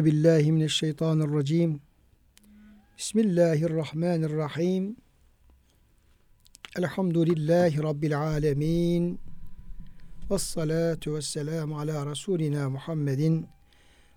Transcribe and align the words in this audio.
Euzu 0.00 0.12
billahi 0.12 0.52
mineşşeytanirracim. 0.52 1.80
Bismillahirrahmanirrahim. 2.98 4.96
Elhamdülillahi 6.78 7.82
rabbil 7.82 8.20
alamin. 8.20 9.20
Ves 10.30 10.42
salatu 10.42 11.14
vesselamu 11.14 11.78
ala 11.78 12.06
rasulina 12.06 12.70
Muhammedin 12.70 13.46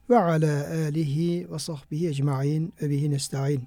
ve 0.10 0.18
ala 0.18 0.68
alihi 0.68 1.52
ve 1.52 1.60
sahbihi 1.60 2.08
ecmaîn 2.08 2.74
ve 2.82 2.90
bihi 2.90 3.12
nestaîn. 3.12 3.62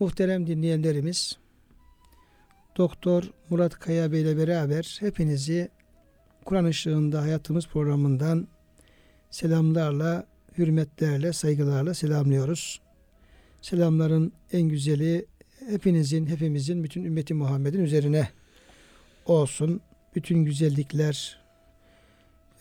Muhterem 0.00 0.46
dinleyenlerimiz, 0.46 1.38
Doktor 2.76 3.30
Murat 3.50 3.78
Kaya 3.78 4.12
Bey 4.12 4.22
ile 4.22 4.36
beraber 4.36 4.96
hepinizi 5.00 5.68
Kur'an 6.44 6.64
ışığında 6.64 7.22
hayatımız 7.22 7.66
programından 7.66 8.48
selamlarla, 9.30 10.33
hürmetlerle, 10.58 11.32
saygılarla 11.32 11.94
selamlıyoruz. 11.94 12.80
Selamların 13.62 14.32
en 14.52 14.62
güzeli 14.62 15.26
hepinizin, 15.68 16.26
hepimizin, 16.26 16.84
bütün 16.84 17.04
ümmeti 17.04 17.34
Muhammed'in 17.34 17.80
üzerine 17.84 18.28
olsun. 19.26 19.80
Bütün 20.14 20.44
güzellikler, 20.44 21.40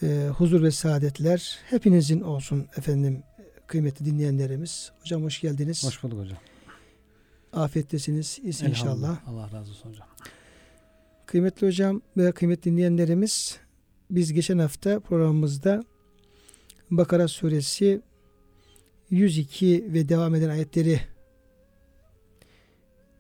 e, 0.04 0.30
huzur 0.38 0.64
ve 0.64 0.72
saadetler 0.72 1.60
hepinizin 1.70 2.22
olsun 2.22 2.68
efendim 2.78 3.24
kıymetli 3.68 4.06
dinleyenlerimiz. 4.06 4.92
Hocam 5.02 5.24
hoş 5.24 5.42
geldiniz. 5.42 5.86
Hoş 5.86 6.04
bulduk 6.04 6.20
hocam. 6.20 6.38
Afiyettesiniz 7.54 8.40
inşallah. 8.44 9.28
Allah 9.28 9.52
razı 9.52 9.72
olsun 9.72 9.90
hocam. 9.90 10.08
Kıymetli 11.26 11.68
hocam 11.68 12.02
ve 12.18 12.32
kıymetli 12.32 12.72
dinleyenlerimiz 12.72 13.58
biz 14.10 14.34
geçen 14.34 14.58
hafta 14.58 15.00
programımızda 15.00 15.84
Bakara 16.92 17.28
suresi 17.28 18.02
102 19.10 19.94
ve 19.94 20.10
devam 20.10 20.36
eden 20.36 20.50
ayetleri 20.50 21.00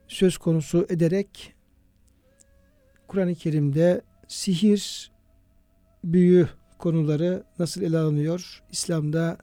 söz 0.07 0.37
konusu 0.37 0.85
ederek 0.89 1.53
Kur'an-ı 3.07 3.35
Kerim'de 3.35 4.01
sihir, 4.27 5.11
büyü 6.03 6.47
konuları 6.77 7.43
nasıl 7.59 7.81
ele 7.81 7.97
alınıyor? 7.97 8.63
İslam'da 8.71 9.37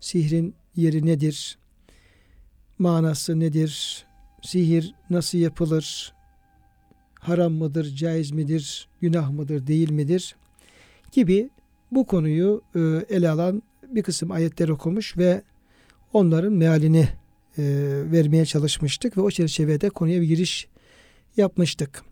sihrin 0.00 0.54
yeri 0.76 1.06
nedir? 1.06 1.58
Manası 2.78 3.40
nedir? 3.40 4.04
Sihir 4.42 4.94
nasıl 5.10 5.38
yapılır? 5.38 6.12
Haram 7.14 7.52
mıdır, 7.52 7.94
caiz 7.94 8.30
midir, 8.30 8.88
günah 9.00 9.30
mıdır, 9.30 9.66
değil 9.66 9.90
midir? 9.90 10.36
Gibi 11.12 11.50
bu 11.92 12.06
konuyu 12.06 12.62
e, 12.74 12.80
ele 13.16 13.30
alan 13.30 13.62
bir 13.88 14.02
kısım 14.02 14.30
ayetler 14.30 14.68
okumuş 14.68 15.16
ve 15.16 15.42
onların 16.12 16.52
mealini 16.52 17.08
e, 17.58 17.62
vermeye 18.12 18.46
çalışmıştık 18.46 19.16
ve 19.16 19.20
o 19.20 19.30
çerçevede 19.30 19.90
konuya 19.90 20.20
bir 20.20 20.26
giriş 20.26 20.68
yapmıştık. 21.36 22.02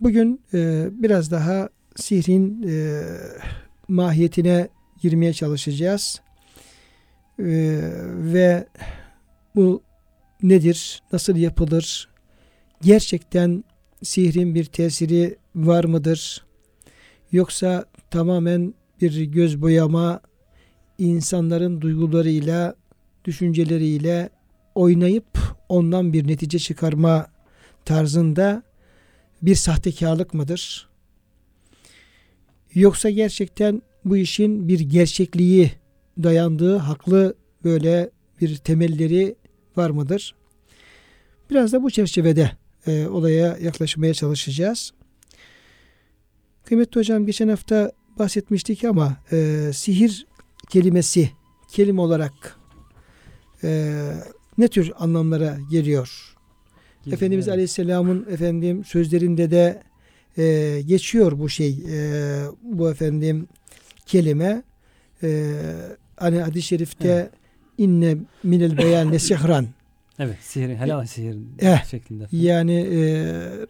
Bugün 0.00 0.40
e, 0.54 0.88
biraz 0.92 1.30
daha 1.30 1.68
sihrin 1.96 2.66
mahiyetine 3.88 4.68
girmeye 5.00 5.32
çalışacağız. 5.32 6.20
Ve 7.38 8.66
bu 9.54 9.82
nedir, 10.42 11.02
nasıl 11.12 11.36
yapılır, 11.36 12.08
gerçekten 12.82 13.64
sihrin 14.02 14.54
bir 14.54 14.64
tesiri 14.64 15.36
var 15.54 15.84
mıdır? 15.84 16.44
Yoksa 17.32 17.84
tamamen 18.12 18.74
bir 19.00 19.22
göz 19.22 19.62
boyama, 19.62 20.20
insanların 20.98 21.80
duygularıyla, 21.80 22.74
düşünceleriyle 23.24 24.30
oynayıp 24.74 25.38
ondan 25.68 26.12
bir 26.12 26.28
netice 26.28 26.58
çıkarma 26.58 27.26
tarzında 27.84 28.62
bir 29.42 29.54
sahtekarlık 29.54 30.34
mıdır? 30.34 30.88
Yoksa 32.74 33.10
gerçekten 33.10 33.82
bu 34.04 34.16
işin 34.16 34.68
bir 34.68 34.80
gerçekliği 34.80 35.72
dayandığı 36.22 36.76
haklı 36.76 37.34
böyle 37.64 38.10
bir 38.40 38.56
temelleri 38.56 39.34
var 39.76 39.90
mıdır? 39.90 40.34
Biraz 41.50 41.72
da 41.72 41.82
bu 41.82 41.90
çerçevede 41.90 42.50
e, 42.86 43.06
olaya 43.06 43.56
yaklaşmaya 43.60 44.14
çalışacağız. 44.14 44.92
Kıymetli 46.64 46.98
hocam 47.00 47.26
geçen 47.26 47.48
hafta 47.48 47.92
bahsetmiştik 48.22 48.84
ama 48.84 49.16
e, 49.32 49.70
sihir 49.74 50.26
kelimesi 50.70 51.30
kelime 51.68 52.00
olarak 52.00 52.56
e, 53.64 54.00
ne 54.58 54.68
tür 54.68 54.92
anlamlara 54.98 55.58
geliyor? 55.70 56.34
Gizli, 57.04 57.14
Efendimiz 57.14 57.48
evet. 57.48 57.54
Aleyhisselam'ın 57.54 58.26
efendim 58.30 58.84
sözlerinde 58.84 59.50
de 59.50 59.82
e, 60.38 60.80
geçiyor 60.86 61.38
bu 61.38 61.48
şey 61.48 61.70
e, 61.70 62.44
bu 62.62 62.90
efendim 62.90 63.48
kelime 64.06 64.62
e, 65.22 65.52
hani 66.16 66.40
hadis-i 66.40 66.66
şerifte 66.66 67.08
evet. 67.08 67.30
inne 67.78 68.16
minel 68.42 68.78
beyan 68.78 69.12
nesihran 69.12 69.66
Evet, 70.18 70.36
sihir, 70.40 70.68
helal 70.68 71.06
sihir 71.06 71.36
eh, 71.60 71.84
şeklinde. 71.84 72.26
Yani 72.32 72.74
e, 72.74 72.98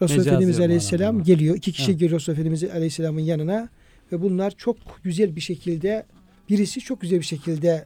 Resulullah 0.02 0.26
Efendimiz 0.26 0.60
Aleyhisselam 0.60 1.22
geliyor. 1.22 1.56
iki 1.56 1.72
kişi 1.72 1.90
evet. 1.90 2.00
geliyor 2.00 2.20
Resulullah 2.20 2.38
Efendimiz 2.38 2.64
Aleyhisselam'ın 2.64 3.20
yanına 3.20 3.68
ve 4.12 4.22
bunlar 4.22 4.50
çok 4.50 4.76
güzel 5.02 5.36
bir 5.36 5.40
şekilde 5.40 6.06
birisi 6.48 6.80
çok 6.80 7.00
güzel 7.00 7.18
bir 7.18 7.24
şekilde 7.24 7.84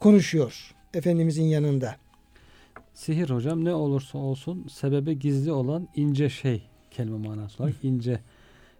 konuşuyor 0.00 0.74
Efendimizin 0.94 1.44
yanında. 1.44 1.96
Sihir 2.94 3.30
hocam 3.30 3.64
ne 3.64 3.74
olursa 3.74 4.18
olsun 4.18 4.66
sebebi 4.70 5.18
gizli 5.18 5.52
olan 5.52 5.88
ince 5.96 6.28
şey 6.28 6.62
kelime 6.90 7.28
manası 7.28 7.62
olarak 7.62 7.76
ince 7.82 8.20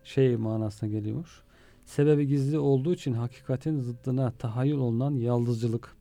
şey 0.05 0.37
manasına 0.37 0.89
geliyor. 0.89 1.43
Sebebi 1.87 2.27
gizli 2.27 2.59
olduğu 2.59 2.95
için 2.95 3.13
hakikatin 3.13 3.81
zıddına 3.81 4.31
tahayyül 4.31 4.79
olunan 4.79 5.15
yaldızcılık, 5.15 5.97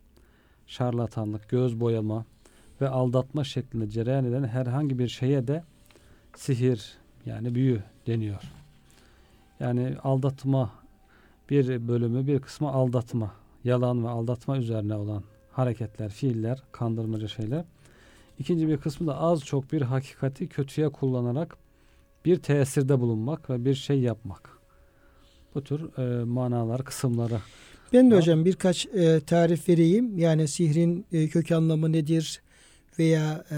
şarlatanlık, 0.68 1.50
göz 1.50 1.80
boyama, 1.80 2.26
ve 2.82 2.90
aldatma 2.90 3.44
şeklinde 3.44 3.90
cereyan 3.90 4.26
eden 4.26 4.44
herhangi 4.44 5.00
bir 5.00 5.08
şeye 5.08 5.48
de 5.48 5.64
sihir 6.36 6.98
yani 7.26 7.56
büyü 7.56 7.84
deniyor. 8.08 8.41
Yani 9.59 9.96
aldatma 10.04 10.72
bir 11.50 11.88
bölümü 11.88 12.28
bir 12.28 12.40
kısmı 12.40 12.70
aldatma, 12.70 13.32
yalan 13.64 14.04
ve 14.04 14.09
aldatma 14.09 14.58
üzerine 14.58 14.96
olan 14.96 15.24
hareketler, 15.52 16.09
fiiller, 16.09 16.64
kandırmacı 16.72 17.30
şeyler. 17.30 17.66
İkinci 18.40 18.68
bir 18.68 18.78
kısmı 18.78 19.08
da 19.08 19.18
az 19.18 19.42
çok 19.42 19.72
bir 19.72 19.82
hakikati 19.82 20.48
kötüye 20.48 20.90
kullanarak 20.90 21.58
bir 22.26 22.38
tesirde 22.38 23.00
bulunmak 23.00 23.50
ve 23.50 23.66
bir 23.66 23.76
şey 23.76 24.00
yapmak. 24.00 24.50
Bu 25.56 25.64
tür 25.64 25.98
e, 25.98 26.24
manalar, 26.24 26.84
kısımları. 26.84 27.40
Ben 27.94 28.12
de 28.12 28.16
var. 28.16 28.22
hocam 28.22 28.46
birkaç 28.46 28.86
e, 28.86 29.20
tarif 29.20 29.70
vereyim. 29.70 30.18
Yani 30.18 30.48
sihrin 30.48 31.06
e, 31.12 31.28
kök 31.28 31.52
anlamı 31.52 31.92
nedir? 31.92 32.42
veya 33.00 33.44
e, 33.52 33.56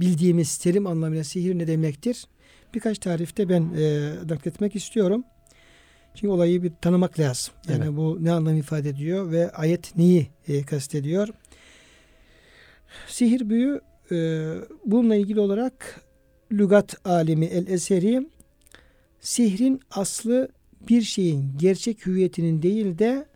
bildiğimiz 0.00 0.58
terim 0.58 0.86
anlamıyla 0.86 1.24
sihir 1.24 1.58
ne 1.58 1.66
demektir? 1.66 2.24
Birkaç 2.74 2.98
tarifte 2.98 3.48
ben 3.48 3.62
e, 3.76 4.10
nakletmek 4.28 4.76
istiyorum. 4.76 5.24
Çünkü 6.14 6.28
olayı 6.28 6.62
bir 6.62 6.72
tanımak 6.80 7.18
lazım. 7.18 7.54
Yani 7.68 7.84
evet. 7.84 7.96
bu 7.96 8.18
ne 8.20 8.32
anlam 8.32 8.56
ifade 8.56 8.88
ediyor 8.88 9.30
ve 9.30 9.50
ayet 9.50 9.96
neyi 9.96 10.26
e, 10.48 10.62
kastediyor? 10.62 11.28
Sihir 13.06 13.50
büyü 13.50 13.80
e, 14.12 14.16
bununla 14.86 15.14
ilgili 15.14 15.40
olarak 15.40 16.00
lügat 16.52 17.06
alimi 17.06 17.46
el 17.46 17.66
eseri 17.66 18.28
sihrin 19.20 19.80
aslı 19.90 20.48
bir 20.88 21.02
şeyin 21.02 21.52
gerçek 21.56 22.06
hüviyetinin 22.06 22.62
değil 22.62 22.98
de 22.98 23.26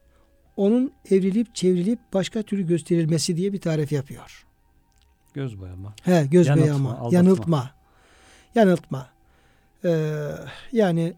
onun 0.56 0.92
evrilip 1.10 1.54
çevrilip 1.54 1.98
başka 2.12 2.42
türlü 2.42 2.66
gösterilmesi 2.66 3.36
diye 3.36 3.52
bir 3.52 3.60
tarif 3.60 3.92
yapıyor. 3.92 4.46
Göz 5.34 5.60
boyama. 5.60 5.94
He, 6.02 6.26
göz 6.30 6.46
Yanıltma, 6.46 6.66
boyama, 6.66 6.90
aldatma. 6.90 7.16
yanıltma. 7.18 7.70
Yanıltma. 8.54 9.15
Ee, 9.84 10.28
yani 10.73 11.14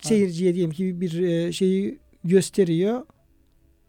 seyirciye 0.00 0.54
diyelim 0.54 0.72
ki 0.72 1.00
bir 1.00 1.22
e, 1.22 1.52
şeyi 1.52 1.98
gösteriyor. 2.24 3.06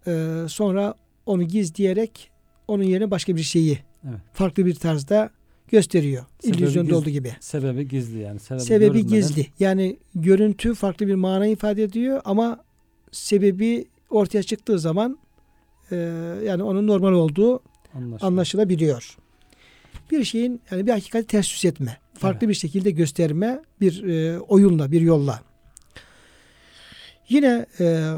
Ee, 0.07 0.36
sonra 0.50 0.95
onu 1.25 1.44
gizleyerek 1.44 2.31
onun 2.68 2.83
yerine 2.83 3.12
başka 3.12 3.36
bir 3.36 3.42
şeyi 3.44 3.80
Evet. 4.10 4.19
farklı 4.33 4.66
bir 4.66 4.75
tarzda 4.75 5.30
gösteriyor. 5.71 6.25
Sebebi 6.39 6.57
İllüzyonda 6.57 6.89
giz- 6.89 6.98
olduğu 6.98 7.10
gibi. 7.10 7.31
Sebebi 7.39 7.88
gizli 7.88 8.19
yani. 8.19 8.39
Sebebi, 8.39 8.62
Sebebi 8.63 8.86
görünmeden- 9.00 9.10
gizli. 9.10 9.48
Yani 9.60 9.98
görüntü 10.15 10.74
farklı 10.75 11.07
bir 11.07 11.15
mana 11.15 11.48
ifade 11.48 11.83
ediyor 11.83 12.22
ama 12.25 12.63
sebebi 13.12 13.86
ortaya 14.10 14.44
çıktığı 14.44 14.80
zaman 14.80 15.19
e, 15.92 15.95
yani 16.45 16.63
onun 16.63 16.88
normal 16.88 17.12
olduğu 17.13 17.60
Anlaşılıyor. 17.94 18.19
anlaşılabiliyor. 18.22 19.18
Bir 20.12 20.24
şeyin 20.24 20.62
yani 20.72 20.88
bir 20.88 20.92
hakikati 20.92 21.27
ters 21.27 21.54
yüz 21.54 21.65
etme, 21.65 21.98
farklı 22.19 22.50
bir 22.50 22.54
şekilde 22.54 22.92
gösterme 22.92 23.62
bir 23.81 24.04
e, 24.04 24.39
oyunla, 24.39 24.92
bir 24.92 25.01
yolla. 25.01 25.44
Yine 27.30 27.66
e, 27.80 28.10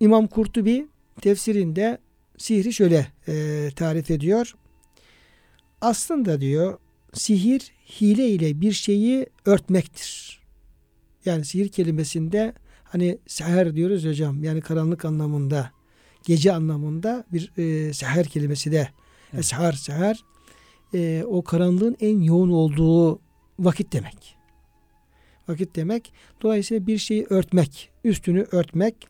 İmam 0.00 0.26
Kurtubi 0.26 0.88
tefsirinde 1.20 1.98
sihri 2.38 2.72
şöyle 2.72 3.06
e, 3.28 3.68
tarif 3.76 4.10
ediyor. 4.10 4.54
Aslında 5.80 6.40
diyor 6.40 6.78
sihir 7.12 7.72
hile 8.00 8.28
ile 8.28 8.60
bir 8.60 8.72
şeyi 8.72 9.26
örtmektir. 9.44 10.40
Yani 11.24 11.44
sihir 11.44 11.68
kelimesinde 11.68 12.52
hani 12.84 13.18
seher 13.26 13.76
diyoruz 13.76 14.04
hocam 14.04 14.44
yani 14.44 14.60
karanlık 14.60 15.04
anlamında 15.04 15.70
gece 16.24 16.52
anlamında 16.52 17.24
bir 17.32 17.52
e, 17.56 17.92
seher 17.92 18.26
kelimesi 18.26 18.72
de 18.72 18.88
Evet. 19.32 19.44
Eshar, 19.44 19.72
seher 19.72 20.24
e, 20.94 21.24
o 21.26 21.44
karanlığın 21.44 21.96
en 22.00 22.20
yoğun 22.20 22.50
olduğu 22.50 23.20
vakit 23.58 23.92
demek. 23.92 24.36
Vakit 25.48 25.76
demek. 25.76 26.12
Dolayısıyla 26.42 26.86
bir 26.86 26.98
şeyi 26.98 27.26
örtmek, 27.30 27.90
üstünü 28.04 28.46
örtmek. 28.52 29.08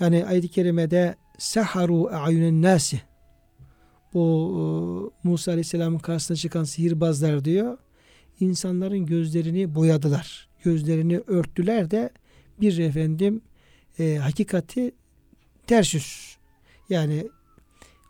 Yani 0.00 0.26
ayet-i 0.26 0.48
kerimede 0.48 1.16
seharu 1.38 2.08
a'yunen 2.12 2.62
nasi 2.62 3.00
bu 4.14 5.12
e, 5.24 5.28
Musa 5.28 5.50
Aleyhisselam'ın 5.50 5.98
karşısına 5.98 6.36
çıkan 6.36 6.64
sihirbazlar 6.64 7.44
diyor. 7.44 7.78
insanların 8.40 9.06
gözlerini 9.06 9.74
boyadılar. 9.74 10.48
Gözlerini 10.64 11.18
örttüler 11.26 11.90
de 11.90 12.10
bir 12.60 12.78
efendim 12.78 13.40
e, 13.98 14.16
hakikati 14.16 14.92
ters 15.66 15.94
yüz. 15.94 16.36
Yani 16.88 17.28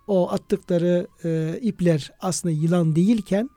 o 0.07 0.31
attıkları 0.31 1.07
e, 1.25 1.59
ipler 1.63 2.13
aslında 2.21 2.55
yılan 2.55 2.97
değilken 2.97 3.51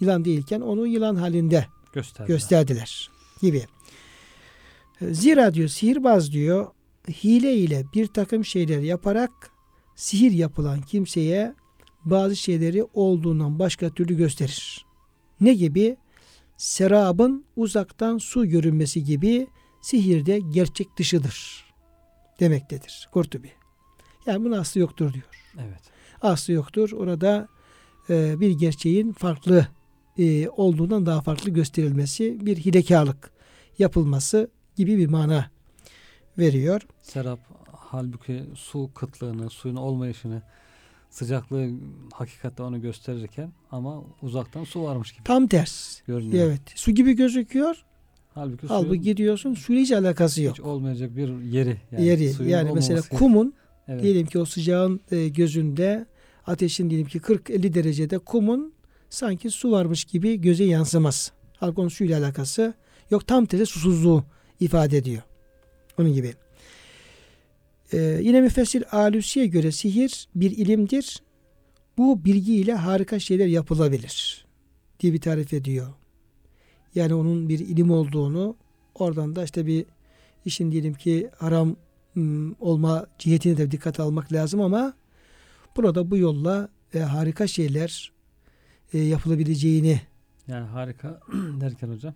yılan 0.00 0.24
değilken 0.24 0.60
onu 0.60 0.86
yılan 0.86 1.16
halinde 1.16 1.66
Gösterdiler. 1.92 2.26
gösterdiler 2.36 3.10
gibi. 3.42 3.66
E, 5.00 5.14
Zira 5.14 5.54
diyor 5.54 5.68
sihirbaz 5.68 6.32
diyor 6.32 6.66
hile 7.08 7.54
ile 7.54 7.84
bir 7.94 8.06
takım 8.06 8.44
şeyler 8.44 8.78
yaparak 8.80 9.30
sihir 9.96 10.30
yapılan 10.30 10.80
kimseye 10.80 11.54
bazı 12.04 12.36
şeyleri 12.36 12.84
olduğundan 12.94 13.58
başka 13.58 13.90
türlü 13.90 14.16
gösterir. 14.16 14.86
Ne 15.40 15.54
gibi? 15.54 15.96
Serabın 16.56 17.44
uzaktan 17.56 18.18
su 18.18 18.46
görünmesi 18.46 19.04
gibi 19.04 19.46
sihirde 19.82 20.38
gerçek 20.38 20.96
dışıdır 20.96 21.64
demektedir 22.40 23.08
Kurtubi. 23.12 23.50
Yani 24.26 24.44
bunun 24.44 24.56
aslı 24.58 24.80
yoktur 24.80 25.12
diyor 25.12 25.24
Evet. 25.58 25.80
aslı 26.22 26.52
yoktur. 26.52 26.92
Orada 26.92 27.48
e, 28.10 28.40
bir 28.40 28.50
gerçeğin 28.50 29.12
farklı 29.12 29.66
e, 30.20 30.48
olduğundan 30.48 31.06
daha 31.06 31.20
farklı 31.20 31.50
gösterilmesi, 31.50 32.46
bir 32.46 32.56
hilekarlık 32.56 33.30
yapılması 33.78 34.50
gibi 34.76 34.98
bir 34.98 35.06
mana 35.06 35.50
veriyor. 36.38 36.80
Serap 37.02 37.40
halbuki 37.72 38.42
su 38.54 38.90
kıtlığını, 38.94 39.50
suyun 39.50 39.76
olmayışını, 39.76 40.42
sıcaklığı 41.10 41.70
hakikatte 42.12 42.62
onu 42.62 42.80
gösterirken 42.80 43.52
ama 43.70 44.02
uzaktan 44.22 44.64
su 44.64 44.82
varmış 44.82 45.12
gibi 45.12 45.24
Tam 45.24 45.46
ters. 45.46 46.00
görünüyor. 46.06 46.46
Evet. 46.46 46.60
Su 46.74 46.90
gibi 46.90 47.12
gözüküyor. 47.12 47.84
Halbuki 48.34 48.66
Halbuki 48.66 48.88
suyun 48.88 49.02
gidiyorsun 49.02 49.54
suyla 49.54 49.82
hiç 49.82 49.92
alakası 49.92 50.42
yok. 50.42 50.54
hiç 50.54 50.60
olmayacak 50.60 51.16
bir 51.16 51.42
yeri. 51.42 51.76
Yani 51.92 52.04
Yeri. 52.04 52.50
Yani 52.50 52.70
mesela 52.74 53.02
kumun 53.02 53.54
evet. 53.88 54.02
diyelim 54.02 54.26
ki 54.26 54.38
o 54.38 54.44
sıcağın 54.44 55.00
e, 55.10 55.28
gözünde 55.28 56.06
ateşin 56.46 56.90
diyelim 56.90 57.08
ki 57.08 57.18
40-50 57.18 57.74
derecede 57.74 58.18
kumun 58.18 58.72
sanki 59.10 59.50
su 59.50 59.70
varmış 59.70 60.04
gibi 60.04 60.40
göze 60.40 60.64
yansımaz. 60.64 61.32
Halbuki 61.56 61.80
onun 61.80 61.88
suyla 61.88 62.18
alakası 62.18 62.74
yok. 63.10 63.26
Tam 63.26 63.46
tersi 63.46 63.66
susuzluğu 63.66 64.24
ifade 64.60 64.96
ediyor. 64.96 65.22
Onun 65.98 66.12
gibi. 66.12 66.34
Ee, 67.92 68.20
yine 68.22 68.40
müfessir 68.40 68.96
Alusi'ye 68.96 69.46
göre 69.46 69.72
sihir 69.72 70.28
bir 70.34 70.50
ilimdir. 70.50 71.22
Bu 71.98 72.24
bilgiyle 72.24 72.74
harika 72.74 73.18
şeyler 73.18 73.46
yapılabilir 73.46 74.46
diye 75.00 75.12
bir 75.12 75.20
tarif 75.20 75.52
ediyor. 75.52 75.86
Yani 76.94 77.14
onun 77.14 77.48
bir 77.48 77.58
ilim 77.58 77.90
olduğunu 77.90 78.56
oradan 78.94 79.36
da 79.36 79.44
işte 79.44 79.66
bir 79.66 79.86
işin 80.44 80.72
diyelim 80.72 80.94
ki 80.94 81.30
haram 81.38 81.76
ım, 82.16 82.56
olma 82.60 83.06
cihetine 83.18 83.56
de 83.56 83.70
dikkat 83.70 84.00
almak 84.00 84.32
lazım 84.32 84.60
ama 84.60 84.94
burada 85.76 86.10
bu 86.10 86.16
yolla 86.16 86.68
e, 86.94 86.98
harika 86.98 87.46
şeyler 87.46 88.12
e, 88.94 88.98
yapılabileceğini 88.98 90.00
Yani 90.48 90.66
harika 90.66 91.20
derken 91.60 91.88
hocam. 91.88 92.14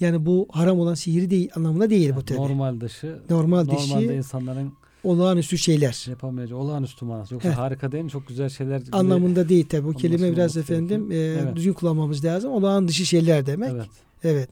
yani 0.00 0.26
bu 0.26 0.48
haram 0.50 0.80
olan 0.80 0.94
sihir 0.94 1.30
değil 1.30 1.50
anlamına 1.56 1.90
değil 1.90 2.12
bu 2.16 2.24
tabi. 2.24 2.38
normal 2.38 2.80
dışı 2.80 3.18
Normal 3.30 3.64
normalde 3.64 3.76
dışı 4.06 4.12
insanların 4.12 4.72
olağanüstü 5.04 5.58
şeyler 5.58 6.06
yapamayacağı 6.08 6.58
olağanüstü 6.58 7.04
manası. 7.04 7.34
Yoksa 7.34 7.50
Heh. 7.50 7.54
harika 7.54 7.92
değil 7.92 8.04
mi? 8.04 8.10
Çok 8.10 8.28
güzel 8.28 8.48
şeyler. 8.48 8.82
anlamında 8.92 9.48
değil 9.48 9.68
tabi. 9.68 9.84
Bu 9.84 9.92
kelime 9.92 10.32
biraz 10.32 10.56
efendim 10.56 11.12
e, 11.12 11.16
Evet. 11.16 11.56
düzgün 11.56 11.72
kullanmamız 11.72 12.24
lazım. 12.24 12.52
Olağan 12.52 12.88
dışı 12.88 13.06
şeyler 13.06 13.46
demek. 13.46 13.70
Evet. 13.72 13.86
Evet. 14.24 14.48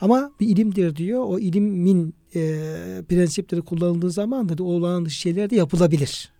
Ama 0.00 0.30
bir 0.40 0.48
ilimdir 0.48 0.96
diyor. 0.96 1.24
O 1.26 1.38
ilimin 1.38 2.14
e, 2.34 2.40
prensipleri 3.08 3.62
kullanıldığı 3.62 4.10
zaman 4.10 4.48
da 4.48 4.64
olağan 4.64 5.04
dışı 5.04 5.20
şeyler 5.20 5.50
de 5.50 5.56
yapılabilir. 5.56 6.32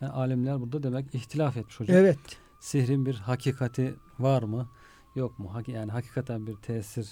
Yani 0.00 0.12
alimler 0.12 0.60
burada 0.60 0.82
demek 0.82 1.14
ihtilaf 1.14 1.56
etmiş 1.56 1.80
hocam. 1.80 1.96
Evet. 1.96 2.18
Sihrin 2.60 3.06
bir 3.06 3.14
hakikati 3.14 3.94
var 4.18 4.42
mı? 4.42 4.68
Yok 5.16 5.38
mu? 5.38 5.52
Yani 5.66 5.92
hakikaten 5.92 6.46
bir 6.46 6.54
tesir 6.54 7.08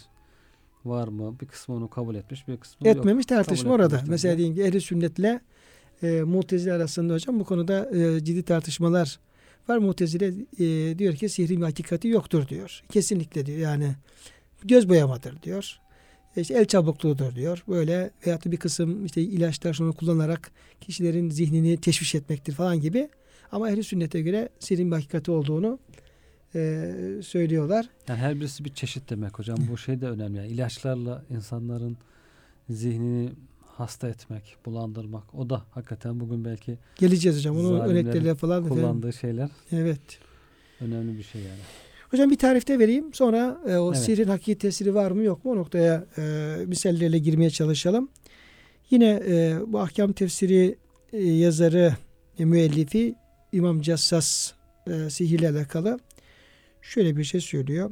var 0.84 1.08
mı? 1.08 1.40
Bir 1.40 1.46
kısmı 1.46 1.74
onu 1.74 1.90
kabul 1.90 2.14
etmiş, 2.14 2.48
bir 2.48 2.56
kısmı 2.56 2.88
yok. 2.88 2.96
Etmemiş 2.96 3.26
tartışma 3.26 3.70
kabul 3.70 3.74
orada. 3.74 3.96
etmemiş 3.96 4.10
Mesela 4.10 4.38
diyelim 4.38 4.54
ki 4.54 4.62
ehli 4.62 4.80
sünnetle 4.80 5.40
e, 6.02 6.22
mutezile 6.22 6.72
arasında 6.72 7.14
hocam 7.14 7.40
bu 7.40 7.44
konuda 7.44 7.90
e, 7.96 8.24
ciddi 8.24 8.42
tartışmalar 8.42 9.18
var. 9.68 9.78
Mutezile 9.78 10.26
e, 10.58 10.98
diyor 10.98 11.14
ki 11.14 11.28
sihrin 11.28 11.60
bir 11.60 11.64
hakikati 11.64 12.08
yoktur 12.08 12.48
diyor. 12.48 12.82
Kesinlikle 12.90 13.46
diyor. 13.46 13.58
Yani 13.58 13.94
göz 14.64 14.88
boyamadır 14.88 15.42
diyor. 15.42 15.78
E, 16.36 16.40
işte 16.40 16.54
el 16.54 16.64
çabukluğudur 16.64 17.34
diyor. 17.34 17.64
Böyle 17.68 18.10
veyahut 18.26 18.46
da 18.46 18.52
bir 18.52 18.56
kısım 18.56 19.06
işte 19.06 19.22
ilaçlar 19.22 19.74
şunu 19.74 19.92
kullanarak 19.92 20.50
kişilerin 20.80 21.30
zihnini 21.30 21.80
teşviş 21.80 22.14
etmektir 22.14 22.52
falan 22.52 22.80
gibi. 22.80 23.08
Ama 23.52 23.70
ehli 23.70 23.84
sünnete 23.84 24.20
göre 24.20 24.48
sihrin 24.58 24.90
bir 24.90 24.96
hakikati 24.96 25.30
olduğunu 25.30 25.78
e, 26.54 26.92
söylüyorlar. 27.22 27.88
Yani 28.08 28.18
her 28.18 28.36
birisi 28.40 28.64
bir 28.64 28.74
çeşit 28.74 29.10
demek 29.10 29.38
hocam. 29.38 29.58
Bu 29.70 29.78
şey 29.78 30.00
de 30.00 30.06
önemli. 30.08 30.36
Yani 30.38 30.48
ilaçlarla 30.48 31.24
insanların 31.30 31.96
zihnini 32.70 33.30
hasta 33.66 34.08
etmek, 34.08 34.56
bulandırmak. 34.66 35.34
O 35.34 35.50
da 35.50 35.62
hakikaten 35.70 36.20
bugün 36.20 36.44
belki 36.44 36.78
Geleceğiz 36.96 37.38
hocam. 37.38 37.56
Onun 37.58 37.80
örnekleriyle 37.80 38.34
falan. 38.34 38.58
efendim. 38.64 38.82
kullandığı 38.82 39.12
şeyler 39.12 39.48
Evet. 39.72 40.00
önemli 40.80 41.18
bir 41.18 41.22
şey 41.22 41.40
yani. 41.42 41.60
Hocam 42.10 42.30
bir 42.30 42.38
tarifte 42.38 42.78
vereyim. 42.78 43.14
Sonra 43.14 43.60
e, 43.68 43.76
o 43.76 43.92
Evet. 43.92 44.02
sihrin 44.04 44.28
hakiki 44.28 44.58
tesiri 44.58 44.94
var 44.94 45.10
mı 45.10 45.22
yok 45.22 45.44
mu 45.44 45.52
o 45.52 45.56
noktaya 45.56 46.04
e, 46.18 46.54
misallerle 46.66 47.18
girmeye 47.18 47.50
çalışalım. 47.50 48.08
Yine 48.90 49.22
e, 49.28 49.56
bu 49.66 49.80
ahkam 49.80 50.12
tefsiri 50.12 50.78
e, 51.12 51.22
yazarı, 51.24 51.96
e, 52.38 52.44
müellifi 52.44 53.14
İmam 53.52 53.80
Cassas 53.80 54.52
e, 54.86 55.10
sihirle 55.10 55.48
alakalı 55.48 55.98
şöyle 56.82 57.16
bir 57.16 57.24
şey 57.24 57.40
söylüyor. 57.40 57.90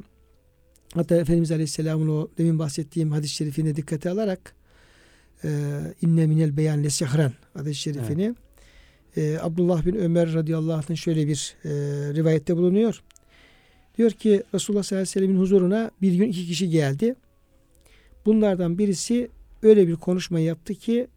Hatta 0.93 1.15
Efendimiz 1.15 1.51
Aleyhisselam'ın 1.51 2.07
o 2.07 2.27
demin 2.37 2.59
bahsettiğim 2.59 3.11
hadis-i 3.11 3.33
şerifine 3.33 3.75
dikkate 3.75 4.09
alarak 4.09 4.55
e, 5.43 5.49
inne 6.01 6.27
minel 6.27 6.57
beyan 6.57 6.83
le 6.83 6.89
sihran 6.89 7.33
hadis-i 7.53 7.75
şerifini 7.81 8.35
e, 9.17 9.37
Abdullah 9.41 9.85
bin 9.85 9.95
Ömer 9.95 10.33
radıyallahu 10.33 10.73
anh'ın 10.73 10.95
şöyle 10.95 11.27
bir 11.27 11.55
e, 11.65 11.69
rivayette 12.13 12.57
bulunuyor. 12.57 13.03
Diyor 13.97 14.11
ki 14.11 14.43
Resulullah 14.53 14.83
sallallahu 14.83 15.01
aleyhi 15.03 15.15
ve 15.15 15.19
sellemin 15.19 15.39
huzuruna 15.39 15.91
bir 16.01 16.13
gün 16.13 16.29
iki 16.29 16.45
kişi 16.45 16.69
geldi. 16.69 17.15
Bunlardan 18.25 18.77
birisi 18.77 19.29
öyle 19.63 19.87
bir 19.87 19.95
konuşma 19.95 20.39
yaptı 20.39 20.73
ki 20.73 21.07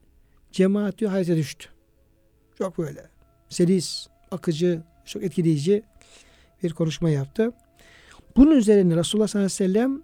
cemaat 0.52 0.98
diyor 0.98 1.10
hayrete 1.10 1.36
düştü. 1.36 1.68
Çok 2.58 2.78
böyle 2.78 3.06
selis, 3.48 4.06
akıcı, 4.30 4.82
çok 5.04 5.22
etkileyici 5.22 5.82
bir 6.62 6.72
konuşma 6.72 7.10
yaptı. 7.10 7.52
Bunun 8.36 8.56
üzerine 8.56 8.96
Resulullah 8.96 9.28
sallallahu 9.28 9.46
aleyhi 9.46 9.62
ve 9.62 9.72
sellem 9.72 10.02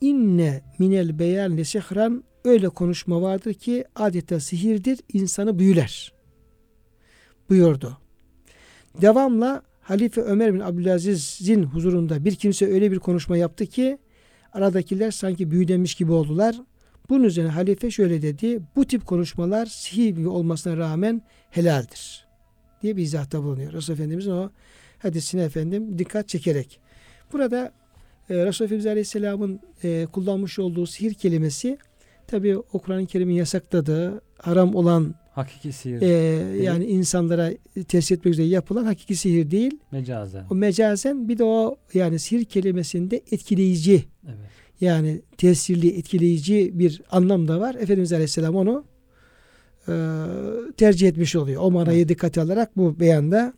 inne 0.00 0.62
minel 0.78 1.18
beyan 1.18 1.62
sihran 1.62 2.24
öyle 2.44 2.68
konuşma 2.68 3.22
vardır 3.22 3.54
ki 3.54 3.84
adeta 3.94 4.40
sihirdir, 4.40 5.00
insanı 5.12 5.58
büyüler. 5.58 6.12
Buyurdu. 7.48 7.98
Devamla 9.02 9.62
Halife 9.84 10.20
Ömer 10.20 10.54
bin 10.54 10.60
Abdülaziz'in 10.60 11.62
huzurunda 11.62 12.24
bir 12.24 12.34
kimse 12.34 12.66
öyle 12.66 12.92
bir 12.92 12.98
konuşma 12.98 13.36
yaptı 13.36 13.66
ki 13.66 13.98
aradakiler 14.52 15.10
sanki 15.10 15.50
büyülenmiş 15.50 15.94
gibi 15.94 16.12
oldular. 16.12 16.56
Bunun 17.08 17.24
üzerine 17.24 17.50
halife 17.50 17.90
şöyle 17.90 18.22
dedi. 18.22 18.60
Bu 18.76 18.84
tip 18.84 19.06
konuşmalar 19.06 19.66
sihir 19.66 20.08
gibi 20.08 20.28
olmasına 20.28 20.76
rağmen 20.76 21.22
helaldir. 21.50 22.23
Diye 22.84 22.96
bir 22.96 23.02
izahta 23.02 23.42
bulunuyor. 23.42 23.72
Resulullah 23.72 23.98
Efendimiz'in 24.00 24.30
o 24.30 24.50
hadisine 24.98 25.42
efendim 25.42 25.98
dikkat 25.98 26.28
çekerek. 26.28 26.80
Burada 27.32 27.72
e, 28.30 28.34
Resulullah 28.46 28.68
Efendimiz 28.68 28.86
Aleyhisselam'ın 28.86 29.60
e, 29.84 30.06
kullanmış 30.12 30.58
olduğu 30.58 30.86
sihir 30.86 31.14
kelimesi 31.14 31.78
tabi 32.26 32.56
o 32.58 32.78
Kur'an-ı 32.78 33.06
Kerim'in 33.06 33.34
yasakladığı 33.34 34.20
haram 34.38 34.74
olan 34.74 35.14
Hakiki 35.32 35.72
sihir. 35.72 36.02
e, 36.02 36.06
yani 36.62 36.84
insanlara 36.84 37.50
tesir 37.88 38.16
etmek 38.16 38.34
üzere 38.34 38.46
yapılan 38.46 38.84
hakiki 38.84 39.16
sihir 39.16 39.50
değil. 39.50 39.78
mecazen. 39.92 40.44
O 40.50 40.54
mecazen 40.54 41.28
bir 41.28 41.38
de 41.38 41.44
o 41.44 41.76
yani 41.94 42.18
sihir 42.18 42.44
kelimesinde 42.44 43.16
etkileyici 43.32 44.04
Evet. 44.26 44.36
yani 44.80 45.20
tesirli, 45.38 45.98
etkileyici 45.98 46.70
bir 46.74 47.02
anlam 47.10 47.48
da 47.48 47.60
var. 47.60 47.74
Efendimiz 47.74 48.12
Aleyhisselam 48.12 48.56
onu 48.56 48.84
tercih 50.76 51.08
etmiş 51.08 51.36
oluyor. 51.36 51.62
O 51.62 51.70
manayı 51.70 52.08
dikkate 52.08 52.40
alarak 52.40 52.76
bu 52.76 53.00
beyanda 53.00 53.52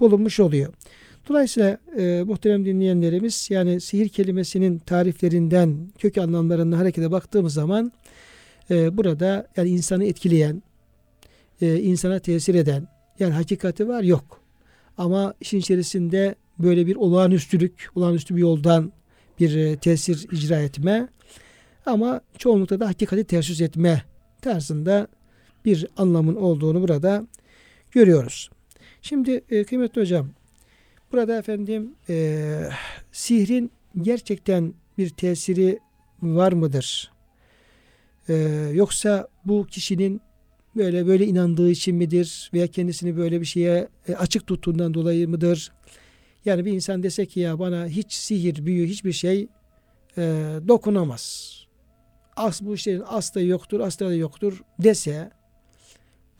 bulunmuş 0.00 0.40
oluyor. 0.40 0.72
Dolayısıyla 1.28 1.78
e, 1.98 2.22
muhterem 2.26 2.64
dinleyenlerimiz 2.64 3.46
yani 3.50 3.80
sihir 3.80 4.08
kelimesinin 4.08 4.78
tariflerinden, 4.78 5.88
kök 5.98 6.18
anlamlarından 6.18 6.76
harekete 6.76 7.10
baktığımız 7.10 7.54
zaman 7.54 7.92
e, 8.70 8.96
burada 8.96 9.48
yani 9.56 9.68
insanı 9.68 10.04
etkileyen, 10.04 10.62
e, 11.60 11.80
insana 11.80 12.18
tesir 12.18 12.54
eden, 12.54 12.88
yani 13.18 13.32
hakikati 13.32 13.88
var 13.88 14.02
yok. 14.02 14.40
Ama 14.98 15.34
işin 15.40 15.58
içerisinde 15.58 16.34
böyle 16.58 16.86
bir 16.86 16.96
olağanüstülük, 16.96 17.88
olağanüstü 17.94 18.36
bir 18.36 18.40
yoldan 18.40 18.92
bir 19.40 19.56
e, 19.56 19.76
tesir 19.76 20.28
icra 20.32 20.60
etme 20.60 21.08
ama 21.86 22.20
çoğunlukla 22.38 22.80
da 22.80 22.88
hakikati 22.88 23.24
tersus 23.24 23.60
etme 23.60 24.02
tarzında 24.42 25.08
bir 25.64 25.86
anlamın 25.96 26.34
olduğunu 26.36 26.82
burada 26.82 27.26
görüyoruz. 27.90 28.50
Şimdi 29.02 29.44
e, 29.50 29.64
kıymetli 29.64 30.00
hocam 30.00 30.30
burada 31.12 31.38
efendim 31.38 31.94
e, 32.08 32.68
sihrin 33.12 33.70
gerçekten 34.02 34.74
bir 34.98 35.08
tesiri 35.08 35.78
var 36.22 36.52
mıdır? 36.52 37.12
E, 38.28 38.34
yoksa 38.72 39.28
bu 39.44 39.66
kişinin 39.66 40.20
böyle 40.76 41.06
böyle 41.06 41.26
inandığı 41.26 41.70
için 41.70 41.96
midir 41.96 42.50
veya 42.54 42.66
kendisini 42.66 43.16
böyle 43.16 43.40
bir 43.40 43.46
şeye 43.46 43.88
e, 44.08 44.14
açık 44.14 44.46
tuttuğundan 44.46 44.94
dolayı 44.94 45.28
mıdır? 45.28 45.72
Yani 46.44 46.64
bir 46.64 46.72
insan 46.72 47.02
dese 47.02 47.26
ki 47.26 47.40
ya 47.40 47.58
bana 47.58 47.86
hiç 47.86 48.12
sihir, 48.12 48.66
büyü, 48.66 48.86
hiçbir 48.86 49.12
şey 49.12 49.48
e, 50.18 50.22
dokunamaz. 50.68 51.54
As 52.36 52.62
bu 52.62 52.74
işlerin 52.74 53.02
asla 53.06 53.40
yoktur, 53.40 53.80
asla 53.80 54.06
da 54.06 54.14
yoktur 54.14 54.62
dese 54.78 55.30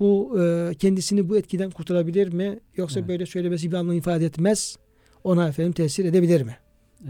bu 0.01 0.41
e, 0.41 0.75
kendisini 0.75 1.29
bu 1.29 1.37
etkiden 1.39 1.71
kurtarabilir 1.71 2.33
mi? 2.33 2.61
Yoksa 2.77 3.01
Evet. 3.01 3.09
böyle 3.09 3.27
söylemesi 3.27 3.73
bir 3.73 3.77
anlam 3.77 3.97
ifade 3.97 4.25
etmez. 4.25 4.77
Ona 5.25 5.49
efendim 5.49 5.73
tesir 5.73 6.05
edebilir 6.05 6.43
mi? 6.43 6.57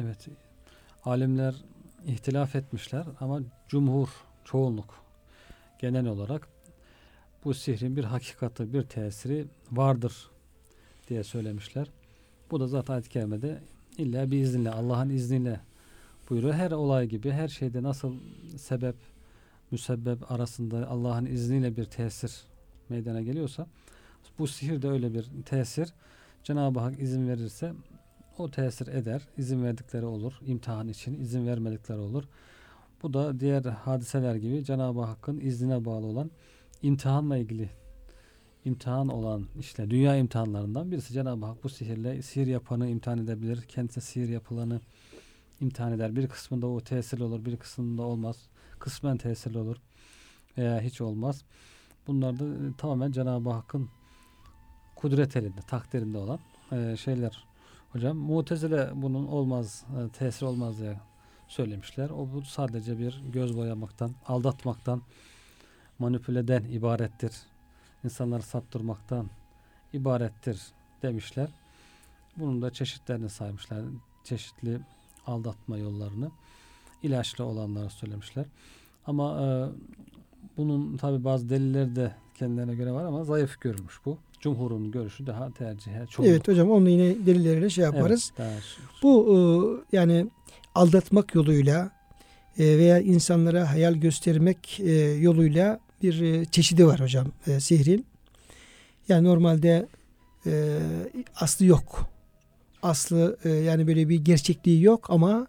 Evet. 0.03 0.29
Alimler 1.05 1.55
ihtilaf 2.07 2.57
etmişler 2.57 3.07
ama 3.21 3.41
cumhur, 3.69 4.09
çoğunluk 4.45 4.95
genel 5.79 6.07
olarak 6.07 6.49
bu 7.45 7.55
sihrin 7.55 7.97
bir 7.97 8.05
hakikati, 8.05 8.73
bir 8.73 8.83
tesiri 8.83 9.47
vardır 9.73 10.31
diye 11.09 11.25
söylemişler. 11.25 11.91
Bu 12.51 12.61
da 12.61 12.67
zaten 12.67 12.95
ayet-i 12.95 13.09
kerimede 13.09 13.61
illa 13.99 14.31
bir 14.31 14.39
izinle, 14.39 14.71
Allah'ın 14.71 15.11
izniyle 15.11 15.61
buyuruyor. 16.31 16.55
Her 16.55 16.71
olay 16.71 17.07
gibi 17.07 17.31
her 17.31 17.49
şeyde 17.49 17.83
nasıl 17.83 18.15
sebep, 18.59 18.97
müsebbep 19.71 20.33
arasında 20.33 20.89
Allah'ın 20.89 21.27
izniyle 21.27 21.77
bir 21.77 21.85
tesir 21.85 22.43
meydana 22.89 23.21
geliyorsa 23.23 23.67
bu 24.39 24.47
sihir 24.47 24.83
de 24.83 24.89
öyle 24.89 25.15
bir 25.15 25.31
tesir. 25.47 25.89
Cenab-ı 26.45 26.81
Hak 26.81 27.01
izin 27.01 27.29
verirse 27.29 27.73
o 28.39 28.51
tesir 28.51 28.87
eder. 28.87 29.23
İzin 29.39 29.65
verdikleri 29.65 30.05
olur. 30.05 30.33
imtihan 30.47 30.89
için 30.89 31.21
izin 31.21 31.47
vermedikleri 31.47 31.99
olur. 31.99 32.25
Bu 33.03 33.15
da 33.15 33.41
diğer 33.41 33.65
hadiseler 33.65 34.35
gibi 34.35 34.65
Cenab-ı 34.65 35.01
Hakk'ın 35.01 35.41
iznine 35.41 35.85
bağlı 35.85 36.07
olan 36.07 36.31
imtihanla 36.83 37.37
ilgili 37.37 37.71
imtihan 38.65 39.09
olan 39.09 39.47
işte 39.61 39.91
dünya 39.91 40.17
imtihanlarından 40.17 40.93
birisi 40.93 41.13
Cenab-ı 41.13 41.47
Hak 41.47 41.65
bu 41.65 41.69
sihirle 41.69 42.23
sihir 42.23 42.47
yapanı 42.47 42.89
imtihan 42.89 43.19
edebilir. 43.19 43.63
Kendisine 43.63 44.05
sihir 44.05 44.29
yapılanı 44.29 44.81
imtihan 45.61 45.93
eder. 45.93 46.17
Bir 46.17 46.29
kısmında 46.29 46.67
o 46.67 46.81
tesirli 46.81 47.23
olur, 47.23 47.45
bir 47.45 47.57
kısmında 47.57 48.03
olmaz. 48.03 48.37
Kısmen 48.79 49.17
tesirli 49.17 49.59
olur 49.59 49.77
veya 50.59 50.81
hiç 50.81 51.01
olmaz. 51.01 51.45
Bunlar 52.07 52.39
da 52.39 52.45
e, 52.45 52.73
tamamen 52.79 53.13
Cenab-ı 53.13 53.51
Hakk'ın 53.51 53.89
kudret 54.97 55.37
elinde, 55.37 55.61
takdirinde 55.61 56.19
olan 56.19 56.39
e, 56.73 56.97
şeyler. 56.97 57.45
Hocam 57.93 58.17
Mutezile 58.17 58.91
bunun 58.95 59.27
olmaz, 59.27 59.85
e, 59.99 60.09
tesir 60.09 60.47
olmaz 60.47 60.79
diye 60.79 61.01
söylemişler. 61.49 62.11
O 62.11 62.29
bu 62.35 62.43
sadece 62.43 62.99
bir 62.99 63.23
göz 63.33 63.57
boyamaktan, 63.57 64.15
aldatmaktan, 64.27 65.03
manipüleden 65.99 66.65
ibarettir. 66.65 67.33
İnsanları 68.05 68.43
saptırmaktan 68.43 69.31
ibarettir 69.93 70.63
demişler. 71.03 71.49
Bunun 72.37 72.63
da 72.63 72.73
çeşitlerini 72.73 73.31
saymışlar. 73.31 73.81
Çeşitli 74.25 74.81
aldatma 75.27 75.79
yollarını. 75.79 76.31
ilaçlı 77.03 77.45
olanları 77.45 77.91
söylemişler. 77.91 78.47
Ama 79.07 79.41
e, 79.43 79.47
bunun 80.57 80.97
tabi 80.97 81.25
bazı 81.25 81.51
delilleri 81.51 81.97
de 81.97 82.13
kendilerine 82.39 82.75
göre 82.75 82.93
var 82.93 83.05
ama 83.05 83.25
zayıf 83.25 83.61
görülmüş 83.61 83.95
bu. 84.05 84.19
Cumhurun 84.41 84.91
görüşü 84.91 85.27
daha 85.27 85.51
tercihe 85.51 86.07
çoğunluk. 86.07 86.33
Evet 86.33 86.49
hocam 86.49 86.71
onunla 86.71 86.91
yine 86.91 87.27
delilleriyle 87.27 87.71
şey 87.71 87.85
yaparız. 87.85 88.33
Evet, 88.39 88.63
Bu 89.03 89.37
e, 89.93 89.97
yani 89.97 90.27
aldatmak 90.75 91.35
yoluyla 91.35 91.91
e, 92.59 92.79
veya 92.79 92.99
insanlara 93.01 93.71
hayal 93.71 93.95
göstermek 93.95 94.81
e, 94.81 94.93
yoluyla 95.01 95.81
bir 96.03 96.45
çeşidi 96.45 96.87
var 96.87 97.01
hocam 97.01 97.27
sihrin. 97.59 98.07
Yani 99.09 99.29
normalde 99.29 99.87
aslı 101.37 101.65
yok. 101.65 102.09
Aslı 102.83 103.39
yani 103.67 103.87
böyle 103.87 104.09
bir 104.09 104.25
gerçekliği 104.25 104.83
yok 104.83 105.07
ama 105.11 105.47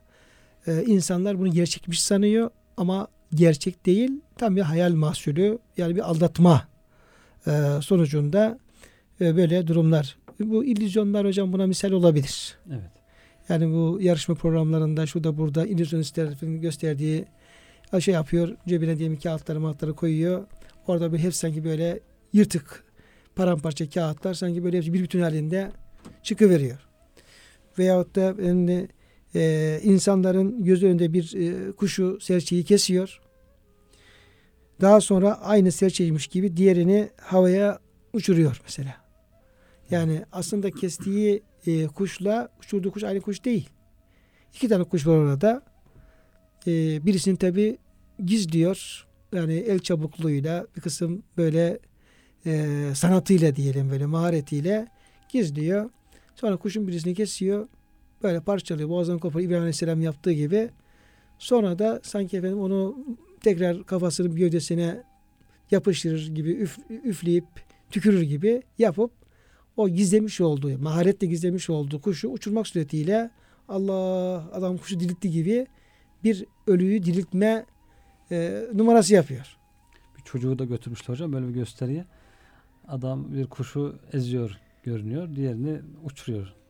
insanlar 0.86 1.40
bunu 1.40 1.52
gerçekmiş 1.52 2.04
sanıyor 2.04 2.50
ama 2.78 3.08
gerçek 3.34 3.86
değil. 3.86 4.12
Tam 4.38 4.56
bir 4.56 4.62
hayal 4.62 4.94
mahsulü 4.94 5.60
yani 5.78 5.96
bir 5.96 6.10
aldatma 6.10 6.68
e, 7.48 7.52
sonucunda 7.82 8.60
e, 9.22 9.36
böyle 9.36 9.68
durumlar. 9.68 10.18
Bu 10.40 10.66
illüzyonlar 10.66 11.26
hocam 11.28 11.54
buna 11.54 11.68
misal 11.68 11.92
olabilir. 11.92 12.58
evet. 12.70 12.92
Yani 13.50 13.74
bu 13.74 13.98
yarışma 14.02 14.36
programlarında 14.36 15.06
şurada 15.06 15.38
burada 15.38 15.66
illüzyonistlerin 15.66 16.62
gösterdiği 16.62 17.26
şey 18.00 18.14
yapıyor 18.14 18.58
cebine 18.68 18.98
diyelim 18.98 19.20
kağıtları 19.20 19.60
mağıtları 19.60 19.94
koyuyor. 19.94 20.48
Orada 20.88 21.14
bir 21.14 21.20
hep 21.20 21.36
sanki 21.36 21.64
böyle 21.64 22.00
yırtık 22.34 22.84
paramparça 23.36 23.90
kağıtlar 23.90 24.34
sanki 24.34 24.64
böyle 24.64 24.78
hepsi 24.78 24.94
bir 24.94 25.04
bütün 25.04 25.22
halinde 25.22 25.72
çıkıveriyor. 26.24 26.80
Veyahut 27.80 28.16
da 28.16 28.36
yani, 28.44 28.88
e, 29.36 29.80
insanların 29.84 30.64
göz 30.64 30.84
önünde 30.84 31.14
bir 31.14 31.34
e, 31.36 31.72
kuşu 31.72 32.20
serçeyi 32.22 32.64
kesiyor. 32.64 33.22
Daha 34.82 35.02
sonra 35.02 35.42
aynı 35.42 35.72
serçeymiş 35.72 36.28
gibi 36.28 36.58
diğerini 36.58 37.10
havaya 37.22 37.80
uçuruyor 38.14 38.62
mesela. 38.64 38.96
Yani 39.92 40.22
aslında 40.32 40.72
kestiği 40.72 41.44
e, 41.68 41.88
kuşla 41.88 42.50
uçurduğu 42.60 42.92
kuş 42.92 43.04
aynı 43.04 43.22
kuş 43.22 43.46
değil. 43.46 43.70
İki 44.54 44.68
tane 44.68 44.84
kuş 44.84 45.08
var 45.08 45.18
orada. 45.18 45.62
E, 46.68 47.06
birisini 47.06 47.38
tabi 47.38 47.78
gizliyor. 48.26 49.08
Yani 49.34 49.54
el 49.54 49.80
çabukluğuyla 49.80 50.68
bir 50.76 50.82
kısım 50.82 51.24
böyle 51.38 51.80
e, 52.46 52.68
sanatıyla 52.96 53.56
diyelim 53.56 53.90
böyle 53.90 54.06
maharetiyle 54.06 54.88
gizliyor. 55.30 55.90
Sonra 56.36 56.58
kuşun 56.58 56.88
birisini 56.88 57.14
kesiyor. 57.16 57.68
Böyle 58.26 58.40
parçalıyor. 58.40 58.90
Boğazdan 58.90 59.20
koparıyor. 59.20 59.48
İbrahim 59.48 59.62
Aleyhisselam 59.62 60.02
yaptığı 60.02 60.32
gibi. 60.32 60.70
Sonra 61.40 61.80
da 61.80 62.00
sanki 62.04 62.38
efendim 62.38 62.60
onu 62.60 62.98
tekrar 63.42 63.84
kafasının 63.84 64.36
gövdesine 64.36 65.04
yapıştırır 65.72 66.28
gibi 66.36 66.52
üf, 66.52 66.78
üfleyip 66.90 67.46
tükürür 67.92 68.22
gibi 68.22 68.62
yapıp 68.78 69.12
o 69.78 69.90
gizlemiş 69.90 70.42
olduğu, 70.42 70.78
maharetle 70.78 71.28
gizlemiş 71.28 71.70
olduğu 71.70 72.02
kuşu 72.02 72.30
uçurmak 72.30 72.68
suretiyle 72.68 73.30
Allah 73.70 74.50
adam 74.54 74.78
kuşu 74.78 75.00
diriltti 75.00 75.32
gibi 75.32 75.68
bir 76.24 76.46
ölüyü 76.68 77.04
diriltme 77.04 77.66
e, 78.32 78.64
numarası 78.74 79.14
yapıyor. 79.14 79.58
Bir 80.18 80.24
çocuğu 80.24 80.60
da 80.60 80.66
götürmüşler 80.66 81.14
hocam 81.14 81.34
böyle 81.34 81.48
bir 81.48 81.54
gösteriye. 81.54 82.06
Adam 82.88 83.34
bir 83.34 83.48
kuşu 83.48 83.96
eziyor 84.14 84.60
görünüyor. 84.84 85.36
Diğerini 85.36 85.80
uçuruyor. 86.04 86.65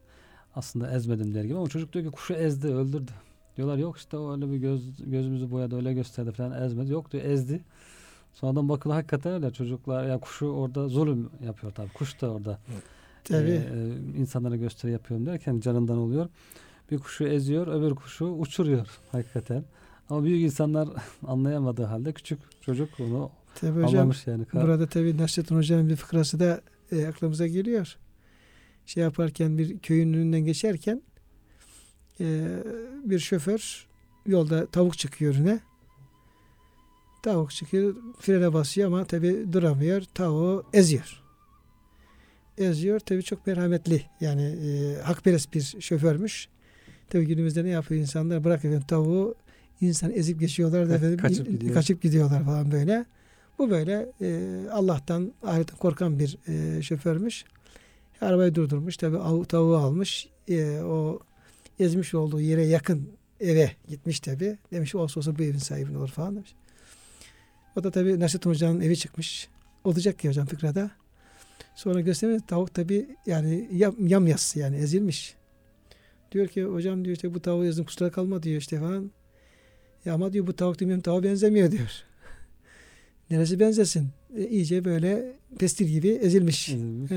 Aslında 0.56 0.92
ezmedim 0.92 1.34
der 1.34 1.44
gibi 1.44 1.58
ama 1.58 1.68
çocuk 1.68 1.94
diyor 1.94 2.06
ki 2.06 2.12
kuşu 2.12 2.34
ezdi, 2.34 2.68
öldürdü. 2.68 3.12
Diyorlar 3.58 3.78
yok 3.78 3.98
işte 3.98 4.18
o 4.18 4.32
öyle 4.32 4.52
bir 4.52 4.58
göz, 4.58 5.12
gözümüzü 5.12 5.52
boyadı 5.52 5.76
öyle 5.76 5.94
gösterdi 5.94 6.32
falan 6.32 6.64
ezmedi. 6.64 6.92
Yok 6.92 7.12
diyor 7.12 7.24
ezdi. 7.24 7.64
Sonradan 8.34 8.70
bakılıyor 8.70 8.96
hakikaten 8.96 9.34
öyle 9.34 9.52
çocuklar 9.52 10.06
ya 10.08 10.20
kuşu 10.20 10.46
orada 10.46 10.88
zulüm 10.88 11.30
yapıyor 11.46 11.74
tabii. 11.74 11.90
Kuş 11.90 12.22
da 12.22 12.32
orada 12.32 12.60
Tabii. 13.24 13.52
e, 13.52 14.18
insanlara 14.18 14.56
gösteri 14.56 14.92
yapıyorum 14.92 15.26
derken 15.26 15.60
canından 15.60 15.98
oluyor. 15.98 16.30
Bir 16.92 17.00
kuşu 17.00 17.24
eziyor, 17.24 17.68
öbür 17.68 17.96
kuşu 17.96 18.26
uçuruyor 18.26 18.88
hakikaten. 19.12 19.64
Ama 20.10 20.24
büyük 20.24 20.44
insanlar 20.44 20.90
anlayamadığı 21.28 21.84
halde 21.84 22.14
küçük 22.14 22.40
çocuk 22.62 22.90
onu 23.00 23.30
Tabii 23.56 23.84
hocam 23.84 24.00
anlamış 24.00 24.28
yani. 24.28 24.46
Burada 24.54 24.88
tabii 24.88 25.18
Nasrettin 25.18 25.56
Hoca'nın 25.56 25.90
bir 25.90 25.96
fıkrası 25.96 26.40
da 26.40 26.62
e, 26.92 27.08
aklımıza 27.08 27.48
geliyor. 27.48 27.98
Şey 28.86 29.04
yaparken 29.04 29.58
bir 29.58 29.80
köyün 29.80 30.14
önünden 30.14 30.46
geçerken 30.46 31.02
e, 32.20 32.48
bir 33.04 33.20
şoför 33.20 33.88
yolda 34.26 34.66
tavuk 34.66 34.98
çıkıyor 34.98 35.36
önüne. 35.36 35.60
Tavuk 37.24 37.52
çıkıyor, 37.52 37.96
frene 38.20 38.54
basıyor 38.54 38.88
ama 38.88 39.06
tabii 39.06 39.54
duramıyor. 39.54 40.02
Tavuğu 40.02 40.64
eziyor. 40.74 41.22
Eziyor. 42.58 43.00
Tabii 43.00 43.24
çok 43.24 43.48
merhametli. 43.48 44.02
Yani 44.22 44.44
e, 44.44 45.02
hakperest 45.02 45.54
bir 45.54 45.76
şoförmüş. 45.80 46.48
Tabii 47.10 47.26
günümüzde 47.26 47.64
ne 47.64 47.70
yapıyor 47.70 48.02
insanlar? 48.02 48.44
Bırak 48.44 48.60
efendim 48.60 48.84
tavuğu 48.88 49.36
insan 49.82 50.12
ezip 50.12 50.40
geçiyorlar 50.40 50.90
da 50.90 50.96
efendim 50.96 51.18
kaçıp 51.18 51.48
gidiyor. 51.48 51.74
kaçıp 51.74 52.02
gidiyorlar 52.02 52.46
falan 52.46 52.72
böyle. 52.72 53.06
Bu 53.60 53.70
böyle 53.70 54.12
e, 54.22 54.60
Allah'tan 54.72 55.34
ahiretten 55.44 55.78
korkan 55.78 56.20
bir 56.20 56.38
e, 56.48 56.82
şoförmüş. 56.82 57.46
Arabayı 58.22 58.56
durdurmuş. 58.56 58.98
Tabii 58.98 59.18
av, 59.18 59.44
tavuğu 59.44 59.78
almış. 59.78 60.28
E, 60.50 60.80
o 60.80 61.20
ezmiş 61.80 62.14
olduğu 62.14 62.42
yere 62.42 62.66
yakın 62.66 63.10
eve 63.40 63.72
gitmiş 63.90 64.20
tabii. 64.20 64.58
Demiş 64.72 64.96
olsa 64.96 65.20
olsa 65.20 65.38
bu 65.38 65.44
evin 65.44 65.58
sahibi 65.58 65.98
olur 65.98 66.10
falan 66.10 66.36
demiş. 66.36 66.56
O 67.76 67.84
da 67.84 67.92
tabii 67.92 68.20
Nasrettin 68.20 68.50
Hoca'nın 68.50 68.82
evi 68.82 68.98
çıkmış. 68.98 69.48
Olacak 69.84 70.20
ki 70.20 70.30
hocam 70.30 70.46
fıkrada. 70.46 70.92
Sonra 71.76 72.02
göstermiş 72.02 72.44
tavuk 72.48 72.74
tabii 72.74 73.08
yani 73.26 73.70
yam, 73.74 74.08
yamyassı 74.08 74.60
yani 74.60 74.76
ezilmiş. 74.76 75.36
Diyor 76.32 76.48
ki 76.48 76.64
hocam 76.64 77.06
diyor 77.06 77.16
işte 77.16 77.34
bu 77.34 77.40
tavuğu 77.40 77.66
ezdim 77.66 77.86
kusura 77.86 78.12
kalma 78.12 78.44
diyor 78.44 78.62
işte 78.62 78.80
falan. 78.80 79.12
Ya 80.06 80.14
ama 80.14 80.34
diyor 80.34 80.48
bu 80.48 80.54
tavuk 80.54 80.80
diyor 80.80 80.92
benim 80.92 81.02
tavuğa 81.02 81.24
benzemiyor 81.24 81.72
diyor. 81.72 81.90
Neresi 83.30 83.60
benzesin? 83.60 84.10
E, 84.38 84.48
iyice 84.48 84.86
böyle 84.86 85.34
pestil 85.60 85.86
gibi 85.86 86.08
ezilmiş. 86.10 86.70
ezilmiş. 86.70 87.12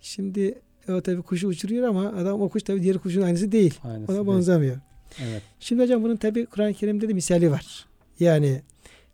Şimdi 0.00 0.58
o 0.88 1.00
tabii 1.00 1.22
kuşu 1.22 1.48
uçuruyor 1.48 1.88
ama 1.88 2.08
adam 2.08 2.42
o 2.42 2.48
kuş 2.48 2.62
tabii 2.62 2.82
diğer 2.82 2.98
kuşun 2.98 3.22
aynısı 3.22 3.52
değil. 3.52 3.80
Aynısı 3.84 4.12
Ona 4.12 4.34
benzemiyor. 4.34 4.76
Evet. 5.22 5.42
Şimdi 5.60 5.82
hocam 5.82 6.02
bunun 6.02 6.16
tabii 6.16 6.46
Kur'an-ı 6.46 6.74
Kerim'de 6.74 7.08
de 7.08 7.12
misali 7.12 7.50
var. 7.50 7.86
Yani 8.20 8.62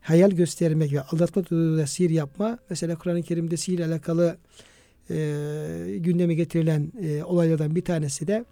hayal 0.00 0.30
göstermek 0.30 0.92
ve 0.92 1.00
aldatma 1.00 1.42
yoluyla 1.50 1.86
sihir 1.86 2.10
yapma. 2.10 2.58
Mesela 2.70 2.96
Kur'an-ı 2.96 3.22
Kerim'de 3.22 3.56
sihirle 3.56 3.84
alakalı 3.86 4.36
e, 5.10 5.96
gündeme 5.98 6.34
getirilen 6.34 6.92
e, 7.02 7.24
olaylardan 7.24 7.74
bir 7.74 7.84
tanesi 7.84 8.26
de 8.26 8.44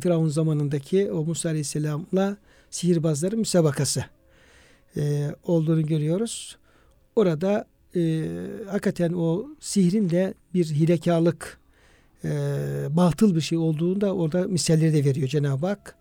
Firavun 0.00 0.28
zamanındaki 0.28 1.12
o 1.12 1.24
Musa 1.24 1.48
Aleyhisselam'la 1.48 2.36
sihirbazların 2.70 3.38
müsabakası 3.38 4.04
e, 4.96 5.30
olduğunu 5.44 5.86
görüyoruz. 5.86 6.56
Orada 7.16 7.66
e, 7.96 8.24
hakikaten 8.70 9.12
o 9.12 9.46
sihrin 9.60 10.10
de 10.10 10.34
bir 10.54 10.64
hilekarlık 10.64 11.58
e, 12.24 12.30
batıl 12.90 13.34
bir 13.36 13.40
şey 13.40 13.58
olduğunda 13.58 14.14
orada 14.14 14.42
misalleri 14.48 14.94
de 14.94 15.04
veriyor 15.04 15.28
Cenab-ı 15.28 15.66
Hak. 15.66 15.96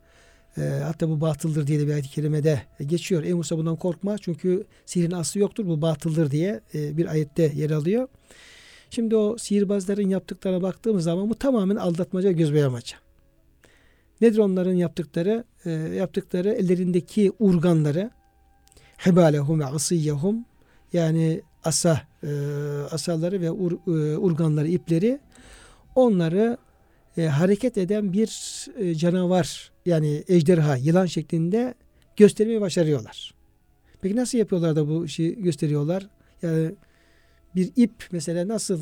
E, 0.58 0.62
hatta 0.62 1.10
bu 1.10 1.22
batıldır 1.22 1.68
diye 1.68 1.80
de 1.80 1.88
bir 1.88 1.94
ayet-i 1.94 2.10
kerimede 2.10 2.62
geçiyor. 2.86 3.24
Ey 3.24 3.34
Musa 3.34 3.58
bundan 3.58 3.76
korkma 3.76 4.18
çünkü 4.18 4.66
sihrin 4.86 5.12
aslı 5.12 5.40
yoktur 5.40 5.66
bu 5.66 5.82
batıldır 5.82 6.32
diye 6.32 6.62
e, 6.74 6.98
bir 6.98 7.06
ayette 7.06 7.52
yer 7.56 7.70
alıyor. 7.70 8.08
Şimdi 8.90 9.16
o 9.16 9.38
sihirbazların 9.38 10.10
yaptıklarına 10.10 10.62
baktığımız 10.62 11.04
zaman 11.04 11.30
bu 11.30 11.36
tamamen 11.36 11.76
aldatmaca, 11.76 12.32
göz 12.32 12.54
boyamaca. 12.54 12.98
Nedir 14.22 14.38
onların 14.38 14.74
yaptıkları? 14.74 15.44
E, 15.66 15.72
yaptıkları 15.72 16.50
ellerindeki 16.50 17.32
urganları 17.40 18.12
hebalehum 18.98 19.60
ve 19.60 19.66
asiyyehum 19.66 20.46
yani 20.94 21.42
asa 21.63 22.02
e, 22.24 22.28
asaları 22.91 23.41
ve 23.41 23.52
ur, 23.52 23.71
e, 23.71 24.17
urganları, 24.17 24.67
ipleri 24.67 25.19
onları 25.95 26.58
e, 27.17 27.26
hareket 27.26 27.78
eden 27.78 28.13
bir 28.13 28.65
e, 28.78 28.95
canavar 28.95 29.71
yani 29.86 30.24
ejderha, 30.28 30.76
yılan 30.76 31.06
şeklinde 31.06 31.74
göstermeyi 32.15 32.62
başarıyorlar. 32.62 33.34
Peki 34.02 34.15
nasıl 34.15 34.38
yapıyorlar 34.38 34.76
da 34.76 34.89
bu 34.89 35.06
işi 35.06 35.43
gösteriyorlar? 35.43 36.08
Yani 36.41 36.71
bir 37.56 37.71
ip 37.76 38.08
mesela 38.12 38.47
nasıl 38.47 38.80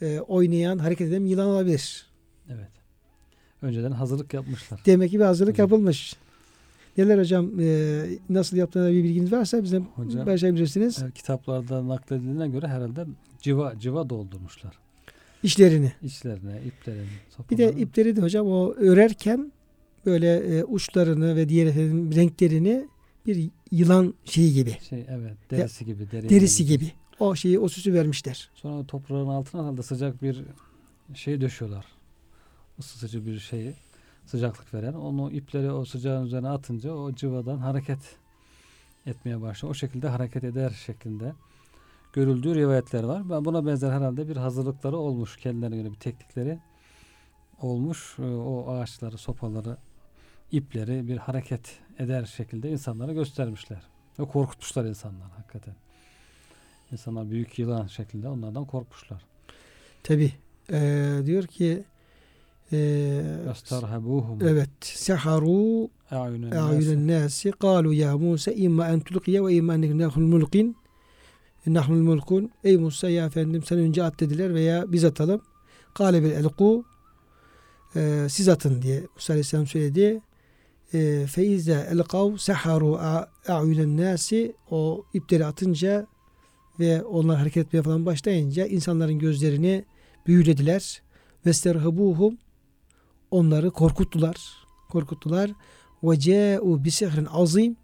e, 0.00 0.20
oynayan, 0.20 0.78
hareket 0.78 1.08
eden 1.08 1.24
yılan 1.24 1.46
olabilir? 1.46 2.06
Evet. 2.48 2.68
Önceden 3.62 3.90
hazırlık 3.90 4.34
yapmışlar. 4.34 4.80
Demek 4.86 5.10
ki 5.10 5.18
bir 5.18 5.24
hazırlık 5.24 5.54
Hocam. 5.54 5.64
yapılmış. 5.64 6.16
Neler 6.98 7.18
hocam 7.18 7.60
e, 7.60 8.04
nasıl 8.28 8.56
yaptığına 8.56 8.90
bir 8.90 9.04
bilginiz 9.04 9.32
varsa 9.32 9.62
bize 9.62 9.82
Hocam, 9.94 10.24
paylaşabilirsiniz. 10.24 10.98
Evet, 11.02 11.14
kitaplarda 11.14 11.88
nakledildiğine 11.88 12.48
göre 12.48 12.68
herhalde 12.68 13.06
civa 13.40 13.74
civa 13.78 14.10
doldurmuşlar. 14.10 14.78
İşlerini. 15.42 15.92
İçlerine, 16.02 16.62
iplerini, 16.66 17.06
Bir 17.50 17.58
de 17.58 17.72
ipleri 17.72 18.16
de 18.16 18.20
hocam 18.20 18.46
o 18.46 18.74
örerken 18.74 19.52
böyle 20.06 20.36
e, 20.36 20.64
uçlarını 20.64 21.36
ve 21.36 21.48
diğer 21.48 21.66
efendim 21.66 22.14
renklerini 22.14 22.88
bir 23.26 23.50
yılan 23.70 24.14
şeyi 24.24 24.54
gibi, 24.54 24.76
şey 24.88 25.06
evet 25.08 25.36
derisi 25.50 25.84
gibi 25.84 26.10
deri 26.10 26.28
derisi 26.28 26.64
gibi. 26.66 26.92
O 27.18 27.34
şeyi 27.34 27.58
o 27.58 27.68
süsü 27.68 27.94
vermişler. 27.94 28.50
Sonra 28.54 28.86
toprağın 28.86 29.28
altına 29.28 29.62
herhalde 29.62 29.82
sıcak 29.82 30.22
bir 30.22 30.44
şey 31.14 31.40
döşüyorlar. 31.40 31.84
Isıtıcı 32.78 33.26
bir 33.26 33.38
şeyi 33.38 33.74
sıcaklık 34.28 34.74
veren. 34.74 34.92
Onu 34.92 35.30
ipleri 35.30 35.72
o 35.72 35.84
sıcağın 35.84 36.26
üzerine 36.26 36.48
atınca 36.48 36.92
o 36.92 37.14
cıvadan 37.14 37.58
hareket 37.58 38.16
etmeye 39.06 39.40
başlıyor. 39.40 39.70
O 39.70 39.74
şekilde 39.74 40.08
hareket 40.08 40.44
eder 40.44 40.70
şeklinde 40.70 41.32
görüldüğü 42.12 42.54
rivayetler 42.54 43.04
var. 43.04 43.30
Ben 43.30 43.44
buna 43.44 43.66
benzer 43.66 43.90
herhalde 43.90 44.28
bir 44.28 44.36
hazırlıkları 44.36 44.96
olmuş 44.96 45.36
kendilerine 45.36 45.76
göre 45.76 45.90
bir 45.90 45.98
teknikleri 45.98 46.58
olmuş. 47.60 48.16
Ee, 48.18 48.22
O 48.22 48.70
ağaçları, 48.70 49.18
sopaları, 49.18 49.76
ipleri 50.52 51.08
bir 51.08 51.16
hareket 51.16 51.78
eder 51.98 52.24
şekilde 52.24 52.70
insanlara 52.70 53.12
göstermişler. 53.12 53.82
Ve 54.18 54.24
korkutmuşlar 54.24 54.84
insanlar 54.84 55.30
hakikaten. 55.30 55.74
İnsanlar 56.92 57.30
büyük 57.30 57.58
yılan 57.58 57.86
şeklinde 57.86 58.28
onlardan 58.28 58.64
korkmuşlar. 58.64 59.24
Tabi 60.02 60.32
diyor 61.26 61.46
ki 61.46 61.84
e, 62.72 62.78
Yastarhabuhum. 63.46 64.38
evet 64.42 64.70
seharu 64.80 65.90
A'yunen 66.10 66.50
a'yunen 66.50 67.08
nasi 67.08 67.52
kalu 67.52 67.92
ya 67.92 68.18
Musa 68.18 68.52
imma 68.52 68.88
en 68.88 69.00
tulkiye 69.00 69.44
ve 69.44 69.54
imma 69.54 69.74
en 69.74 69.98
nahul 69.98 70.22
mulkin. 70.22 70.76
Nahnul 71.66 72.02
mulkun. 72.02 72.50
Ey 72.64 72.76
Musa 72.76 73.10
ya 73.10 73.26
efendim 73.26 73.62
sen 73.62 73.78
önce 73.78 74.02
at 74.02 74.20
dediler 74.20 74.54
veya 74.54 74.92
biz 74.92 75.04
atalım. 75.04 75.40
Kale 75.94 76.22
bil 76.22 76.30
elku 76.30 76.84
e, 77.96 78.26
siz 78.30 78.48
atın 78.48 78.82
diye 78.82 79.02
Musa 79.14 79.32
Aleyhisselam 79.32 79.66
söyledi. 79.66 80.20
E, 80.94 81.26
feize 81.26 81.88
elkav 81.90 82.36
seharu 82.36 82.98
a'yunen 83.48 83.96
nasi 83.96 84.52
o 84.70 85.04
ipleri 85.14 85.46
atınca 85.46 86.06
ve 86.80 87.02
onlar 87.02 87.38
hareket 87.38 87.66
etmeye 87.66 87.82
falan 87.82 88.06
başlayınca 88.06 88.66
insanların 88.66 89.18
gözlerini 89.18 89.84
büyülediler. 90.26 91.02
Ve 91.46 91.52
sterhabuhum 91.52 92.38
onları 93.30 93.70
korkuttular 93.70 94.68
korkuttular 94.88 95.50
ve 96.02 96.18
ce'u 96.18 96.84
bi 96.84 96.90
sihrin 96.90 97.26
azim 97.30 97.76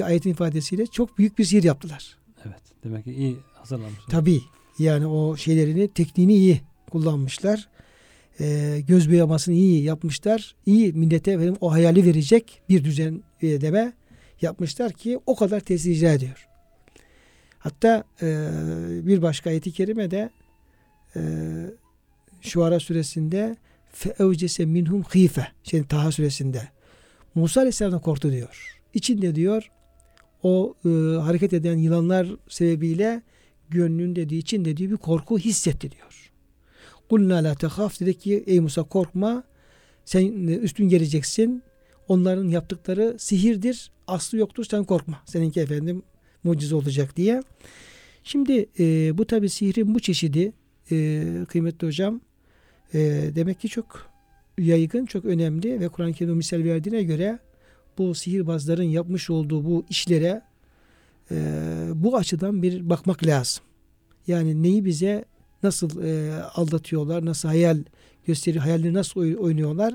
ve 0.00 0.04
ayetin 0.04 0.30
ifadesiyle 0.30 0.86
çok 0.86 1.18
büyük 1.18 1.38
bir 1.38 1.44
sihir 1.44 1.62
yaptılar. 1.62 2.16
Evet. 2.44 2.62
Demek 2.84 3.04
ki 3.04 3.12
iyi 3.12 3.36
hazırlanmışlar. 3.54 4.06
Tabi 4.10 4.40
yani 4.78 5.06
o 5.06 5.36
şeylerini 5.36 5.88
tekniğini 5.88 6.34
iyi 6.34 6.60
kullanmışlar. 6.90 7.68
Ee, 8.40 8.80
göz 8.88 9.10
boyamasını 9.10 9.54
iyi 9.54 9.82
yapmışlar. 9.82 10.54
İyi 10.66 10.92
millete 10.92 11.30
efendim, 11.30 11.56
o 11.60 11.72
hayali 11.72 12.04
verecek 12.04 12.62
bir 12.68 12.84
düzen 12.84 13.22
e, 13.42 13.60
deme 13.60 13.92
yapmışlar 14.42 14.92
ki 14.92 15.18
o 15.26 15.36
kadar 15.36 15.60
tesir 15.60 15.90
icra 15.90 16.12
ediyor. 16.12 16.48
Hatta 17.58 18.04
e, 18.22 18.48
bir 19.06 19.22
başka 19.22 19.50
ayeti 19.50 19.72
kerimede 19.72 20.30
e, 21.16 21.20
Şuara 22.40 22.80
suresinde 22.80 23.56
feevcese 23.92 24.64
minhum 24.64 25.02
hife 25.02 25.48
şey 25.62 25.84
Taha 25.84 26.12
suresinde 26.12 26.68
Musa 27.34 27.60
Aleyhisselam'dan 27.60 28.00
korktu 28.00 28.32
diyor. 28.32 28.80
İçinde 28.94 29.34
diyor 29.34 29.70
o 30.42 30.74
e, 30.84 30.88
hareket 31.20 31.52
eden 31.52 31.78
yılanlar 31.78 32.28
sebebiyle 32.48 33.22
gönlünde 33.70 34.28
diyor, 34.28 34.42
içinde 34.42 34.76
diyor 34.76 34.90
bir 34.90 34.96
korku 34.96 35.38
hissetti 35.38 35.90
diyor. 35.90 36.32
Kulna 37.08 37.36
la 37.36 37.54
tehaf 37.54 38.00
dedi 38.00 38.18
ki 38.18 38.44
ey 38.46 38.60
Musa 38.60 38.82
korkma 38.82 39.44
sen 40.04 40.48
e, 40.48 40.54
üstün 40.54 40.88
geleceksin. 40.88 41.62
Onların 42.08 42.48
yaptıkları 42.48 43.16
sihirdir. 43.18 43.90
Aslı 44.06 44.38
yoktur 44.38 44.64
sen 44.64 44.84
korkma. 44.84 45.22
Seninki 45.26 45.60
efendim 45.60 46.02
mucize 46.44 46.74
olacak 46.74 47.16
diye. 47.16 47.42
Şimdi 48.24 48.66
e, 48.78 49.18
bu 49.18 49.24
tabi 49.24 49.48
sihrin 49.48 49.94
bu 49.94 50.00
çeşidi 50.00 50.52
e, 50.90 51.24
kıymetli 51.48 51.86
hocam 51.86 52.20
e, 52.94 52.98
demek 53.34 53.60
ki 53.60 53.68
çok 53.68 54.10
yaygın, 54.58 55.06
çok 55.06 55.24
önemli 55.24 55.80
ve 55.80 55.88
Kur'an-ı 55.88 56.12
Kerim 56.12 56.36
misal 56.36 56.64
verdiğine 56.64 57.02
göre 57.02 57.38
bu 57.98 58.14
sihirbazların 58.14 58.82
yapmış 58.82 59.30
olduğu 59.30 59.64
bu 59.64 59.84
işlere 59.90 60.42
e, 61.30 61.36
bu 61.94 62.16
açıdan 62.16 62.62
bir 62.62 62.90
bakmak 62.90 63.26
lazım. 63.26 63.64
Yani 64.26 64.62
neyi 64.62 64.84
bize 64.84 65.24
nasıl 65.62 66.02
e, 66.02 66.42
aldatıyorlar, 66.42 67.24
nasıl 67.24 67.48
hayal 67.48 67.78
gösteri, 68.26 68.58
hayalleri 68.58 68.94
nasıl 68.94 69.20
oy- 69.20 69.36
oynuyorlar? 69.36 69.94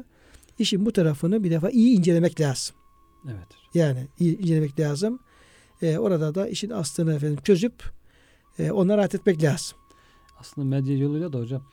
İşin 0.59 0.85
bu 0.85 0.91
tarafını 0.91 1.43
bir 1.43 1.51
defa 1.51 1.69
iyi 1.69 1.97
incelemek 1.97 2.41
lazım. 2.41 2.75
Evet. 3.25 3.47
Yani 3.73 4.07
iyi 4.19 4.37
incelemek 4.37 4.79
lazım. 4.79 5.19
E, 5.81 5.97
orada 5.97 6.35
da 6.35 6.47
işin 6.47 6.69
aslını 6.69 7.15
efendim 7.15 7.39
çözüp 7.43 7.83
e, 8.59 8.71
ona 8.71 8.97
rahat 8.97 9.15
etmek 9.15 9.43
lazım. 9.43 9.77
Aslında 10.39 10.67
medya 10.67 10.97
yoluyla 10.97 11.33
da 11.33 11.39
hocam 11.39 11.63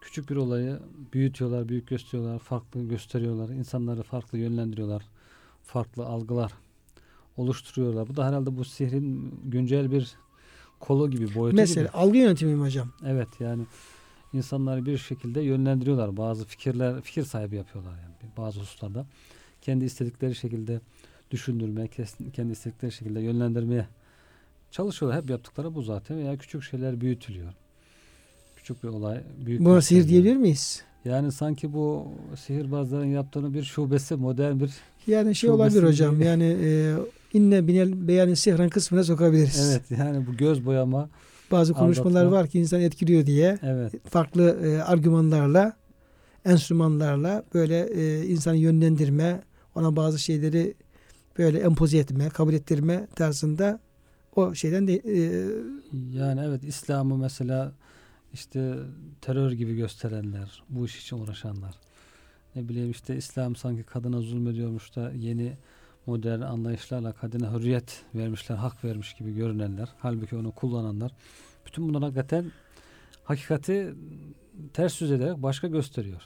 küçük 0.00 0.30
bir 0.30 0.36
olayı 0.36 0.78
büyütüyorlar, 1.12 1.68
büyük 1.68 1.88
gösteriyorlar, 1.88 2.38
farklı 2.38 2.88
gösteriyorlar, 2.88 3.48
insanları 3.48 4.02
farklı 4.02 4.38
yönlendiriyorlar, 4.38 5.02
farklı 5.62 6.06
algılar 6.06 6.52
oluşturuyorlar. 7.36 8.08
Bu 8.08 8.16
da 8.16 8.26
herhalde 8.26 8.56
bu 8.56 8.64
sihrin 8.64 9.34
güncel 9.44 9.90
bir 9.90 10.14
kolu 10.80 11.10
gibi, 11.10 11.34
boyutu 11.34 11.56
Mesela 11.56 11.86
gibi. 11.86 11.96
algı 11.96 12.18
yönetimi 12.18 12.54
mi 12.54 12.62
hocam? 12.62 12.92
Evet 13.06 13.28
yani 13.40 13.66
insanları 14.32 14.86
bir 14.86 14.98
şekilde 14.98 15.40
yönlendiriyorlar. 15.40 16.16
Bazı 16.16 16.44
fikirler, 16.44 17.00
fikir 17.00 17.22
sahibi 17.22 17.56
yapıyorlar 17.56 17.92
yani 17.92 18.32
bazı 18.36 18.60
hususlarda. 18.60 19.06
Kendi 19.62 19.84
istedikleri 19.84 20.34
şekilde 20.34 20.80
düşündürmeye, 21.30 21.88
kendi 22.32 22.52
istedikleri 22.52 22.92
şekilde 22.92 23.20
yönlendirmeye 23.20 23.88
çalışıyorlar. 24.70 25.22
Hep 25.22 25.30
yaptıkları 25.30 25.74
bu 25.74 25.82
zaten. 25.82 26.18
Veya 26.18 26.36
küçük 26.36 26.62
şeyler 26.62 27.00
büyütülüyor. 27.00 27.52
Küçük 28.60 28.82
bir 28.82 28.88
olay 28.88 29.20
büyük 29.46 29.64
Buna 29.64 29.80
sihir 29.82 30.08
diyebilir 30.08 30.36
miyiz? 30.36 30.82
Yani 31.04 31.32
sanki 31.32 31.72
bu 31.72 32.06
sihirbazların 32.46 33.04
yaptığını 33.06 33.54
bir 33.54 33.62
şubesi, 33.62 34.14
modern 34.16 34.60
bir 34.60 34.70
Yani 35.06 35.34
şey 35.34 35.50
olabilir 35.50 35.82
hocam. 35.82 36.14
gibi. 36.14 36.24
Yani 36.24 36.56
e, 36.62 36.94
inne 37.32 37.66
binel 37.66 38.08
beyanı 38.08 38.36
sihran 38.36 38.68
kısmına 38.68 39.04
sokabiliriz. 39.04 39.70
evet 39.70 40.00
yani 40.00 40.26
bu 40.26 40.36
göz 40.36 40.66
boyama 40.66 41.08
Bazı 41.50 41.72
konuşmalar 41.74 42.20
Aldatma. 42.20 42.38
var 42.38 42.46
ki 42.48 42.58
insan 42.60 42.80
etkiliyor 42.80 43.26
diye 43.26 43.58
evet 43.62 43.92
farklı 44.10 44.58
e, 44.64 44.82
argümanlarla, 44.82 45.76
enstrümanlarla 46.44 47.42
böyle 47.54 47.80
e, 47.80 48.26
insanı 48.26 48.56
yönlendirme, 48.56 49.40
ona 49.74 49.96
bazı 49.96 50.18
şeyleri 50.18 50.74
böyle 51.38 51.58
empoze 51.58 51.98
etme, 51.98 52.28
kabul 52.28 52.52
ettirme 52.54 53.06
tarzında 53.16 53.80
o 54.36 54.54
şeyden 54.54 54.88
de 54.88 54.94
e, 54.94 55.18
yani 56.18 56.40
evet 56.44 56.64
İslam'ı 56.64 57.16
mesela 57.18 57.72
işte 58.32 58.76
terör 59.20 59.52
gibi 59.52 59.76
gösterenler, 59.76 60.62
bu 60.68 60.86
iş 60.86 61.02
için 61.02 61.18
uğraşanlar. 61.18 61.74
Ne 62.56 62.68
bileyim 62.68 62.90
işte 62.90 63.16
İslam 63.16 63.56
sanki 63.56 63.82
kadına 63.82 64.20
zulmediyormuş 64.20 64.96
da 64.96 65.12
yeni 65.12 65.56
modern 66.06 66.40
anlayışlarla 66.40 67.12
kadına 67.12 67.52
hürriyet 67.54 68.02
vermişler, 68.14 68.56
hak 68.56 68.84
vermiş 68.84 69.14
gibi 69.14 69.34
görünenler. 69.34 69.88
Halbuki 69.98 70.36
onu 70.36 70.52
kullananlar. 70.52 71.12
Bütün 71.66 71.88
bunlar 71.88 72.02
hakikaten 72.02 72.52
hakikati 73.24 73.94
ters 74.72 75.00
yüz 75.00 75.10
ederek 75.10 75.36
başka 75.36 75.68
gösteriyor. 75.68 76.22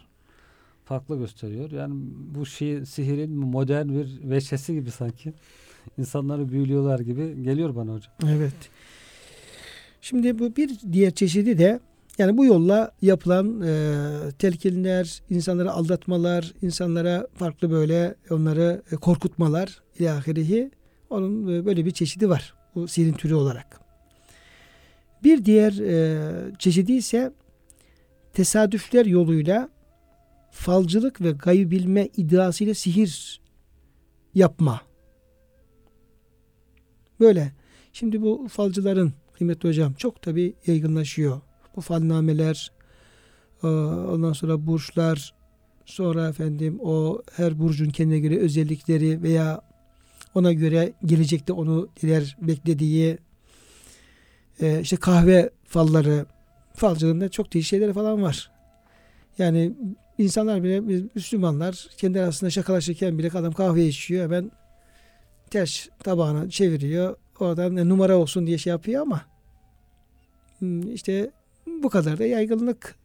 Farklı 0.85 1.19
gösteriyor. 1.19 1.71
Yani 1.71 1.95
bu 2.35 2.47
şey, 2.47 2.87
sihirin 2.87 3.31
modern 3.31 3.88
bir 3.88 4.31
veçesi 4.31 4.75
gibi 4.75 4.90
sanki. 4.90 5.33
insanları 5.99 6.49
büyülüyorlar 6.49 7.01
gibi 7.01 7.43
geliyor 7.43 7.77
bana 7.77 7.95
hocam. 7.95 8.12
evet. 8.29 8.71
Şimdi 10.01 10.38
bu 10.38 10.57
bir 10.57 10.71
diğer 10.93 11.11
çeşidi 11.11 11.59
de 11.59 11.81
yani 12.18 12.37
bu 12.37 12.44
yolla 12.44 12.92
yapılan 13.03 13.62
e, 13.62 13.96
telkinler, 14.38 15.22
insanları 15.31 15.72
aldatmalar, 15.72 16.53
insanlara 16.62 17.27
farklı 17.35 17.70
böyle 17.70 18.14
onları 18.31 18.83
e, 18.92 18.96
korkutmalar 18.96 19.83
ilahirihi 19.98 20.70
onun 21.11 21.55
e, 21.55 21.66
böyle 21.66 21.85
bir 21.85 21.90
çeşidi 21.90 22.29
var. 22.29 22.55
Bu 22.74 22.88
sihirin 22.88 23.12
türü 23.12 23.35
olarak. 23.35 23.81
Bir 25.24 25.44
diğer 25.44 25.72
e, 25.72 26.57
çeşidi 26.59 26.92
ise 26.92 27.33
tesadüfler 28.33 29.07
yoluyla 29.07 29.68
falcılık 30.50 31.20
ve 31.20 31.31
gayb 31.31 31.70
bilme 31.70 32.09
iddiasıyla 32.16 32.74
sihir 32.74 33.40
yapma. 34.35 34.81
Böyle. 37.20 37.53
Şimdi 37.92 38.22
bu 38.22 38.48
falcıların 38.50 39.12
kıymetli 39.33 39.68
hocam 39.68 39.94
çok 39.94 40.22
tabi 40.22 40.55
yaygınlaşıyor. 40.66 41.40
Bu 41.77 41.81
falnameler, 41.81 42.73
e, 43.63 43.67
ondan 43.67 44.33
sonra 44.33 44.67
burçlar, 44.67 45.35
sonra 45.87 46.29
efendim 46.29 46.79
o 46.83 47.23
her 47.33 47.59
burcun 47.59 47.91
kendine 47.91 48.19
göre 48.19 48.39
özellikleri 48.39 49.23
veya 49.23 49.61
ona 50.35 50.53
göre 50.53 50.93
gelecekte 51.05 51.53
onu 51.53 51.89
neler 52.03 52.37
beklediği 52.43 53.19
e, 54.61 54.81
işte 54.81 54.97
kahve 54.97 55.51
falları 55.65 56.27
falcılığında 56.75 57.29
çok 57.29 57.55
değişik 57.55 57.71
şeyler 57.71 57.93
falan 57.93 58.23
var. 58.23 58.51
Yani 59.39 59.73
insanlar 60.19 60.63
bile 60.63 60.89
biz 60.89 61.03
Müslümanlar 61.15 61.87
kendi 61.97 62.21
arasında 62.21 62.51
şakalaşırken 62.51 63.19
bile 63.19 63.31
adam 63.31 63.53
kahve 63.53 63.87
içiyor 63.87 64.25
hemen 64.25 64.51
ters 65.51 65.89
tabağına 66.03 66.51
çeviriyor. 66.51 67.17
Oradan 67.41 67.77
e, 67.77 67.89
numara 67.89 68.17
olsun 68.17 68.47
diye 68.47 68.59
şey 68.59 68.71
yapıyor 68.71 69.03
ama 69.03 69.23
hmm, 70.59 70.93
işte 70.93 71.31
bu 71.66 71.88
kadar 71.88 72.18
da 72.18 72.27
yaygınlık 72.27 72.96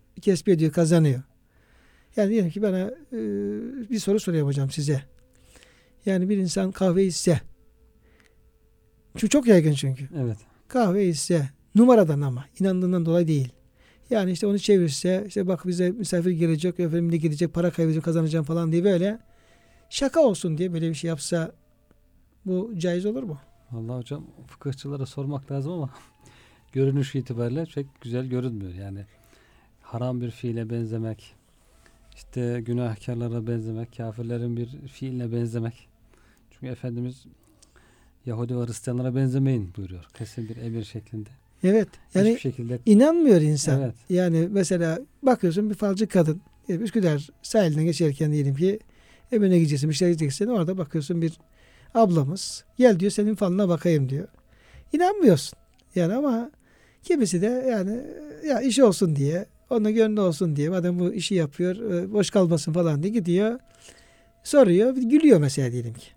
ediyor, 0.48 0.72
kazanıyor. 0.72 1.22
Yani 2.16 2.30
diyelim 2.30 2.50
ki 2.50 2.62
bana 2.62 2.80
e, 3.14 3.20
bir 3.90 4.00
soru 4.00 4.20
sorayım 4.20 4.48
hocam 4.48 4.72
size. 4.72 5.02
Yani 6.06 6.30
bir 6.30 6.38
insan 6.38 6.72
kahve 6.72 7.06
içse 7.06 7.42
şu 9.18 9.30
çok 9.30 9.48
yaygın 9.48 9.74
çünkü. 9.74 10.10
Evet. 10.18 10.38
Kahve 10.68 11.08
içse 11.08 11.50
numaradan 11.76 12.22
ama 12.22 12.46
inandığından 12.60 13.06
dolayı 13.06 13.28
değil. 13.28 13.54
Yani 14.10 14.32
işte 14.32 14.48
onu 14.48 14.60
çevirse 14.60 15.24
işte 15.28 15.48
bak 15.48 15.68
bize 15.68 15.90
misafir 15.90 16.32
gelecek 16.32 16.80
efendim 16.80 17.12
de 17.12 17.18
gidecek 17.18 17.54
para 17.54 17.72
kaybedeceğim 17.72 18.04
kazanacağım 18.04 18.46
falan 18.46 18.72
diye 18.72 18.84
böyle 18.84 19.20
şaka 19.90 20.20
olsun 20.20 20.58
diye 20.58 20.74
böyle 20.74 20.90
bir 20.90 20.96
şey 20.96 21.08
yapsa 21.08 21.52
bu 22.46 22.72
caiz 22.78 23.06
olur 23.06 23.24
mu? 23.24 23.38
Vallahi 23.72 23.98
hocam 23.98 24.26
fıkıhçılara 24.48 25.06
sormak 25.06 25.52
lazım 25.52 25.72
ama 25.72 25.90
görünüş 26.74 27.16
itibariyle 27.16 27.66
pek 27.76 27.86
güzel 28.02 28.26
görünmüyor. 28.26 28.74
Yani 28.74 29.06
haram 29.82 30.22
bir 30.22 30.32
fiile 30.32 30.70
benzemek, 30.70 31.36
işte 32.16 32.62
günahkarlara 32.66 33.48
benzemek, 33.48 33.98
kafirlerin 33.98 34.58
bir 34.58 34.68
fiiline 34.88 35.32
benzemek. 35.32 35.88
Çünkü 36.52 36.68
Efendimiz 36.68 37.26
Yahudi 38.26 38.58
ve 38.58 38.66
Hristiyanlara 38.66 39.16
benzemeyin 39.16 39.74
buyuruyor. 39.78 40.06
Kesin 40.14 40.50
bir 40.50 40.58
emir 40.58 40.84
şeklinde. 40.84 41.30
Evet. 41.64 41.88
Yani 42.14 42.30
Hiçbir 42.30 42.40
şekilde 42.42 42.80
inanmıyor 42.86 43.42
insan. 43.42 43.82
evet. 43.82 43.96
Yani 44.10 44.48
mesela 44.52 45.00
bakıyorsun 45.24 45.70
bir 45.70 45.76
falcı 45.76 46.08
kadın 46.08 46.42
e, 46.70 46.76
Üsküdar 46.76 47.30
sahilinden 47.42 47.86
geçerken 47.86 48.32
diyelim 48.32 48.56
ki 48.56 48.80
evine 49.32 49.58
gideceksin 49.60 49.90
bir 49.90 49.96
şey 49.96 50.08
gideceksin 50.08 50.48
orada 50.48 50.78
bakıyorsun 50.78 51.22
bir 51.22 51.34
ablamız 51.94 52.64
gel 52.78 53.00
diyor 53.00 53.12
senin 53.12 53.36
falına 53.36 53.70
bakayım 53.70 54.10
diyor. 54.10 54.28
İnanmıyorsun. 54.94 55.60
Yani 55.96 56.14
ama 56.14 56.52
kimisi 57.04 57.42
de 57.42 57.46
yani 57.72 58.02
ya 58.48 58.62
işi 58.62 58.84
olsun 58.84 59.16
diye 59.16 59.46
onun 59.70 59.94
gönlü 59.94 60.20
olsun 60.22 60.56
diye 60.56 60.70
madem 60.70 61.00
bu 61.00 61.14
işi 61.14 61.36
yapıyor 61.36 61.76
e, 61.94 62.14
boş 62.14 62.30
kalmasın 62.30 62.74
falan 62.74 63.04
diye 63.04 63.14
gidiyor 63.14 63.60
soruyor 64.44 64.96
gülüyor 64.96 65.40
mesela 65.40 65.72
diyelim 65.72 65.94
ki. 65.94 66.08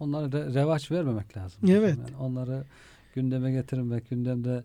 Onlara 0.00 0.26
re- 0.26 0.54
revaç 0.54 0.90
vermemek 0.90 1.36
lazım. 1.36 1.60
Evet. 1.70 1.96
Yani 1.98 2.16
onları 2.20 2.64
gündeme 3.14 3.52
getirmek, 3.52 4.10
gündemde 4.10 4.64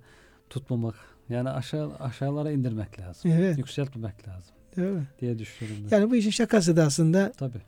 tutmamak. 0.49 0.95
Yani 1.29 1.49
aşağı 1.49 1.95
aşağılara 1.99 2.51
indirmek 2.51 2.99
lazım. 2.99 3.31
Evet. 3.31 3.57
Yükseltmemek 3.57 4.27
lazım 4.27 4.55
mi? 4.77 5.07
diye 5.21 5.39
düşünüyorum 5.39 5.83
ben. 5.91 5.97
Yani 5.97 6.11
bu 6.11 6.15
işin 6.15 6.29
şakası 6.29 6.77
da 6.77 6.83
aslında 6.83 7.31
Tabii. 7.37 7.61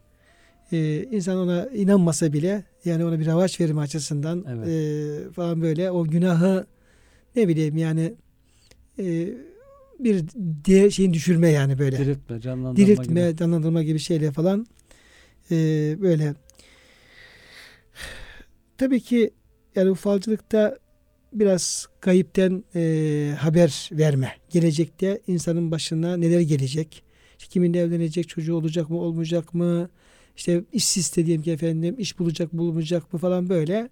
e, 0.71 1.04
insan 1.04 1.38
ona 1.38 1.65
inanmasa 1.65 2.34
bile 2.34 2.63
yani 2.86 3.06
ona 3.06 3.19
bir 3.19 3.25
ravaç 3.25 3.60
verme 3.62 3.82
açısından 3.82 4.45
Evet. 4.49 4.67
e, 4.67 5.32
falan 5.32 5.62
böyle 5.62 5.91
o 5.91 6.04
günahı 6.04 6.65
ne 7.39 7.47
bileyim 7.47 7.78
yani 7.78 8.13
e, 8.99 9.28
bir 9.99 10.23
de 10.65 10.91
şeyin 10.91 11.13
düşürme 11.13 11.49
yani 11.49 11.80
böyle. 11.80 11.97
Diriltme, 11.97 12.41
canlandırma 12.41 12.88
Diriltme, 12.88 13.28
gibi. 13.30 13.38
canlandırma 13.38 13.84
gibi 13.84 13.99
şeyle 13.99 14.32
falan 14.32 14.67
e, 15.52 15.56
böyle. 16.02 16.34
Tabii 18.78 19.02
ki 19.02 19.30
yani 19.75 19.89
bu 19.89 19.95
falcılıkta 19.95 20.78
biraz 21.34 21.88
kayıpten 21.99 22.63
e, 22.75 23.34
haber 23.39 23.89
verme. 23.91 24.32
Gelecekte 24.49 25.21
insanın 25.28 25.71
başına 25.71 26.17
neler 26.17 26.39
gelecek? 26.39 27.04
İşte 27.39 27.49
kiminle 27.52 27.80
evlenecek, 27.80 28.30
çocuğu 28.30 28.56
olacak 28.56 28.89
mı, 28.89 28.97
olmayacak 28.97 29.54
mı? 29.54 29.89
İşte 30.38 30.63
işsiz 30.73 31.15
de 31.15 31.25
diyelim 31.25 31.43
ki 31.43 31.52
efendim, 31.52 31.95
iş 31.97 32.19
bulacak, 32.19 32.54
bulmayacak 32.54 33.13
mı 33.13 33.19
falan 33.19 33.49
böyle. 33.49 33.89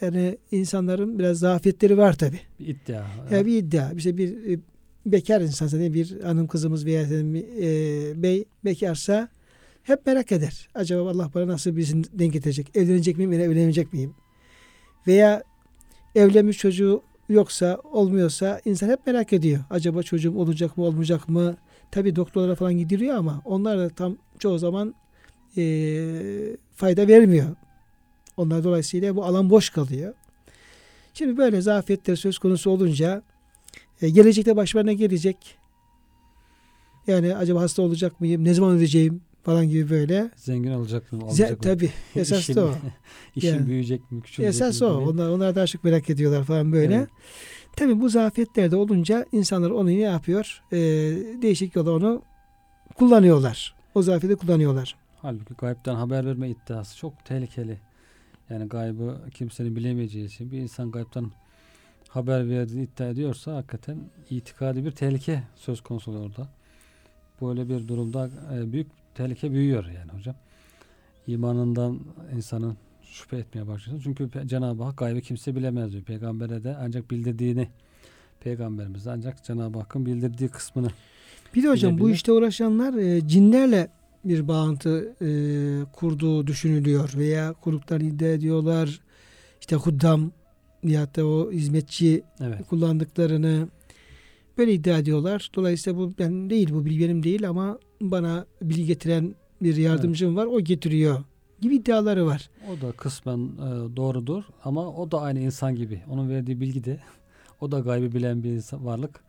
Yani 0.00 0.38
insanların 0.52 1.18
biraz 1.18 1.38
zafiyetleri 1.38 1.98
var 1.98 2.12
tabii. 2.12 2.40
Bir 2.60 2.66
iddia. 2.66 3.04
Ya 3.30 3.46
bir 3.46 3.56
iddia. 3.56 3.92
İşte 3.92 4.16
bir 4.16 4.52
e, 4.52 4.58
bekar 5.06 5.40
insan 5.40 5.66
zaten 5.66 5.94
bir 5.94 6.20
hanım 6.20 6.46
kızımız 6.46 6.86
veya 6.86 7.02
e, 7.02 8.22
bey 8.22 8.44
bekarsa 8.64 9.28
hep 9.82 10.06
merak 10.06 10.32
eder. 10.32 10.68
Acaba 10.74 11.10
Allah 11.10 11.30
bana 11.34 11.48
nasıl 11.48 11.76
birisini 11.76 12.04
denk 12.12 12.32
getirecek? 12.32 12.76
Evlenecek 12.76 13.16
miyim 13.16 13.30
veya 13.30 13.42
evlenecek 13.42 13.92
miyim? 13.92 14.14
Veya 15.06 15.42
evlenmiş 16.14 16.58
çocuğu 16.58 17.02
yoksa 17.28 17.80
olmuyorsa 17.92 18.60
insan 18.64 18.88
hep 18.88 19.06
merak 19.06 19.32
ediyor. 19.32 19.60
Acaba 19.70 20.02
çocuğum 20.02 20.36
olacak 20.36 20.76
mı 20.76 20.84
olmayacak 20.84 21.28
mı? 21.28 21.56
Tabi 21.90 22.16
doktorlara 22.16 22.54
falan 22.54 22.74
gidiliyor 22.78 23.16
ama 23.16 23.42
onlar 23.44 23.78
da 23.78 23.88
tam 23.88 24.16
çoğu 24.38 24.58
zaman 24.58 24.94
e, 25.56 25.62
fayda 26.74 27.08
vermiyor. 27.08 27.46
Onlar 28.36 28.64
dolayısıyla 28.64 29.16
bu 29.16 29.24
alan 29.24 29.50
boş 29.50 29.70
kalıyor. 29.70 30.14
Şimdi 31.14 31.36
böyle 31.36 31.60
zafiyetler 31.60 32.16
söz 32.16 32.38
konusu 32.38 32.70
olunca 32.70 33.22
e, 34.02 34.10
gelecekte 34.10 34.56
ne 34.86 34.94
gelecek? 34.94 35.58
Yani 37.06 37.36
acaba 37.36 37.60
hasta 37.60 37.82
olacak 37.82 38.20
mıyım? 38.20 38.44
Ne 38.44 38.54
zaman 38.54 38.76
öleceğim? 38.76 39.20
Falan 39.42 39.68
gibi 39.68 39.90
böyle. 39.90 40.30
Zengin 40.36 40.70
olacak 40.70 41.12
mı? 41.12 41.18
Ze- 41.18 41.24
Olacak 41.24 41.50
mı? 41.50 41.58
tabii. 41.60 41.90
Esas 42.16 42.48
da 42.48 42.64
o. 42.64 42.70
İşin 43.36 43.48
Yani. 43.48 43.66
büyüyecek 43.66 44.12
mi? 44.12 44.22
Küçülecek 44.22 44.54
Esas 44.54 44.80
mi? 44.80 44.86
o. 44.86 45.00
gibi. 45.00 45.10
Onlar, 45.10 45.28
onlar 45.28 45.54
daha 45.54 45.66
çok 45.66 45.84
merak 45.84 46.10
ediyorlar 46.10 46.44
falan 46.44 46.72
böyle. 46.72 46.94
Evet. 46.94 47.08
Tabii 47.76 48.00
bu 48.00 48.08
zafiyetler 48.08 48.70
de 48.70 48.76
olunca 48.76 49.26
insanlar 49.32 49.70
onu 49.70 49.88
ne 49.88 49.92
yapıyor? 50.00 50.62
E, 50.72 50.76
değişik 51.42 51.76
yola 51.76 51.90
onu 51.90 52.22
kullanıyorlar. 52.94 53.74
O 53.94 54.02
zafiyeti 54.02 54.38
kullanıyorlar. 54.40 54.96
Halbuki 55.22 55.54
gaybden 55.54 55.94
haber 55.94 56.26
verme 56.26 56.50
iddiası 56.50 56.96
çok 56.96 57.24
tehlikeli. 57.24 57.78
Yani 58.50 58.68
gaybı 58.68 59.18
kimsenin 59.34 59.76
bilemeyeceği 59.76 60.26
için 60.26 60.50
bir 60.50 60.58
insan 60.58 60.90
gaybden 60.90 61.30
haber 62.08 62.48
verdiğini 62.50 62.82
iddia 62.82 63.06
ediyorsa 63.06 63.56
hakikaten 63.56 63.98
itikadi 64.30 64.84
bir 64.84 64.90
tehlike 64.90 65.42
söz 65.56 65.80
konusu 65.80 66.10
oluyor 66.10 66.26
orada. 66.26 66.48
Böyle 67.42 67.68
bir 67.68 67.88
durumda 67.88 68.30
e, 68.54 68.72
büyük 68.72 68.86
tehlike 69.14 69.52
büyüyor 69.52 69.84
yani 69.84 70.12
hocam. 70.18 70.34
İmanından 71.26 72.00
insanın 72.36 72.76
şüphe 73.02 73.36
etmeye 73.36 73.66
başlıyor. 73.66 74.00
Çünkü 74.04 74.30
Cenab-ı 74.46 74.82
Hak 74.82 74.96
gaybı 74.96 75.20
kimse 75.20 75.56
bilemez 75.56 75.92
diyor. 75.92 76.02
Peygambere 76.04 76.64
de 76.64 76.76
ancak 76.80 77.10
bildirdiğini 77.10 77.68
Peygamberimiz 78.40 79.06
ancak 79.06 79.44
Cenab-ı 79.44 79.78
Hakk'ın 79.78 80.06
bildirdiği 80.06 80.48
kısmını 80.48 80.88
Bir 81.54 81.62
de 81.62 81.68
hocam 81.68 81.92
bu 81.92 81.96
Bilebilir. 81.96 82.14
işte 82.14 82.32
uğraşanlar 82.32 82.94
e, 82.94 83.28
cinlerle 83.28 83.88
bir 84.28 84.48
bağıntı 84.48 85.16
e, 85.22 85.28
kurduğu 85.92 86.46
düşünülüyor 86.46 87.12
veya 87.16 87.52
kurduklarını 87.52 88.04
iddia 88.04 88.28
ediyorlar. 88.28 89.00
İşte 89.60 89.76
huddam 89.76 90.32
veyahut 90.84 91.16
da 91.16 91.26
o 91.26 91.52
hizmetçi 91.52 92.22
evet 92.40 92.66
kullandıklarını 92.68 93.68
böyle 94.58 94.72
iddia 94.72 94.98
ediyorlar. 94.98 95.50
Dolayısıyla 95.54 95.98
bu 95.98 96.14
ben 96.18 96.50
değil 96.50 96.74
bu 96.74 96.84
bilgi 96.84 97.04
benim 97.04 97.22
değil 97.22 97.48
ama 97.48 97.78
bana 98.00 98.46
bilgi 98.62 98.86
getiren 98.86 99.34
bir 99.62 99.76
yardımcım 99.76 100.36
var 100.36 100.46
o 100.46 100.60
getiriyor 100.60 101.24
gibi 101.60 101.76
iddiaları 101.76 102.26
var. 102.26 102.50
O 102.72 102.86
da 102.86 102.92
kısmen 102.92 103.38
e, 103.38 103.96
doğrudur 103.96 104.44
ama 104.64 104.88
o 104.88 105.10
da 105.10 105.20
aynı 105.20 105.40
insan 105.40 105.74
gibi. 105.74 106.02
Onun 106.10 106.28
verdiği 106.28 106.60
bilgi 106.60 106.84
de 106.84 107.00
o 107.60 107.72
da 107.72 107.78
gaybı 107.78 108.12
bilen 108.14 108.42
bir 108.42 108.50
insan, 108.50 108.86
varlık 108.86 109.25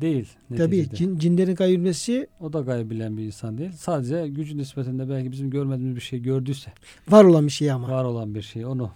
değil. 0.00 0.28
Tabii 0.56 0.78
neticede. 0.78 0.96
cin, 0.96 1.18
cinlerin 1.18 1.54
kaybolması 1.54 2.26
O 2.40 2.52
da 2.52 2.60
gaybı 2.60 2.90
bilen 2.90 3.16
bir 3.16 3.22
insan 3.22 3.58
değil. 3.58 3.72
Sadece 3.72 4.28
gücü 4.28 4.56
nispetinde 4.56 5.08
belki 5.08 5.32
bizim 5.32 5.50
görmediğimiz 5.50 5.96
bir 5.96 6.00
şey 6.00 6.22
gördüyse 6.22 6.72
var 7.08 7.24
olan 7.24 7.46
bir 7.46 7.52
şey 7.52 7.72
ama. 7.72 7.88
var 7.88 8.04
olan 8.04 8.34
bir 8.34 8.42
şey 8.42 8.66
onu 8.66 8.90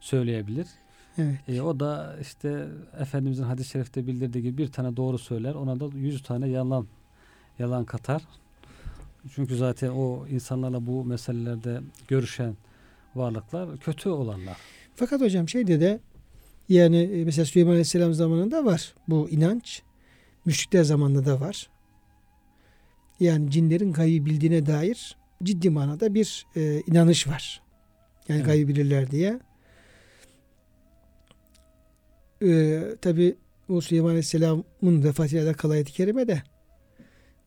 söyleyebilir. 0.00 0.66
Evet. 1.18 1.38
E, 1.48 1.62
o 1.62 1.80
da 1.80 2.16
işte 2.20 2.66
Efendimizin 3.00 3.42
hadis-i 3.42 3.70
şerifte 3.70 4.06
bildirdiği 4.06 4.42
gibi 4.42 4.58
bir 4.58 4.72
tane 4.72 4.96
doğru 4.96 5.18
söyler. 5.18 5.54
Ona 5.54 5.80
da 5.80 5.88
yüz 5.96 6.22
tane 6.22 6.48
yalan 6.48 6.86
yalan 7.58 7.84
katar. 7.84 8.22
Çünkü 9.34 9.56
zaten 9.56 9.88
o 9.88 10.26
insanlarla 10.26 10.86
bu 10.86 11.04
meselelerde 11.04 11.80
görüşen 12.08 12.56
varlıklar 13.14 13.76
kötü 13.76 14.08
olanlar. 14.08 14.56
Fakat 14.96 15.20
hocam 15.20 15.48
şeyde 15.48 15.80
de 15.80 16.00
yani 16.68 16.96
e, 16.96 17.24
mesela 17.24 17.44
Süleyman 17.44 17.70
Aleyhisselam 17.70 18.14
zamanında 18.14 18.64
var 18.64 18.94
bu 19.08 19.28
inanç. 19.30 19.82
Müşrikler 20.46 20.84
zamanında 20.84 21.26
da 21.26 21.40
var. 21.40 21.70
Yani 23.20 23.50
cinlerin 23.50 23.92
gaybı 23.92 24.26
bildiğine 24.26 24.66
dair 24.66 25.16
ciddi 25.42 25.70
manada 25.70 26.14
bir 26.14 26.46
e, 26.56 26.82
inanış 26.86 27.28
var. 27.28 27.62
Yani 28.28 28.38
Evet. 28.38 28.46
gaybı 28.46 28.68
bilirler 28.68 29.10
diye. 29.10 29.40
E, 32.42 32.82
Tabi 33.02 33.36
bu 33.68 33.82
Süleyman 33.82 34.08
Aleyhisselam'ın 34.08 35.04
vefatıyla 35.04 35.44
alakalı 35.44 35.72
ayet-i 35.72 35.92
kerime 35.92 36.28
de 36.28 36.42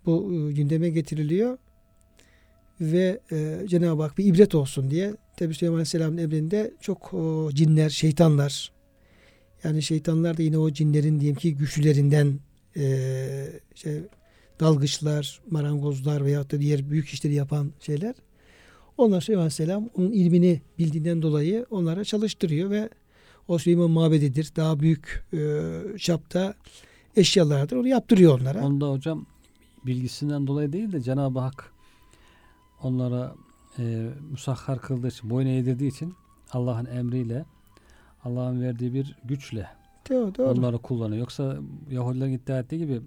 bu 0.06 0.34
e, 0.34 0.54
gündeme 0.54 0.90
getiriliyor. 0.90 1.58
Ve 2.82 3.20
e, 3.32 3.60
Cenab-ı 3.68 4.02
Hak 4.02 4.18
bir 4.18 4.26
ibret 4.26 4.56
olsun 4.56 4.92
diye 4.92 5.14
Tabi 5.38 5.54
Süleyman 5.54 5.76
Aleyhisselam'ın 5.76 6.18
emrinde 6.18 6.74
çok 6.82 7.14
o, 7.14 7.50
cinler, 7.54 7.90
şeytanlar 7.90 8.72
yani 9.64 9.82
şeytanlar 9.82 10.38
da 10.38 10.42
yine 10.42 10.58
o 10.58 10.72
cinlerin 10.72 11.20
diyelim 11.20 11.40
ki 11.40 11.56
güçlülerinden 11.56 12.40
e, 12.80 13.60
şey, 13.76 14.02
dalgıçlar, 14.60 15.42
marangozlar 15.50 16.26
veyahut 16.26 16.52
da 16.52 16.60
diğer 16.60 16.89
büyük 16.89 17.10
işleri 17.10 17.34
yapan 17.34 17.72
şeyler. 17.80 18.15
Onlar 18.98 19.22
Süleyman 19.22 19.42
Aleyhisselam 19.42 19.89
onun 19.98 20.12
ilmini 20.12 20.62
bildiğinden 20.80 21.22
dolayı 21.22 21.65
onlara 21.70 22.04
çalıştırıyor 22.04 22.70
ve 22.70 22.89
o 23.48 23.58
Süleyman 23.58 23.92
mabedidir. 23.92 24.52
Daha 24.56 24.80
büyük 24.80 25.26
e, 25.34 25.70
çapta 25.98 26.54
eşyalardır. 27.15 27.78
Onu 27.78 27.88
yaptırıyor 27.88 28.39
onlara. 28.39 28.65
Onda 28.65 28.92
hocam 28.92 29.26
bilgisinden 29.86 30.48
dolayı 30.48 30.74
değil 30.74 30.92
de 30.92 31.02
Cenab-ı 31.02 31.39
Hak 31.39 31.72
onlara 32.84 33.36
e, 33.80 34.10
musahhar 34.32 34.82
kıldığı 34.82 35.08
için, 35.08 35.30
boyun 35.30 35.48
eğdirdiği 35.48 35.92
için 35.92 36.13
Allah'ın 36.52 36.86
emriyle 36.86 37.46
Allah'ın 38.24 38.62
verdiği 38.62 38.94
bir 38.94 39.15
güçle 39.24 39.79
Doğru, 40.10 40.36
doğru. 40.38 40.48
onları 40.50 40.78
kullanıyor. 40.78 41.19
Yoksa 41.19 41.56
Yahudilerin 41.91 42.32
iddia 42.34 42.60
ettiği 42.60 42.78
gibi 42.78 43.02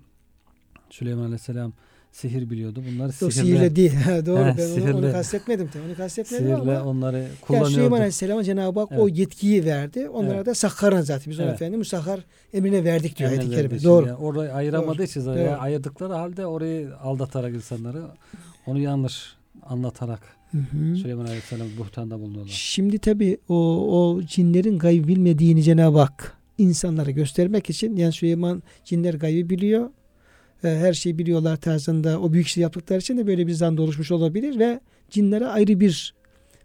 Süleyman 0.90 1.22
Aleyhisselam 1.22 1.72
sihir 2.12 2.50
biliyordu. 2.50 2.82
Bunları 2.92 3.08
O 3.08 3.12
sihirle, 3.12 3.32
sihirle 3.32 3.76
değil. 3.76 3.92
Doğru. 4.26 4.38
He, 4.38 4.54
ben 4.58 4.70
onu, 4.70 4.96
onu 4.98 5.06
sihirle- 5.06 5.12
kastetmedim. 5.12 5.68
tabii, 5.72 5.82
Onu 5.88 5.96
kastetmedim 5.96 6.46
sihirle 6.46 6.78
ama 6.78 6.90
onları 6.90 7.16
yani 7.18 7.28
kullanıyordu. 7.40 7.70
Süleyman 7.72 7.96
Aleyhisselam'a 7.96 8.44
Cenab-ı 8.44 8.80
Hak 8.80 8.92
o 8.92 8.94
Evet. 9.08 9.18
yetkiyi 9.18 9.64
verdi. 9.64 10.08
Onlara 10.08 10.34
Evet. 10.34 10.46
da 10.46 10.54
sakharan 10.54 11.00
zaten. 11.00 11.30
Biz 11.30 11.38
ona 11.40 11.46
Evet. 11.46 11.54
efendim 11.54 11.78
musakhar 11.78 12.20
emrine 12.52 12.84
verdik 12.84 13.18
diyor 13.18 13.30
ayet-i 13.30 13.50
kerime. 13.50 13.82
Doğru. 13.82 14.06
yani 14.06 14.16
orayı 14.18 14.52
ayıramadığı 14.54 15.02
için 15.04 15.20
zaten 15.20 15.46
Doğru. 15.46 15.60
ayırdıkları 15.60 16.12
halde 16.12 16.46
orayı 16.46 16.96
aldatarak 16.96 17.54
insanları 17.54 18.02
onu 18.66 18.78
yanlış 18.78 19.34
anlatarak 19.62 20.20
Hı 20.52 20.58
hı. 20.58 20.96
Süleyman 20.96 21.24
Aleyhisselam 21.24 21.66
buhtanda 21.78 22.20
bulunuyorlar. 22.20 22.52
Şimdi 22.52 22.98
tabi 22.98 23.38
o, 23.48 23.54
o 24.00 24.22
cinlerin 24.22 24.78
gaybı 24.78 25.08
bilmediğini 25.08 25.62
Cenab-ı 25.62 25.98
Hak 25.98 26.36
insanlara 26.58 27.10
göstermek 27.10 27.70
için 27.70 27.96
yani 27.96 28.12
Süleyman 28.12 28.62
cinler 28.84 29.14
gaybı 29.14 29.50
biliyor. 29.50 29.90
E, 30.64 30.68
Her 30.68 30.92
şeyi 30.92 31.18
biliyorlar 31.18 31.56
tarzında 31.56 32.20
o 32.20 32.32
büyük 32.32 32.46
işleri 32.46 32.62
yaptıkları 32.62 32.98
için 32.98 33.18
de 33.18 33.26
böyle 33.26 33.46
bir 33.46 33.52
zan 33.52 33.76
oluşmuş 33.76 34.10
olabilir 34.10 34.58
ve 34.58 34.80
cinlere 35.10 35.46
ayrı 35.46 35.80
bir 35.80 36.14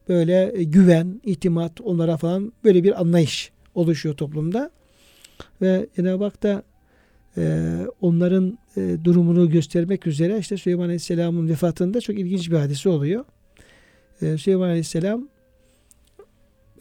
böyle 0.10 0.52
e, 0.60 0.64
güven, 0.64 1.22
itimat 1.24 1.82
onlara 1.82 2.18
falan 2.18 2.54
böyle 2.64 2.84
bir 2.84 3.02
anlayış 3.02 3.52
oluşuyor 3.76 4.16
toplumda. 4.16 4.72
Ve 5.62 5.88
Cenab-ı 5.96 6.24
Hak 6.24 6.44
da 6.44 6.64
e, 7.38 7.76
onların 8.02 8.58
e, 8.78 8.98
durumunu 9.04 9.50
göstermek 9.50 10.08
üzere 10.08 10.40
işte 10.40 10.58
Süleyman 10.58 10.84
Aleyhisselam'ın 10.84 11.50
vefatında 11.50 12.02
çok 12.02 12.20
ilginç 12.20 12.52
bir 12.52 12.56
hadise 12.56 12.90
oluyor. 12.90 13.26
E, 14.22 14.38
Süleyman 14.38 14.68
Aleyhisselam 14.68 15.28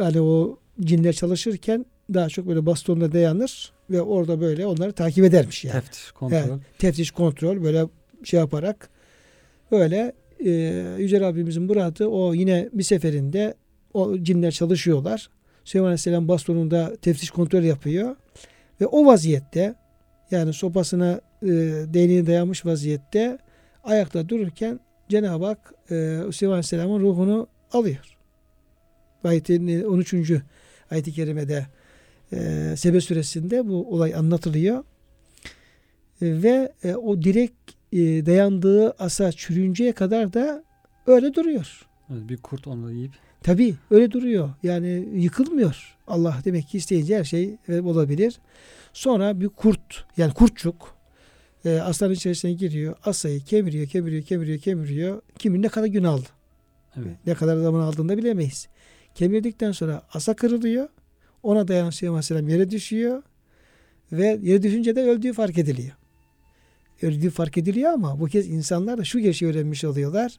yani 0.00 0.20
o 0.20 0.58
cinler 0.80 1.12
çalışırken 1.12 1.86
daha 2.14 2.28
çok 2.28 2.48
böyle 2.48 2.66
bastonla 2.66 3.12
dayanır 3.12 3.72
ve 3.90 4.02
orada 4.02 4.40
böyle 4.40 4.66
onları 4.66 4.92
takip 4.92 5.24
edermiş 5.24 5.64
yani. 5.64 5.72
Teftiş, 5.72 6.10
kontrol. 6.10 6.36
Evet. 6.36 6.50
Teftiş 6.78 7.10
kontrol 7.10 7.62
böyle 7.62 7.84
şey 8.24 8.40
yaparak 8.40 8.88
böyle 9.70 10.12
e, 10.44 10.50
Yüce 10.98 11.20
Rabbimizin 11.20 11.62
muradı 11.62 12.06
o 12.06 12.34
yine 12.34 12.68
bir 12.72 12.82
seferinde 12.82 13.54
o 13.94 14.18
cinler 14.18 14.50
çalışıyorlar. 14.50 15.30
Süleyman 15.64 15.88
Aleyhisselam 15.88 16.28
bastonunda 16.28 16.96
teftiş 16.96 17.30
kontrol 17.30 17.62
yapıyor 17.62 18.16
Ve 18.80 18.86
o 18.86 19.06
vaziyette 19.06 19.74
yani 20.30 20.52
sopasına 20.52 21.20
e, 21.42 21.48
değneğine 21.94 22.26
dayanmış 22.26 22.66
vaziyette 22.66 23.38
ayakta 23.84 24.28
dururken 24.28 24.80
Cenab-ı 25.08 25.44
Hak 25.44 25.74
e, 25.90 26.20
Süleyman 26.32 26.54
Aleyhisselam'ın 26.54 27.00
ruhunu 27.00 27.46
alıyor. 27.72 28.16
Ayetin 29.24 29.84
13. 29.84 30.14
ayet-i 30.90 31.12
kerimede 31.12 31.66
e, 32.32 32.74
Sebe 32.76 33.00
suresinde 33.00 33.68
bu 33.68 33.94
olay 33.94 34.14
anlatılıyor. 34.14 34.84
E, 36.22 36.42
ve 36.42 36.72
e, 36.84 36.94
o 36.94 37.22
direkt 37.22 37.72
e, 37.92 38.26
dayandığı 38.26 38.90
asa 38.90 39.32
çürüyünceye 39.32 39.92
kadar 39.92 40.32
da 40.32 40.64
öyle 41.06 41.34
duruyor. 41.34 41.86
Evet, 42.10 42.28
bir 42.28 42.36
kurt 42.36 42.66
onu 42.66 42.92
yiyip 42.92 43.12
Tabi 43.42 43.74
öyle 43.90 44.10
duruyor. 44.10 44.50
Yani 44.62 45.08
yıkılmıyor. 45.14 45.96
Allah 46.06 46.36
demek 46.44 46.68
ki 46.68 46.78
isteyince 46.78 47.18
her 47.18 47.24
şey 47.24 47.56
e, 47.68 47.80
olabilir. 47.80 48.38
Sonra 48.92 49.40
bir 49.40 49.48
kurt 49.48 50.04
yani 50.16 50.32
kurtçuk 50.32 50.96
e, 51.64 51.78
aslanın 51.78 52.12
içerisine 52.14 52.52
giriyor. 52.52 52.96
Asayı 53.04 53.40
kemiriyor, 53.40 53.86
kemiriyor, 53.86 54.22
kemiriyor, 54.22 54.58
kemiriyor. 54.58 55.22
Kimin 55.38 55.62
ne 55.62 55.68
kadar 55.68 55.86
gün 55.86 56.04
aldı. 56.04 56.28
evet. 56.96 57.16
Ne 57.26 57.34
kadar 57.34 57.56
zaman 57.56 57.80
aldığını 57.80 58.08
da 58.08 58.18
bilemeyiz. 58.18 58.68
Kemirdikten 59.14 59.72
sonra 59.72 60.02
asa 60.12 60.34
kırılıyor. 60.34 60.88
Ona 61.46 61.68
dayanan 61.68 61.90
Süleyman 61.90 62.14
Aleyhisselam 62.14 62.48
yere 62.48 62.70
düşüyor. 62.70 63.22
Ve 64.12 64.38
yere 64.42 64.62
düşünce 64.62 64.96
de 64.96 65.02
öldüğü 65.02 65.32
fark 65.32 65.58
ediliyor. 65.58 65.92
Öldüğü 67.02 67.30
fark 67.30 67.58
ediliyor 67.58 67.92
ama 67.92 68.20
bu 68.20 68.26
kez 68.26 68.48
insanlar 68.48 68.98
da 68.98 69.04
şu 69.04 69.18
gerçeği 69.18 69.50
öğrenmiş 69.50 69.84
oluyorlar. 69.84 70.38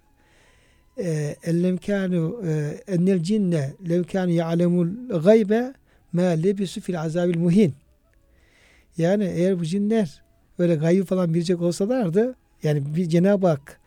Ee, 0.98 1.36
ellem 1.44 1.78
kanu 1.78 2.44
e, 2.48 2.82
ennel 2.88 3.24
cinne 3.24 3.74
lev 3.90 4.04
kanu 4.04 4.32
ya'lemul 4.32 4.88
gaybe 5.24 5.74
ma 6.14 6.22
lebisu 6.22 6.82
fil 6.82 7.02
azabil 7.02 7.38
muhin. 7.38 7.74
Yani 8.98 9.24
eğer 9.24 9.60
bu 9.60 9.66
cinler 9.66 10.22
böyle 10.60 10.76
gaybı 10.76 11.06
falan 11.06 11.34
bilecek 11.34 11.62
olsalardı 11.62 12.36
yani 12.64 12.96
bir 12.96 13.10
Cenab-ı 13.10 13.48
Hak 13.48 13.80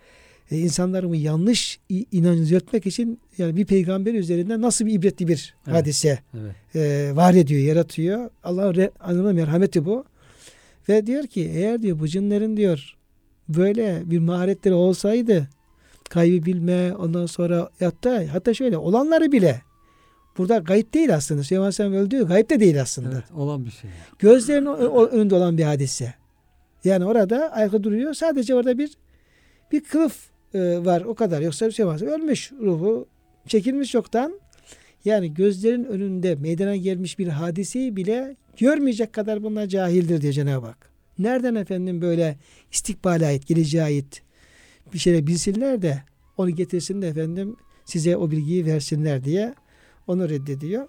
e, 0.51 0.59
insanların 0.59 1.11
bu 1.11 1.15
yanlış 1.15 1.79
i- 1.91 2.07
inancını 2.13 2.45
düzeltmek 2.45 2.87
için 2.87 3.21
yani 3.39 3.57
bir 3.57 3.65
peygamber 3.65 4.15
üzerinde 4.15 4.61
nasıl 4.61 4.87
bir 4.87 4.93
ibretli 4.93 5.29
bir 5.29 5.55
Evet. 5.67 5.77
hadise 5.77 6.19
evet. 6.35 6.77
e, 6.77 7.17
var 7.17 7.35
ediyor, 7.35 7.61
yaratıyor. 7.63 8.31
Allah'ın 8.45 9.35
merhameti 9.35 9.85
bu. 9.85 10.05
Ve 10.89 11.07
diyor 11.07 11.27
ki 11.27 11.51
eğer 11.55 11.83
diyor 11.83 11.99
bu 12.01 12.09
cinlerin 12.09 12.57
diyor 12.57 12.97
böyle 13.49 14.03
bir 14.05 14.19
maharetleri 14.19 14.75
olsaydı 14.75 15.49
kaybı 16.11 16.47
bilme 16.47 16.95
ondan 16.97 17.27
sonra 17.27 17.71
hatta 17.81 18.25
hatta 18.33 18.55
şöyle 18.55 18.77
olanları 18.77 19.33
bile 19.33 19.63
burada 20.39 20.59
gayip 20.59 20.95
değil 20.95 21.15
aslında. 21.15 21.43
Süleyman 21.43 21.63
Aleyhisselam 21.65 21.93
öldüğü 21.93 22.27
gayip 22.27 22.51
de 22.51 22.61
değil 22.61 22.81
aslında. 22.83 23.11
Evet, 23.13 23.25
olan 23.37 23.65
bir 23.65 23.71
şey. 23.71 23.91
O- 24.89 25.07
önünde 25.07 25.35
olan 25.35 25.59
bir 25.59 25.63
hadise. 25.65 26.15
Yani 26.85 27.05
orada 27.05 27.53
ayakta 27.53 27.83
duruyor. 27.85 28.15
Sadece 28.15 28.55
orada 28.55 28.79
bir 28.79 28.91
bir 29.73 29.85
kılıf 29.85 30.30
e, 30.55 30.85
var 30.85 31.01
o 31.01 31.15
kadar. 31.15 31.41
Yoksa 31.41 31.67
bir 31.67 31.73
şey 31.73 31.87
var. 31.87 32.01
Ölmüş 32.03 32.53
ruhu 32.53 33.09
çekilmiş 33.47 33.91
çoktan. 33.91 34.41
Yani 35.05 35.35
gözlerin 35.35 35.85
önünde 35.85 36.35
meydana 36.35 36.77
gelmiş 36.77 37.19
bir 37.19 37.29
hadiseyi 37.29 37.97
bile 37.97 38.37
görmeyecek 38.59 39.13
kadar 39.13 39.43
bunlar 39.43 39.67
cahildir 39.67 40.21
diyor 40.21 40.33
Cenab-ı 40.33 40.67
Hak. 40.67 40.91
Nereden 41.19 41.55
efendim 41.55 42.01
böyle 42.01 42.39
istikbale 42.73 43.27
ait, 43.27 43.47
geleceğe 43.47 43.83
ait 43.83 44.23
bir 44.93 44.99
şeyler 44.99 45.27
bilsinler 45.27 45.83
de 45.83 46.03
onu 46.37 46.51
getirsin 46.51 47.03
de 47.03 47.09
efendim 47.09 47.57
size 47.85 48.17
o 48.17 48.31
bilgiyi 48.31 48.67
versinler 48.67 49.25
diye 49.25 49.55
onu 50.07 50.29
reddediyor. 50.29 50.89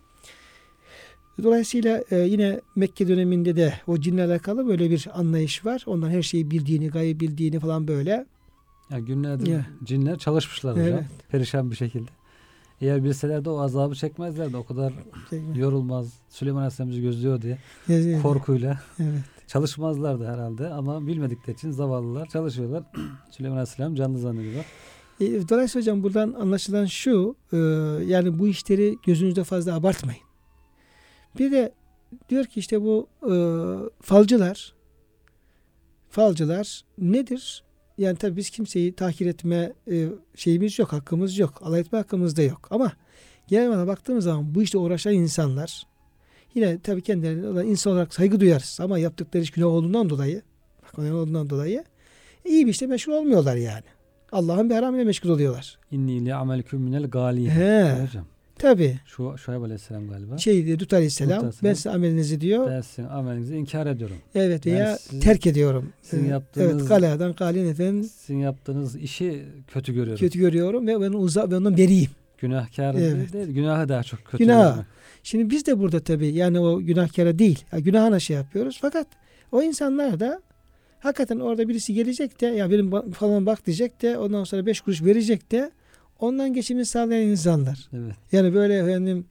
Dolayısıyla 1.43 2.03
e, 2.11 2.17
yine 2.17 2.61
Mekke 2.75 3.07
döneminde 3.07 3.55
de 3.55 3.73
o 3.87 3.97
cinle 3.97 4.23
alakalı 4.23 4.67
böyle 4.67 4.89
bir 4.89 5.07
anlayış 5.13 5.65
var. 5.65 5.83
Ondan 5.85 6.09
her 6.09 6.21
şeyi 6.21 6.51
bildiğini, 6.51 6.87
gayb 6.87 7.21
bildiğini 7.21 7.59
falan 7.59 7.87
böyle. 7.87 8.25
Ya 8.91 8.99
günlerdir 8.99 9.47
Ya. 9.47 9.65
cinler 9.83 10.17
çalışmışlar 10.17 10.73
hocam. 10.73 10.87
Evet. 10.87 11.05
Perişan 11.29 11.71
bir 11.71 11.75
şekilde. 11.75 12.09
Eğer 12.81 13.03
bilseler 13.03 13.45
de 13.45 13.49
o 13.49 13.59
azabı 13.59 13.95
çekmezlerdi. 13.95 14.57
O 14.57 14.65
kadar 14.65 14.93
yorulmaz. 15.55 16.13
Süleyman 16.29 16.59
Aleyhisselam 16.59 16.89
bizi 16.89 17.01
gözlüyor 17.01 17.41
diye 17.41 17.57
Evet. 17.89 18.21
korkuyla 18.21 18.79
Evet. 18.99 19.23
çalışmazlardı 19.47 20.27
herhalde. 20.27 20.67
Ama 20.69 21.07
bilmedikleri 21.07 21.55
için 21.57 21.71
zavallılar 21.71 22.27
çalışıyorlar. 22.27 22.83
Süleyman 23.31 23.57
Aleyhisselam 23.57 23.95
canlı 23.95 24.19
zannediyorlar. 24.19 24.65
E, 25.19 25.49
Dolayısıyla 25.49 25.81
hocam 25.81 26.03
buradan 26.03 26.33
anlaşılan 26.33 26.85
şu, 26.85 27.35
e, 27.53 27.57
yani 28.05 28.39
bu 28.39 28.47
işleri 28.47 28.97
gözünüzde 29.05 29.43
fazla 29.43 29.75
abartmayın. 29.75 30.21
Bir 31.39 31.51
de 31.51 31.73
diyor 32.29 32.45
ki 32.45 32.59
işte 32.59 32.81
bu 32.81 33.07
e, 33.23 33.33
falcılar, 34.01 34.73
falcılar 36.09 36.81
nedir? 36.97 37.63
Yani 37.97 38.17
tabii 38.17 38.35
biz 38.35 38.49
kimseyi 38.49 38.93
tahkir 38.93 39.25
etme 39.25 39.73
e, 39.91 40.07
şeyimiz 40.35 40.79
yok, 40.79 40.93
hakkımız 40.93 41.37
yok. 41.37 41.61
Alay 41.61 41.79
etme 41.79 41.97
hakkımız 41.97 42.37
da 42.37 42.41
yok. 42.41 42.67
Ama 42.71 42.91
genel 43.47 43.69
olarak 43.69 43.87
baktığımız 43.87 44.23
zaman 44.23 44.55
bu 44.55 44.63
işte 44.63 44.77
uğraşan 44.77 45.13
insanlar 45.13 45.83
yine 46.55 46.79
tabii 46.79 47.01
kendilerine 47.01 47.69
insan 47.69 47.93
olarak 47.93 48.13
saygı 48.13 48.39
duyarız. 48.39 48.77
Ama 48.81 48.99
yaptıkları 48.99 49.43
iş 49.43 49.51
günah 49.51 49.67
olduğundan 49.67 50.09
dolayı, 50.09 50.41
günah 50.97 51.15
olduğundan 51.15 51.49
dolayı 51.49 51.83
iyi 52.45 52.65
bir 52.65 52.71
işte 52.71 52.87
meşgul 52.87 53.13
olmuyorlar 53.13 53.55
yani. 53.55 53.83
Allah'ın 54.31 54.69
bir 54.69 54.75
haramıyla 54.75 55.05
meşgul 55.05 55.29
oluyorlar. 55.29 55.79
İnni 55.91 56.25
li 56.25 56.33
amelküm 56.33 56.81
minel 56.81 57.07
galiyin. 57.07 57.49
He. 57.49 57.97
Hocam. 58.03 58.25
Tabi. 58.61 58.99
Şu 59.05 59.35
Şuayb 59.37 59.61
Aleyhisselam 59.61 60.09
galiba. 60.09 60.37
Şey 60.37 60.79
Lut 60.79 60.93
Aleyhisselam 60.93 61.47
Lut 61.47 61.55
ben 61.63 61.73
size 61.73 61.89
amelinizi 61.89 62.41
diyor. 62.41 62.67
Ben 62.71 62.81
sizin 62.81 63.03
amelinizi 63.09 63.55
inkar 63.55 63.87
ediyorum. 63.87 64.15
evet 64.35 64.65
Yani 64.65 64.75
veya 64.79 64.97
sizin- 64.97 65.19
terk 65.19 65.47
ediyorum. 65.47 65.89
sizin 66.01 66.25
yaptığınız- 66.29 66.71
Evet 66.81 66.87
galadan 66.89 67.33
galin 67.33 67.67
efendim 67.71 68.03
Sizin 68.03 68.37
yaptığınız 68.39 68.95
işi 68.95 69.43
kötü 69.67 69.93
görüyorum. 69.93 70.19
kötü 70.19 70.39
görüyorum 70.39 70.87
ve 70.87 71.01
ben 71.01 71.11
uzak 71.13 71.51
ve 71.51 71.55
ondan 71.57 71.77
beriyim. 71.77 72.09
Günahkar 72.37 72.95
Evet. 72.95 73.33
değil, 73.33 73.47
günahı 73.47 73.89
daha 73.89 74.03
çok 74.03 74.25
kötü 74.25 74.43
Günah. 74.43 74.83
Şimdi 75.23 75.49
biz 75.49 75.65
de 75.65 75.79
burada 75.79 75.99
tabi 75.99 76.27
yani 76.27 76.59
o 76.59 76.79
günahkara 76.81 77.39
değil. 77.39 77.63
Ya 77.71 77.79
günahına 77.79 78.19
şey 78.19 78.35
yapıyoruz. 78.35 78.77
Fakat 78.81 79.07
o 79.51 79.61
insanlar 79.61 80.19
da 80.19 80.41
hakikaten 80.99 81.39
orada 81.39 81.69
birisi 81.69 81.93
gelecek 81.93 82.41
de 82.41 82.45
ya 82.45 82.71
benim 82.71 83.11
falan 83.11 83.45
bak 83.45 83.65
diyecek 83.65 84.01
de 84.01 84.17
ondan 84.17 84.43
sonra 84.43 84.65
beş 84.65 84.81
kuruş 84.81 85.03
verecek 85.03 85.51
de 85.51 85.71
ondan 86.21 86.53
geçimini 86.53 86.85
sağlayan 86.85 87.27
insanlar. 87.27 87.89
Evet. 87.93 88.15
Yani 88.31 88.53
böyle 88.53 88.77
efendim 88.77 89.25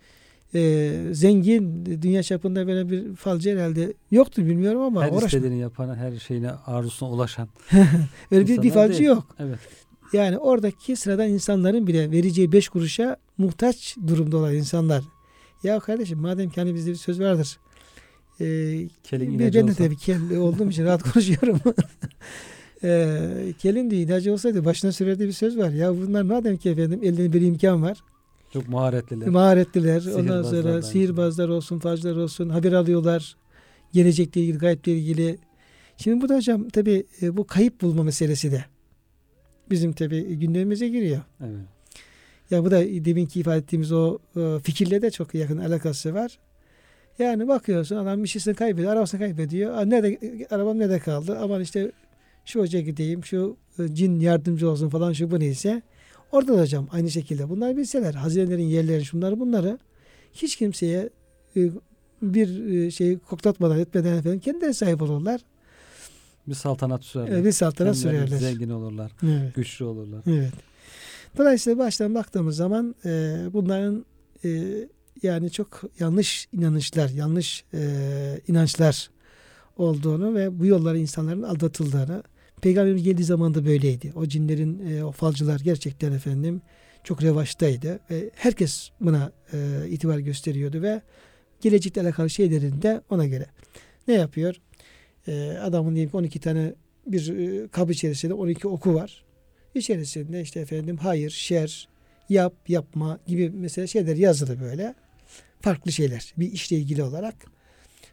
e, 0.55 0.93
zengin 1.13 1.87
dünya 2.03 2.23
çapında 2.23 2.67
böyle 2.67 2.91
bir 2.91 3.17
falcı 3.17 3.51
herhalde 3.51 3.93
yoktur 4.11 4.47
bilmiyorum 4.47 4.81
ama 4.81 5.03
Her 5.03 5.11
uğraşma. 5.11 5.27
istediğini 5.27 5.59
yapan, 5.59 5.95
her 5.95 6.17
şeyine 6.19 6.51
arzusuna 6.51 7.11
ulaşan. 7.11 7.49
Öyle 8.31 8.47
bir, 8.47 8.63
bir 8.63 8.71
falcı 8.71 8.99
değil. 8.99 9.09
yok. 9.09 9.37
Evet. 9.39 9.59
Yani 10.13 10.39
oradaki 10.39 10.97
sıradan 10.97 11.29
insanların 11.29 11.87
bile 11.87 12.11
vereceği 12.11 12.53
beş 12.53 12.69
kuruşa 12.69 13.17
muhtaç 13.39 13.97
durumda 14.07 14.37
olan 14.37 14.55
insanlar. 14.55 15.05
Ya 15.63 15.81
kardeşim 15.81 16.19
madem 16.19 16.51
ki 16.51 16.61
hani 16.61 16.75
bizde 16.75 16.91
bir 16.91 16.97
söz 16.97 17.21
vardır. 17.21 17.59
E, 18.41 18.45
ilacı 19.13 19.59
ben 19.59 19.69
de 19.69 19.75
tabii 19.75 19.97
kel 19.97 20.37
olduğum 20.37 20.71
için 20.71 20.85
rahat 20.85 21.03
konuşuyorum. 21.03 21.61
e, 22.85 23.29
kelin 23.59 23.91
diye 23.91 24.03
ilacı 24.03 24.33
olsaydı 24.33 24.65
başına 24.65 24.93
sürerdi 24.93 25.27
bir 25.27 25.33
söz 25.33 25.59
var. 25.59 25.71
Ya 25.71 25.97
bunlar 25.97 26.23
madem 26.23 26.57
ki 26.57 26.71
efendim 26.71 27.01
elinde 27.03 27.33
bir 27.33 27.41
imkan 27.41 27.83
var. 27.83 27.99
Çok 28.53 28.69
maharetliler. 28.69 29.29
Maharetliler. 29.29 30.07
Ondan 30.15 30.43
sonra 30.43 30.83
sihirbazlar 30.83 31.49
olsun, 31.49 31.79
falcılar 31.79 32.17
olsun 32.17 32.49
haber 32.49 32.73
alıyorlar. 32.73 33.37
Gelecekle 33.93 34.41
ilgili, 34.41 34.59
gayple 34.59 34.93
ilgili. 34.93 35.39
Şimdi 35.97 36.23
bu 36.23 36.29
da 36.29 36.37
hocam 36.37 36.69
tabii 36.69 37.07
e, 37.23 37.37
bu 37.37 37.47
kayıp 37.47 37.81
bulma 37.83 38.03
meselesi 38.03 38.53
de 38.53 38.65
bizim 39.71 39.93
tabii 39.93 40.37
gündemimize 40.37 40.89
giriyor. 40.89 41.21
evet. 41.41 41.61
Ya 42.51 42.65
bu 42.65 42.71
da 42.71 42.81
deminki 42.81 43.41
ifade 43.41 43.59
ettiğimiz 43.59 43.93
o 43.93 44.19
e, 44.37 44.59
fikirle 44.63 45.03
de 45.03 45.11
çok 45.11 45.35
yakın 45.35 45.59
alakası 45.59 46.15
var. 46.15 46.39
Yani 47.19 47.49
bakıyorsun 47.49 47.97
adam 47.97 48.23
bir 48.23 48.29
şeysini 48.29 48.55
kaybediyor, 48.55 48.93
arabasını 48.93 49.21
kaybediyor. 49.21 49.75
Aa, 49.75 49.85
nerede, 49.85 50.19
arabam 50.51 50.79
nerede 50.79 50.99
kaldı? 50.99 51.39
Aman 51.43 51.61
işte 51.61 51.93
şu 52.51 52.61
hoca 52.61 52.81
gideyim, 52.81 53.25
şu 53.25 53.57
e, 53.79 53.95
cin 53.95 54.21
yardımcı 54.21 54.71
olsun 54.71 54.89
falan 54.89 55.13
şu 55.13 55.31
bu 55.31 55.41
neyse. 55.41 55.83
Orada 56.33 56.57
da 56.57 56.61
hocam 56.61 56.89
aynı 56.93 57.11
şekilde. 57.11 57.49
Bunlar 57.49 57.77
bilseler 57.77 58.15
hazinelerin 58.15 58.65
yerleri 58.65 59.05
şunları 59.05 59.41
bunları 59.41 59.79
hiç 60.33 60.57
kimseye 60.57 61.11
e, 61.57 61.71
bir 62.23 62.69
e, 62.69 62.91
şey 62.91 63.19
koklatmadan 63.19 63.79
etmeden 63.79 64.17
efendim 64.17 64.41
kendileri 64.41 64.75
sahip 64.75 65.03
olurlar. 65.03 65.41
Bir 66.49 66.55
saltanat 66.55 67.05
sürerler. 67.05 67.39
E, 67.39 67.45
bir 67.45 67.53
saltana 67.53 67.93
Kendileri 67.93 68.27
sürerler. 68.27 68.39
Zengin 68.39 68.71
olurlar. 68.71 69.13
Evet. 69.23 69.55
Güçlü 69.55 69.85
olurlar. 69.85 70.23
Evet. 70.27 70.53
Dolayısıyla 71.39 71.79
baştan 71.79 72.15
baktığımız 72.15 72.57
zaman 72.57 72.95
e, 73.05 73.37
bunların 73.53 74.05
e, 74.45 74.51
yani 75.23 75.51
çok 75.51 75.83
yanlış 75.99 76.49
inanışlar, 76.53 77.09
yanlış 77.09 77.65
e, 77.75 78.41
inançlar 78.49 79.11
olduğunu 79.77 80.35
ve 80.35 80.59
bu 80.59 80.67
yollara 80.67 80.99
insanların 80.99 81.43
aldatıldığını 81.43 82.23
Peygamberimiz 82.63 83.03
geldiği 83.03 83.25
zaman 83.25 83.55
da 83.55 83.67
böyleydi. 83.67 84.13
O 84.17 84.27
cinlerin, 84.27 84.97
e, 84.97 85.05
o 85.05 85.13
falcılar 85.13 85.61
gerçekten 85.61 86.13
efendim 86.13 86.63
çok 87.05 87.23
revaçtaydı. 87.23 88.01
Ve 88.11 88.31
herkes 88.35 88.91
buna 89.01 89.33
e, 89.53 89.89
itibar 89.89 90.19
gösteriyordu 90.19 90.83
ve 90.83 91.03
gelecekle 91.61 92.01
alakalı 92.01 92.31
şeylerin 92.31 92.83
de 92.83 93.01
ona 93.11 93.27
göre. 93.27 93.47
Ne 94.09 94.15
yapıyor? 94.15 94.55
Ee, 95.29 95.57
adamın 95.63 95.95
diyelim 95.95 96.11
ki 96.11 96.17
12 96.17 96.41
tane 96.41 96.75
bir 97.07 97.39
e, 97.39 97.69
kap 97.69 97.91
içerisinde 97.91 98.35
12 98.35 98.69
oku 98.69 98.95
var. 98.95 99.25
İçerisinde 99.75 100.41
işte 100.41 100.61
efendim 100.61 100.97
hayır, 100.97 101.31
şer, 101.31 101.89
yap, 102.29 102.55
yapma 102.69 103.19
gibi 103.27 103.51
mesela 103.51 103.87
şeyler 103.87 104.17
yazılı 104.17 104.61
böyle. 104.61 104.95
Farklı 105.61 105.93
şeyler 105.93 106.35
bir 106.37 106.53
işle 106.53 106.77
ilgili 106.77 107.03
olarak. 107.03 107.35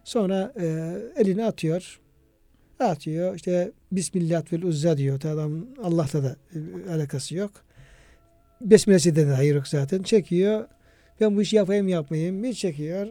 Sonra 0.03 0.53
e, 0.59 0.97
elini 1.17 1.45
atıyor. 1.45 1.99
Atıyor 2.79 3.35
işte 3.35 3.71
Bismillah 3.91 4.53
vel 4.53 4.63
uzza 4.63 4.97
diyor. 4.97 5.23
Adam 5.23 5.65
Allah'ta 5.83 6.23
da 6.23 6.35
e, 6.55 6.91
alakası 6.91 7.35
yok. 7.35 7.51
Besmele'sinde 8.61 9.27
de 9.27 9.31
hayır 9.31 9.55
yok 9.55 9.67
zaten. 9.67 10.03
Çekiyor. 10.03 10.67
Ben 11.21 11.35
bu 11.35 11.41
işi 11.41 11.55
yapayım 11.55 11.87
yapmayayım. 11.87 12.43
Bir 12.43 12.53
çekiyor. 12.53 13.07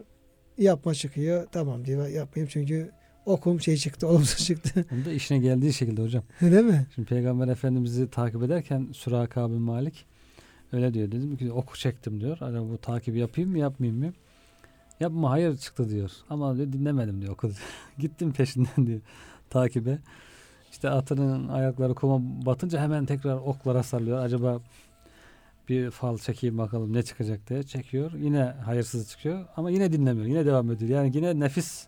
Yapma 0.57 0.93
çıkıyor. 0.93 1.47
Tamam 1.51 1.85
diyor 1.85 2.07
yapmayayım 2.07 2.49
çünkü 2.53 2.91
okum 3.25 3.61
şey 3.61 3.77
çıktı 3.77 4.07
olumsuz 4.07 4.45
çıktı. 4.45 4.85
Bunu 4.91 5.05
da 5.05 5.11
işine 5.11 5.37
geldiği 5.37 5.73
şekilde 5.73 6.01
hocam. 6.01 6.23
Değil 6.41 6.63
mi? 6.63 6.87
Şimdi 6.95 7.07
Peygamber 7.07 7.47
Efendimiz'i 7.47 8.09
takip 8.09 8.43
ederken 8.43 8.87
Suraka 8.93 9.49
bin 9.49 9.61
Malik 9.61 10.05
öyle 10.71 10.93
diyor. 10.93 11.07
Dedim 11.07 11.37
ki 11.37 11.51
oku 11.51 11.77
çektim 11.77 12.21
diyor. 12.21 12.37
Hani 12.37 12.69
bu 12.69 12.77
takibi 12.77 13.19
yapayım 13.19 13.49
mı 13.49 13.59
yapmayayım 13.59 14.05
mı? 14.05 14.13
Yapma 14.99 15.31
hayır 15.31 15.57
çıktı 15.57 15.89
diyor. 15.89 16.11
Ama 16.29 16.57
diyor 16.57 16.73
dinlemedim 16.73 17.21
diyor 17.21 17.33
okudu. 17.33 17.53
Gittim 17.97 18.33
peşinden 18.33 18.87
diyor 18.87 18.99
takibe. 19.49 19.99
İşte 20.71 20.89
atının 20.89 21.47
ayakları 21.47 21.95
kuma 21.95 22.45
batınca 22.45 22.81
hemen 22.81 23.05
tekrar 23.05 23.35
oklara 23.35 23.83
sarılıyor. 23.83 24.25
Acaba 24.25 24.61
bir 25.69 25.91
fal 25.91 26.17
çekeyim 26.17 26.57
bakalım 26.57 26.93
ne 26.93 27.03
çıkacak 27.03 27.49
diye 27.49 27.63
çekiyor. 27.63 28.11
Yine 28.13 28.43
hayırsız 28.43 29.09
çıkıyor 29.09 29.45
ama 29.57 29.71
yine 29.71 29.91
dinlemiyor. 29.91 30.27
Yine 30.27 30.45
devam 30.45 30.71
ediyor. 30.71 30.91
Yani 30.91 31.11
yine 31.15 31.39
nefis 31.39 31.87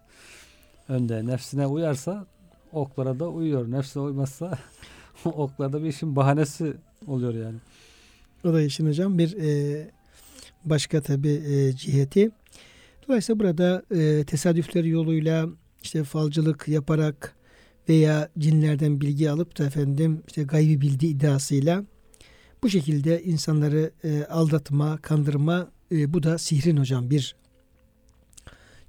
önde. 0.89 1.25
Nefsine 1.25 1.67
uyarsa 1.67 2.25
oklara 2.71 3.19
da 3.19 3.29
uyuyor. 3.29 3.71
Nefsine 3.71 4.03
uymazsa 4.03 4.57
oklarda 5.25 5.83
bir 5.83 5.87
işin 5.87 6.15
bahanesi 6.15 6.73
oluyor 7.07 7.33
yani. 7.33 7.57
O 8.45 8.53
da 8.53 8.61
işin 8.61 8.87
hocam 8.87 9.17
bir 9.17 9.37
e, 9.37 9.87
başka 10.65 11.01
tabi 11.01 11.29
e, 11.29 11.73
ciheti. 11.73 12.31
Dolayısıyla 13.07 13.39
burada 13.39 13.83
e, 13.91 14.23
tesadüfler 14.23 14.83
yoluyla 14.83 15.47
işte 15.83 16.03
falcılık 16.03 16.67
yaparak 16.67 17.35
veya 17.89 18.29
cinlerden 18.39 19.01
bilgi 19.01 19.31
alıp 19.31 19.57
da 19.57 19.65
efendim 19.65 20.23
işte 20.27 20.43
gaybi 20.43 20.81
bildi 20.81 21.05
iddiasıyla 21.05 21.83
bu 22.63 22.69
şekilde 22.69 23.23
insanları 23.23 23.91
e, 24.03 24.23
aldatma, 24.23 24.97
kandırma 24.97 25.71
e, 25.91 26.13
bu 26.13 26.23
da 26.23 26.37
sihrin 26.37 26.77
hocam 26.77 27.09
bir 27.09 27.35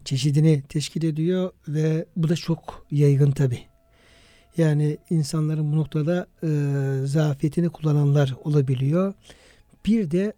çeşidini 0.05 0.63
teşkil 0.69 1.03
ediyor 1.03 1.51
ve 1.69 2.07
bu 2.17 2.29
da 2.29 2.37
çok 2.37 2.87
yaygın 2.91 3.31
tabi. 3.31 3.59
Yani 4.57 4.99
insanların 5.11 5.73
bu 5.73 5.77
noktada 5.77 6.27
e, 6.43 6.49
zafiyetini 7.07 7.69
kullananlar 7.69 8.35
olabiliyor. 8.45 9.15
Bir 9.87 10.11
de 10.11 10.33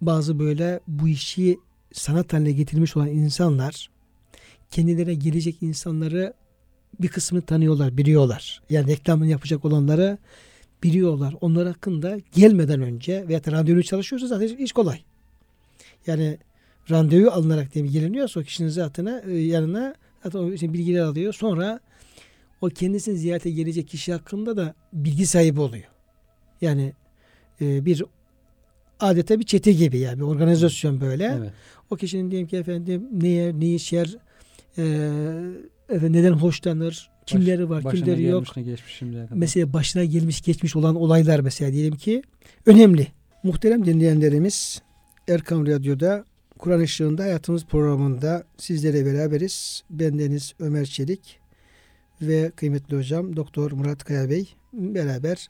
bazı 0.00 0.38
böyle 0.38 0.80
bu 0.88 1.08
işi 1.08 1.58
sanat 1.92 2.32
haline 2.32 2.52
getirmiş 2.52 2.96
olan 2.96 3.08
insanlar 3.08 3.90
kendilerine 4.70 5.14
gelecek 5.14 5.62
insanları 5.62 6.34
bir 7.00 7.08
kısmını 7.08 7.42
tanıyorlar, 7.42 7.96
biliyorlar. 7.96 8.62
Yani 8.70 8.92
reklamını 8.92 9.28
yapacak 9.28 9.64
olanları 9.64 10.18
biliyorlar. 10.82 11.34
Onlar 11.40 11.66
hakkında 11.66 12.18
gelmeden 12.34 12.80
önce 12.80 13.28
veya 13.28 13.40
randevu 13.50 13.82
çalışıyorsa 13.82 14.26
zaten 14.26 14.56
iş 14.56 14.72
kolay. 14.72 15.00
Yani 16.06 16.38
randevu 16.90 17.30
alınarak 17.30 17.74
diye 17.74 17.86
geliniyorsa 17.86 18.40
o 18.40 18.42
kişinin 18.42 18.68
zatına 18.68 19.20
e, 19.20 19.38
yanına 19.38 19.94
zaten 20.24 20.38
o 20.38 20.52
için 20.52 20.72
bilgiler 20.72 21.00
alıyor. 21.00 21.32
Sonra 21.32 21.80
o 22.60 22.68
kendisini 22.68 23.16
ziyarete 23.16 23.50
gelecek 23.50 23.88
kişi 23.88 24.12
hakkında 24.12 24.56
da 24.56 24.74
bilgi 24.92 25.26
sahibi 25.26 25.60
oluyor. 25.60 25.84
Yani 26.60 26.92
e, 27.60 27.84
bir 27.84 28.04
adeta 29.00 29.40
bir 29.40 29.44
çete 29.44 29.72
gibi 29.72 29.98
yani 29.98 30.18
bir 30.18 30.24
organizasyon 30.24 31.00
böyle. 31.00 31.36
Evet. 31.38 31.52
O 31.90 31.96
kişinin 31.96 32.30
diyelim 32.30 32.48
ki 32.48 32.56
efendim 32.56 33.08
neye, 33.12 33.60
ne 33.60 33.74
işer, 33.74 34.16
e, 34.78 34.82
efendim 34.82 35.66
neden 35.90 36.32
hoşlanır, 36.32 37.10
kimleri 37.26 37.70
var, 37.70 37.84
Başına 37.84 38.00
kimleri 38.00 38.22
yok. 38.22 38.44
Mesela 39.30 39.72
başına 39.72 40.04
gelmiş 40.04 40.40
geçmiş 40.40 40.76
olan 40.76 40.96
olaylar 40.96 41.40
mesela 41.40 41.72
diyelim 41.72 41.96
ki 41.96 42.22
önemli. 42.66 43.06
Muhterem 43.42 43.86
dinleyenlerimiz 43.86 44.82
Erkam 45.28 45.66
Radyo'da 45.66 46.24
Kur'an 46.58 46.80
Işığında 46.80 47.22
Hayatımız 47.22 47.64
programında 47.64 48.44
sizlere 48.56 49.06
beraberiz. 49.06 49.82
Bendeniz 49.90 50.54
Ömer 50.60 50.84
Çelik 50.84 51.38
ve 52.22 52.50
kıymetli 52.56 52.96
hocam 52.96 53.36
Doktor 53.36 53.72
Murat 53.72 54.04
Kaya 54.04 54.30
Bey 54.30 54.54
beraber 54.72 55.48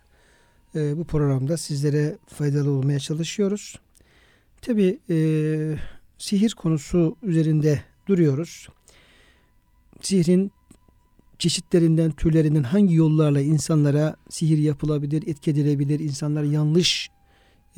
e, 0.74 0.96
bu 0.96 1.04
programda 1.04 1.56
sizlere 1.56 2.18
faydalı 2.26 2.70
olmaya 2.70 2.98
çalışıyoruz. 2.98 3.80
Tabi 4.62 4.98
e, 5.10 5.16
sihir 6.18 6.50
konusu 6.50 7.16
üzerinde 7.22 7.80
duruyoruz. 8.08 8.68
Sihrin 10.00 10.52
çeşitlerinden, 11.38 12.10
türlerinden 12.10 12.62
hangi 12.62 12.94
yollarla 12.94 13.40
insanlara 13.40 14.16
sihir 14.28 14.58
yapılabilir, 14.58 15.24
etki 15.26 15.50
edilebilir, 15.50 16.00
insanlar 16.00 16.42
yanlış 16.42 17.10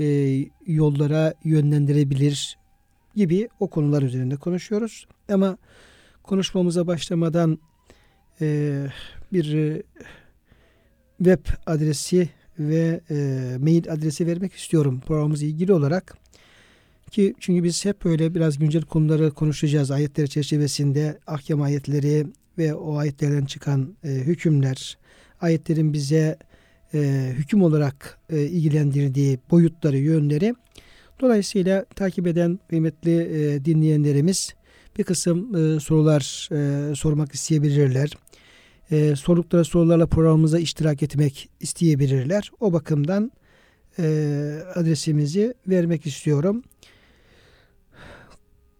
e, 0.00 0.36
yollara 0.66 1.34
yönlendirebilir 1.44 2.58
gibi 3.16 3.48
o 3.60 3.70
konular 3.70 4.02
üzerinde 4.02 4.36
konuşuyoruz. 4.36 5.06
Ama 5.32 5.58
konuşmamıza 6.22 6.86
başlamadan 6.86 7.58
e, 8.40 8.86
bir 9.32 9.54
e, 9.54 9.82
web 11.18 11.46
adresi 11.66 12.28
ve 12.58 13.00
e, 13.10 13.14
mail 13.60 13.92
adresi 13.92 14.26
vermek 14.26 14.52
istiyorum 14.52 15.00
programımızla 15.06 15.46
ilgili 15.46 15.72
olarak. 15.72 16.16
Ki 17.10 17.34
çünkü 17.40 17.64
biz 17.64 17.84
hep 17.84 18.04
böyle 18.04 18.34
biraz 18.34 18.58
güncel 18.58 18.82
konuları 18.82 19.30
konuşacağız 19.30 19.90
ayetler 19.90 20.26
çerçevesinde 20.26 21.18
ahkam 21.26 21.62
ayetleri 21.62 22.26
ve 22.58 22.74
o 22.74 22.96
ayetlerden 22.96 23.44
çıkan 23.44 23.96
e, 24.04 24.08
hükümler, 24.08 24.98
ayetlerin 25.40 25.92
bize 25.92 26.38
e, 26.94 27.32
hüküm 27.36 27.62
olarak 27.62 28.18
e, 28.30 28.42
ilgilendirdiği 28.42 29.38
boyutları, 29.50 29.98
yönleri. 29.98 30.54
Dolayısıyla 31.20 31.84
takip 31.84 32.26
eden 32.26 32.58
kıymetli 32.68 33.20
e, 33.20 33.64
dinleyenlerimiz 33.64 34.54
bir 34.98 35.04
kısım 35.04 35.56
e, 35.56 35.80
sorular 35.80 36.48
e, 36.52 36.94
sormak 36.94 37.34
isteyebilirler. 37.34 38.10
E, 38.90 39.16
sordukları 39.16 39.64
sorularla 39.64 40.06
programımıza 40.06 40.58
iştirak 40.58 41.02
etmek 41.02 41.48
isteyebilirler. 41.60 42.50
O 42.60 42.72
bakımdan 42.72 43.32
e, 43.98 44.04
adresimizi 44.74 45.54
vermek 45.66 46.06
istiyorum. 46.06 46.62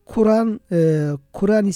Kur'an 0.09 0.61
e, 0.73 1.09
Kur'an-ı 1.33 1.71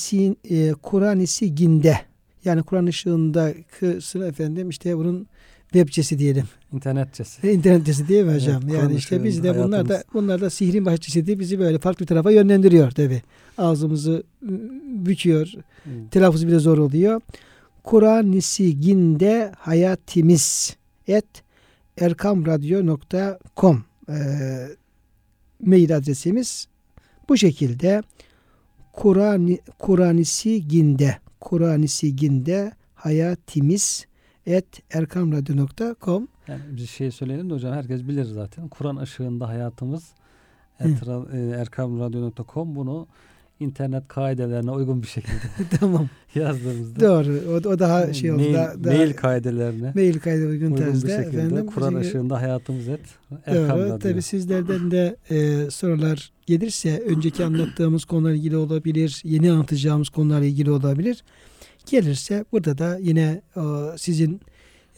e, 0.50 0.72
Kur'an 0.72 1.24
Ginde 1.54 1.98
yani 2.44 2.62
Kur'an 2.62 2.86
ışığında 2.86 3.54
kısmı 3.78 4.26
efendim 4.26 4.68
işte 4.68 4.96
bunun 4.96 5.26
webçesi 5.62 6.18
diyelim. 6.18 6.44
İnternetçesi. 6.72 7.50
İnternetçesi 7.50 8.08
değil 8.08 8.24
mi 8.24 8.34
hocam? 8.34 8.62
Evet, 8.64 8.74
yani 8.74 8.94
işte 8.94 9.24
biz 9.24 9.42
de 9.42 9.58
bunlar 9.58 9.88
da 9.88 9.94
hayatımız. 9.94 10.14
bunlar 10.14 10.40
da 10.40 10.50
sihrin 10.50 10.86
bahçesi 10.86 11.26
diye 11.26 11.38
bizi 11.38 11.58
böyle 11.58 11.78
farklı 11.78 12.00
bir 12.00 12.06
tarafa 12.06 12.30
yönlendiriyor 12.30 12.90
tabi. 12.90 13.22
Ağzımızı 13.58 14.12
ı, 14.12 14.22
büküyor. 15.06 15.52
Evet. 15.86 16.10
Telaffuzu 16.10 16.46
bile 16.46 16.58
zor 16.58 16.78
oluyor. 16.78 17.20
Kur'an 17.84 18.32
Ginde 18.56 19.52
hayatimiz 19.58 20.76
et 21.08 21.26
erkamradyo.com 22.00 23.84
e, 24.08 24.14
mail 25.60 25.96
adresimiz 25.96 26.68
bu 27.28 27.36
şekilde 27.36 28.02
Kur'an 28.92 29.56
Kur'anisi 29.78 30.68
Ginde 30.68 31.16
Kur'anisi 31.40 32.16
Ginde 32.16 32.72
hayatimiz 32.94 34.06
et 34.46 34.94
erkamradyo.com 34.94 36.28
Yani 36.48 36.60
bir 36.76 36.86
şey 36.86 37.10
söyleyelim 37.10 37.50
de 37.50 37.54
hocam 37.54 37.74
herkes 37.74 38.02
bilir 38.08 38.24
zaten. 38.24 38.68
Kur'an 38.68 38.96
ışığında 38.96 39.48
hayatımız 39.48 40.12
etra- 40.80 41.36
e, 41.56 41.60
erkamradyo.com 41.60 42.76
bunu 42.76 43.06
internet 43.62 44.08
kaidelerine 44.08 44.70
uygun 44.70 45.02
bir 45.02 45.06
şekilde 45.06 45.36
tamam. 45.80 46.08
yazdığımızda 46.34 47.00
Doğru. 47.00 47.40
O, 47.50 47.68
o 47.68 47.78
daha 47.78 48.12
şey 48.12 48.32
oldu. 48.32 48.42
mail, 48.42 48.54
daha, 48.54 48.84
daha 48.84 48.94
mail 48.94 49.12
kaidelerine 49.12 49.92
mail 49.94 50.18
kaydı 50.18 50.46
uygun 50.46 50.66
uygun 50.66 50.76
bir 50.76 50.84
tarzda 50.84 51.08
şekilde 51.22 51.42
efendim. 51.42 51.66
Kur'an 51.66 51.94
ışığında 51.94 52.40
hayatımız 52.40 52.88
et 52.88 53.00
Doğru. 53.30 53.98
Tabii 53.98 54.22
sizlerden 54.22 54.90
de 54.90 55.16
e, 55.30 55.70
sorular 55.70 56.32
gelirse 56.46 57.02
önceki 57.06 57.44
anlattığımız 57.44 58.04
konularla 58.04 58.36
ilgili 58.36 58.56
olabilir, 58.56 59.20
yeni 59.24 59.52
anlatacağımız 59.52 60.08
konularla 60.08 60.46
ilgili 60.46 60.70
olabilir. 60.70 61.24
Gelirse 61.90 62.44
burada 62.52 62.78
da 62.78 62.98
yine 62.98 63.42
e, 63.56 63.62
sizin 63.96 64.40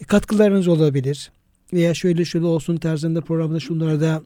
katkılarınız 0.06 0.68
olabilir. 0.68 1.30
Veya 1.72 1.94
şöyle 1.94 2.24
şöyle 2.24 2.46
olsun 2.46 2.76
tarzında 2.76 3.20
programda 3.20 3.60
şunları 3.60 4.00
da 4.00 4.22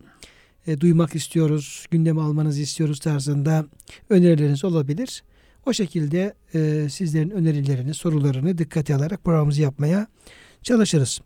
e, 0.68 0.80
duymak 0.80 1.14
istiyoruz, 1.14 1.86
gündeme 1.90 2.20
almanızı 2.20 2.60
istiyoruz 2.60 3.00
tarzında 3.00 3.66
önerileriniz 4.10 4.64
olabilir. 4.64 5.22
O 5.66 5.72
şekilde 5.72 6.34
e, 6.54 6.88
sizlerin 6.88 7.30
önerilerini, 7.30 7.94
sorularını 7.94 8.58
dikkate 8.58 8.94
alarak 8.94 9.24
programımızı 9.24 9.62
yapmaya 9.62 10.06
çalışırız. 10.62 11.20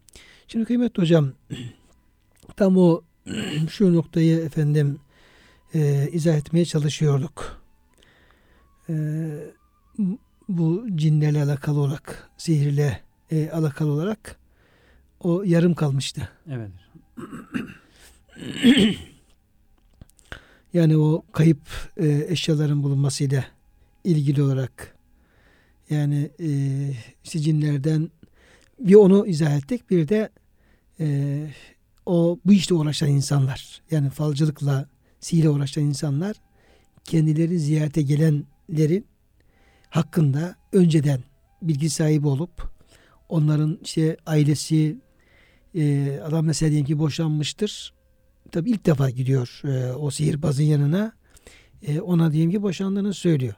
Şimdi 0.48 0.64
kıymetli 0.64 1.02
hocam 1.02 1.32
tam 2.56 2.76
o 2.76 3.02
şu 3.70 3.94
noktayı 3.94 4.38
efendim 4.38 4.98
e, 5.74 6.08
izah 6.12 6.36
etmeye 6.36 6.64
çalışıyorduk. 6.64 7.62
E, 8.88 8.94
bu 10.48 10.86
cinlerle 10.94 11.42
alakalı 11.42 11.80
olarak, 11.80 12.30
sihirle 12.36 13.00
e, 13.30 13.50
alakalı 13.50 13.90
olarak 13.90 14.36
o 15.20 15.42
yarım 15.42 15.74
kalmıştı. 15.74 16.28
Evet. 16.48 16.70
Yani 20.72 20.96
o 20.96 21.24
kayıp 21.32 21.60
e, 21.96 22.26
eşyaların 22.28 22.82
bulunmasıyla 22.82 23.44
ilgili 24.04 24.42
olarak 24.42 24.96
yani 25.90 26.30
e, 26.40 26.48
işte 27.24 27.38
cinlerden 27.38 28.10
bir 28.80 28.94
onu 28.94 29.26
izah 29.26 29.56
ettik 29.56 29.90
bir 29.90 30.08
de 30.08 30.30
e, 31.00 31.46
o 32.06 32.38
bu 32.44 32.52
işte 32.52 32.74
uğraşan 32.74 33.08
insanlar 33.08 33.82
yani 33.90 34.10
falcılıkla 34.10 34.88
sihirle 35.20 35.48
uğraşan 35.48 35.84
insanlar 35.84 36.36
kendileri 37.04 37.58
ziyarete 37.58 38.02
gelenlerin 38.02 39.06
hakkında 39.90 40.56
önceden 40.72 41.20
bilgi 41.62 41.90
sahibi 41.90 42.26
olup 42.26 42.72
onların 43.28 43.78
işte 43.82 44.16
ailesi 44.26 44.96
e, 45.74 46.18
adam 46.24 46.46
mesela 46.46 46.70
diyelim 46.70 46.86
ki 46.86 46.98
boşanmıştır 46.98 47.94
tabi 48.52 48.70
ilk 48.70 48.86
defa 48.86 49.10
gidiyor 49.10 49.60
e, 49.64 49.92
o 49.92 50.10
sihirbazın 50.10 50.64
yanına. 50.64 51.12
E, 51.86 52.00
ona 52.00 52.32
diyelim 52.32 52.50
ki 52.50 52.62
boşandığını 52.62 53.14
söylüyor. 53.14 53.54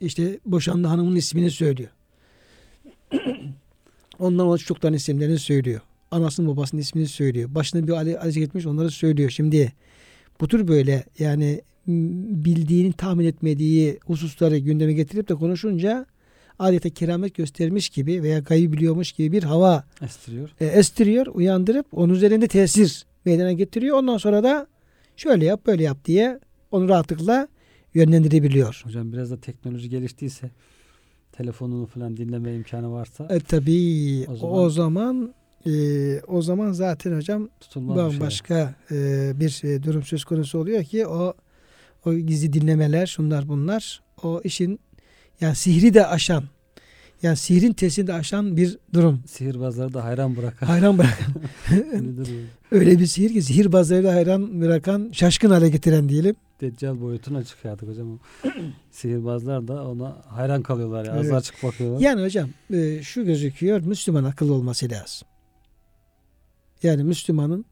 İşte 0.00 0.40
boşandı 0.46 0.88
hanımın 0.88 1.16
ismini 1.16 1.50
söylüyor. 1.50 1.90
Ondan 4.18 4.46
ona 4.46 4.58
çocukların 4.58 4.96
isimlerini 4.96 5.38
söylüyor. 5.38 5.80
Anasının 6.10 6.48
babasının 6.48 6.80
ismini 6.80 7.08
söylüyor. 7.08 7.54
Başına 7.54 7.86
bir 7.86 7.92
ali 7.92 8.18
acı 8.18 8.40
gitmiş 8.40 8.66
onları 8.66 8.90
söylüyor. 8.90 9.30
Şimdi 9.30 9.72
bu 10.40 10.48
tür 10.48 10.68
böyle 10.68 11.04
yani 11.18 11.60
bildiğini 12.44 12.92
tahmin 12.92 13.24
etmediği 13.24 13.98
hususları 14.06 14.58
gündeme 14.58 14.92
getirip 14.92 15.28
de 15.28 15.34
konuşunca 15.34 16.06
adeta 16.58 16.90
keramet 16.90 17.34
göstermiş 17.34 17.88
gibi 17.88 18.22
veya 18.22 18.38
gaybi 18.38 18.72
biliyormuş 18.72 19.12
gibi 19.12 19.32
bir 19.32 19.42
hava 19.42 19.84
Estiriyor. 20.02 20.50
e, 20.60 20.66
estiriyor, 20.66 21.26
uyandırıp 21.26 21.86
onun 21.92 22.14
üzerinde 22.14 22.48
tesir 22.48 23.06
meydana 23.26 23.52
getiriyor. 23.52 23.98
Ondan 23.98 24.16
sonra 24.18 24.42
da 24.42 24.66
şöyle 25.16 25.44
yap, 25.44 25.66
böyle 25.66 25.82
yap 25.82 26.04
diye 26.04 26.40
onu 26.70 26.88
rahatlıkla 26.88 27.48
yönlendirebiliyor. 27.94 28.80
Hocam 28.84 29.12
biraz 29.12 29.30
da 29.30 29.40
teknoloji 29.40 29.88
geliştiyse 29.88 30.50
telefonunu 31.32 31.86
falan 31.86 32.16
dinleme 32.16 32.54
imkanı 32.54 32.92
varsa 32.92 33.26
E, 33.30 33.40
tabii 33.40 34.26
O 34.28 34.32
o 34.32 34.36
zaman- 34.36 34.68
zaman 34.68 35.34
e, 35.66 36.20
o 36.20 36.42
zaman 36.42 36.72
zaten 36.72 37.16
hocam 37.16 37.48
şey. 37.74 37.82
bambaşka 37.88 38.74
e, 38.90 39.32
bir 39.40 39.60
e, 39.64 39.82
durum 39.82 40.02
söz 40.02 40.24
konusu 40.24 40.58
oluyor 40.58 40.84
ki 40.84 41.06
o 41.06 41.34
o 42.06 42.14
gizli 42.14 42.52
dinlemeler, 42.52 43.06
şunlar 43.06 43.48
bunlar 43.48 44.02
o 44.22 44.40
işin 44.44 44.80
yani 45.40 45.54
sihri 45.54 45.94
de 45.94 46.06
aşan 46.06 46.44
yani 47.22 47.36
sihrin 47.36 47.72
tesirini 47.72 48.06
de 48.08 48.12
aşan 48.12 48.56
bir 48.56 48.78
durum. 48.94 49.22
Sihirbazları 49.26 49.94
da 49.94 50.04
hayran 50.04 50.36
bırakan. 50.36 50.66
Hayran 50.66 50.98
bırakan. 50.98 51.34
Öyle 52.70 52.98
bir 52.98 53.06
sihir 53.06 53.32
ki 53.32 53.42
sihirbazları 53.42 54.08
hayran 54.08 54.60
bırakan, 54.60 55.10
şaşkın 55.12 55.50
hale 55.50 55.68
getiren 55.68 56.08
diyelim. 56.08 56.36
Deccal 56.60 57.00
boyutuna 57.00 57.44
çıkıyor 57.44 57.74
artık 57.74 57.88
hocam. 57.88 58.20
Sihirbazlar 58.90 59.68
da 59.68 59.88
ona 59.88 60.16
hayran 60.28 60.62
kalıyorlar 60.62 61.04
ya. 61.04 61.16
Evet. 61.16 61.32
açık 61.32 61.62
bakıyorlar. 61.62 62.00
Yani 62.00 62.22
hocam 62.22 62.48
e, 62.72 63.02
şu 63.02 63.24
gözüküyor 63.24 63.80
Müslüman 63.80 64.24
akıllı 64.24 64.54
olması 64.54 64.90
lazım. 64.90 65.28
Yani 66.82 67.04
Müslümanın 67.04 67.64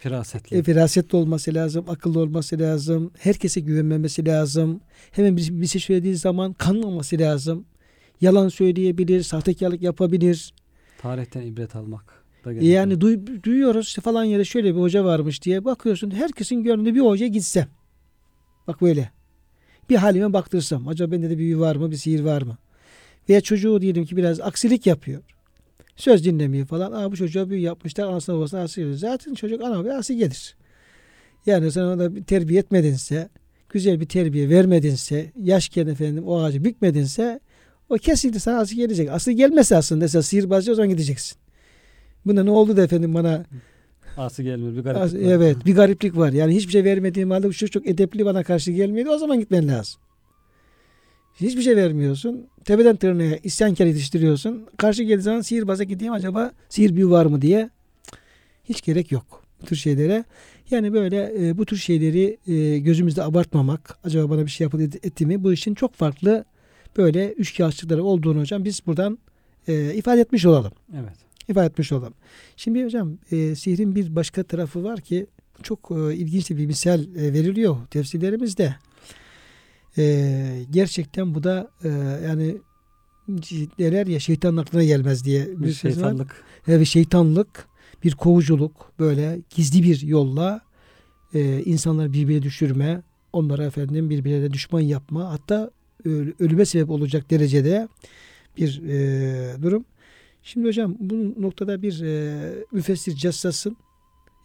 Firasetli. 0.00 0.56
e, 0.56 0.62
firasetli 0.62 1.16
olması 1.16 1.54
lazım, 1.54 1.84
akıllı 1.88 2.20
olması 2.20 2.58
lazım, 2.58 3.10
herkese 3.18 3.60
güvenmemesi 3.60 4.26
lazım. 4.26 4.80
Hemen 5.10 5.36
bir, 5.36 5.60
bir 5.60 5.66
şey 5.66 5.80
söylediği 5.80 6.16
zaman 6.16 6.52
kanmaması 6.52 7.18
lazım. 7.18 7.64
Yalan 8.20 8.48
söyleyebilir, 8.48 9.22
sahtekarlık 9.22 9.82
yapabilir. 9.82 10.54
Tarihten 10.98 11.42
ibret 11.42 11.76
almak 11.76 12.24
da 12.44 12.52
gerekiyor. 12.52 12.74
Yani 12.74 12.94
duy- 13.00 13.42
duyuyoruz 13.42 13.86
işte 13.86 14.00
falan 14.00 14.24
yere 14.24 14.44
şöyle 14.44 14.74
bir 14.74 14.80
hoca 14.80 15.04
varmış 15.04 15.42
diye 15.42 15.64
bakıyorsun 15.64 16.10
herkesin 16.10 16.62
gönlünde 16.62 16.94
bir 16.94 17.00
hoca 17.00 17.26
gitsem. 17.26 17.68
Bak 18.66 18.82
böyle. 18.82 19.10
Bir 19.90 19.96
halime 19.96 20.32
baktırsam. 20.32 20.88
Acaba 20.88 21.12
bende 21.12 21.26
de 21.30 21.32
bir 21.34 21.38
büyü 21.38 21.58
var 21.58 21.76
mı? 21.76 21.90
Bir 21.90 21.96
sihir 21.96 22.20
var 22.20 22.42
mı? 22.42 22.58
Veya 23.28 23.40
çocuğu 23.40 23.80
diyelim 23.80 24.04
ki 24.04 24.16
biraz 24.16 24.40
aksilik 24.40 24.86
yapıyor. 24.86 25.22
Söz 25.96 26.24
dinlemiyor 26.24 26.66
falan. 26.66 26.92
Aa 26.92 27.12
bu 27.12 27.16
çocuğa 27.16 27.50
büyü 27.50 27.60
yapmışlar. 27.60 28.04
Anasına 28.06 28.36
babasına 28.36 28.62
asi. 28.62 28.94
Zaten 28.94 29.34
çocuk 29.34 29.62
ana 29.62 29.84
ve 29.84 29.94
asi 29.94 30.16
gelir. 30.16 30.54
Yani 31.46 31.72
sen 31.72 31.82
ona 31.82 32.14
bir 32.16 32.24
terbiye 32.24 32.60
etmedinse, 32.60 33.28
güzel 33.68 34.00
bir 34.00 34.06
terbiye 34.06 34.48
vermedinse, 34.48 35.32
yaşken 35.42 35.86
efendim 35.86 36.24
o 36.26 36.40
ağacı 36.40 36.64
bükmedinse 36.64 37.40
o 37.88 37.94
kesinlikle 37.94 38.38
sana 38.40 38.58
asi 38.58 38.76
gelecek. 38.76 39.10
Aslı 39.10 39.32
gelmezse 39.32 39.76
aslında 39.76 40.00
mesela 40.04 40.22
sihirbazcı 40.22 40.72
o 40.72 40.74
zaman 40.74 40.88
gideceksin. 40.88 41.38
Buna 42.26 42.42
ne 42.44 42.50
oldu 42.50 42.76
da 42.76 42.82
efendim 42.82 43.14
bana 43.14 43.44
Ası 44.16 44.42
gelmiyor. 44.42 44.76
Bir 44.76 44.80
garip. 44.80 45.00
Az- 45.00 45.14
Evet 45.14 45.56
bir 45.66 45.74
gariplik 45.74 46.16
var. 46.16 46.32
Yani 46.32 46.54
hiçbir 46.56 46.72
şey 46.72 46.84
vermediğim 46.84 47.30
halde 47.30 47.48
bu 47.48 47.52
çocuk 47.52 47.72
çok 47.72 47.86
edepli 47.88 48.24
bana 48.24 48.42
karşı 48.42 48.72
gelmedi. 48.72 49.10
O 49.10 49.18
zaman 49.18 49.40
gitmen 49.40 49.68
lazım. 49.68 50.00
Hiçbir 51.40 51.62
şey 51.62 51.76
vermiyorsun. 51.76 52.46
Tepeden 52.64 52.96
tırnağa 52.96 53.36
isyankar 53.42 53.86
yetiştiriyorsun. 53.86 54.66
Karşı 54.76 55.02
geldiği 55.02 55.22
zaman 55.22 55.40
sihirbaza 55.40 55.84
gideyim 55.84 56.12
acaba 56.12 56.52
sihir 56.68 56.96
büyü 56.96 57.10
var 57.10 57.26
mı 57.26 57.42
diye. 57.42 57.70
Hiç 58.64 58.82
gerek 58.82 59.12
yok 59.12 59.42
bu 59.62 59.66
tür 59.66 59.76
şeylere. 59.76 60.24
Yani 60.70 60.92
böyle 60.92 61.32
e, 61.48 61.58
bu 61.58 61.66
tür 61.66 61.76
şeyleri 61.76 62.38
e, 62.46 62.78
gözümüzde 62.78 63.22
abartmamak. 63.22 63.98
Acaba 64.04 64.30
bana 64.30 64.44
bir 64.46 64.50
şey 64.50 64.64
yapıldı 64.64 64.82
etti 65.02 65.26
mi? 65.26 65.44
Bu 65.44 65.52
işin 65.52 65.74
çok 65.74 65.94
farklı 65.94 66.44
böyle 66.96 67.32
üç 67.32 67.56
kağıtçıkları 67.56 68.04
olduğunu 68.04 68.40
hocam 68.40 68.64
biz 68.64 68.80
buradan 68.86 69.18
e, 69.68 69.94
ifade 69.94 70.20
etmiş 70.20 70.46
olalım 70.46 70.72
Evet. 71.00 71.14
ifade 71.48 71.66
etmiş 71.66 71.92
olalım. 71.92 72.14
Şimdi 72.56 72.84
hocam 72.84 73.18
e, 73.30 73.54
sihrin 73.54 73.94
bir 73.94 74.16
başka 74.16 74.42
tarafı 74.42 74.84
var 74.84 75.00
ki 75.00 75.26
çok 75.62 75.90
e, 75.90 76.14
ilginç 76.14 76.50
bir 76.50 76.66
misal 76.66 77.00
e, 77.16 77.32
veriliyor 77.32 77.76
tefsirlerimizde. 77.90 78.74
E, 79.98 80.64
gerçekten 80.70 81.34
bu 81.34 81.42
da 81.42 81.70
e, 81.84 81.88
yani 82.26 82.56
derler 83.78 84.06
ya 84.06 84.20
şeytanın 84.20 84.56
aklına 84.56 84.84
gelmez 84.84 85.24
diye 85.24 85.46
Bir 85.48 85.62
bir 85.62 85.72
söz 85.72 85.90
var. 85.90 85.94
şeytanlık. 85.94 86.44
E, 86.68 86.80
bir 86.80 86.84
şeytanlık, 86.84 87.66
bir 88.04 88.12
kovuculuk 88.14 88.92
böyle 88.98 89.38
gizli 89.54 89.82
bir 89.82 90.02
yolla 90.02 90.60
e, 91.34 91.62
insanları 91.64 92.12
birbirine 92.12 92.42
düşürme, 92.42 93.02
onlara 93.32 93.64
efendim 93.64 94.10
birbirine 94.10 94.52
düşman 94.52 94.80
yapma 94.80 95.30
hatta 95.30 95.70
ölüme 96.40 96.64
sebep 96.64 96.90
olacak 96.90 97.30
derecede 97.30 97.88
bir 98.56 98.82
e, 98.88 99.62
durum. 99.62 99.84
Şimdi 100.42 100.68
hocam 100.68 100.96
bu 101.00 101.42
noktada 101.42 101.82
bir 101.82 102.02
e, 102.02 102.64
müfessir 102.72 103.16
Cassas'ın 103.16 103.76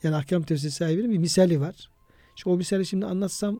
yani 0.04 0.16
ahkam 0.16 0.44
tefsiri 0.44 0.72
sahibinin 0.72 1.12
bir 1.12 1.18
misali 1.18 1.60
var. 1.62 1.90
İşte 2.38 2.50
o 2.50 2.58
misali 2.58 2.86
şimdi 2.86 3.06
anlatsam 3.06 3.60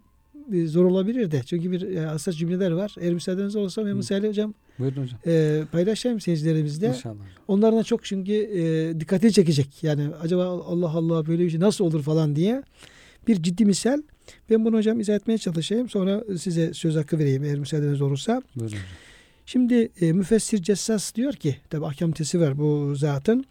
e, 0.54 0.68
zor 0.68 0.86
olabilir 0.86 1.32
de. 1.32 1.42
Çünkü 1.46 1.72
bir 1.72 1.82
e, 1.82 2.06
hassas 2.06 2.36
cümleler 2.36 2.72
var. 2.72 2.96
Eğer 3.00 3.14
müsaadeniz 3.14 3.56
olursa 3.56 3.86
ben 3.86 3.98
misali 3.98 4.28
hocam 4.28 4.54
Buyurun 4.80 5.02
hocam. 5.04 5.20
e, 5.28 5.64
paylaşayım 5.72 6.20
seyircilerimizle. 6.20 6.88
İnşallah. 6.88 7.74
da 7.78 7.84
çok 7.84 8.06
çünkü 8.06 8.34
e, 8.34 9.00
dikkatini 9.00 9.34
çekecek. 9.34 9.84
Yani 9.84 10.10
acaba 10.22 10.46
Allah 10.46 10.90
Allah 10.90 11.28
böyle 11.28 11.44
bir 11.46 11.50
şey 11.50 11.60
nasıl 11.60 11.86
olur 11.86 12.04
falan 12.04 12.36
diye 12.36 12.64
bir 13.28 13.44
ciddi 13.44 13.66
misal. 13.66 14.02
Ben 14.50 14.66
bunu 14.66 14.78
hocam 14.78 15.00
izah 15.00 15.16
etmeye 15.16 15.38
çalışayım. 15.38 15.90
Sonra 15.90 16.24
size 16.38 16.74
söz 16.74 16.96
hakkı 16.96 17.20
vereyim 17.20 17.44
eğer 17.44 17.60
müsaadeniz 17.60 18.02
olursa. 18.02 18.42
Buyurun. 18.56 18.78
Şimdi 19.46 19.90
e, 20.02 20.14
müfessir 20.14 20.64
Cessas 20.64 21.16
diyor 21.16 21.34
ki 21.34 21.56
tabi 21.70 21.86
ahkam 21.86 22.12
tesi 22.12 22.40
var 22.40 22.58
bu 22.58 22.96
zatın. 22.96 23.46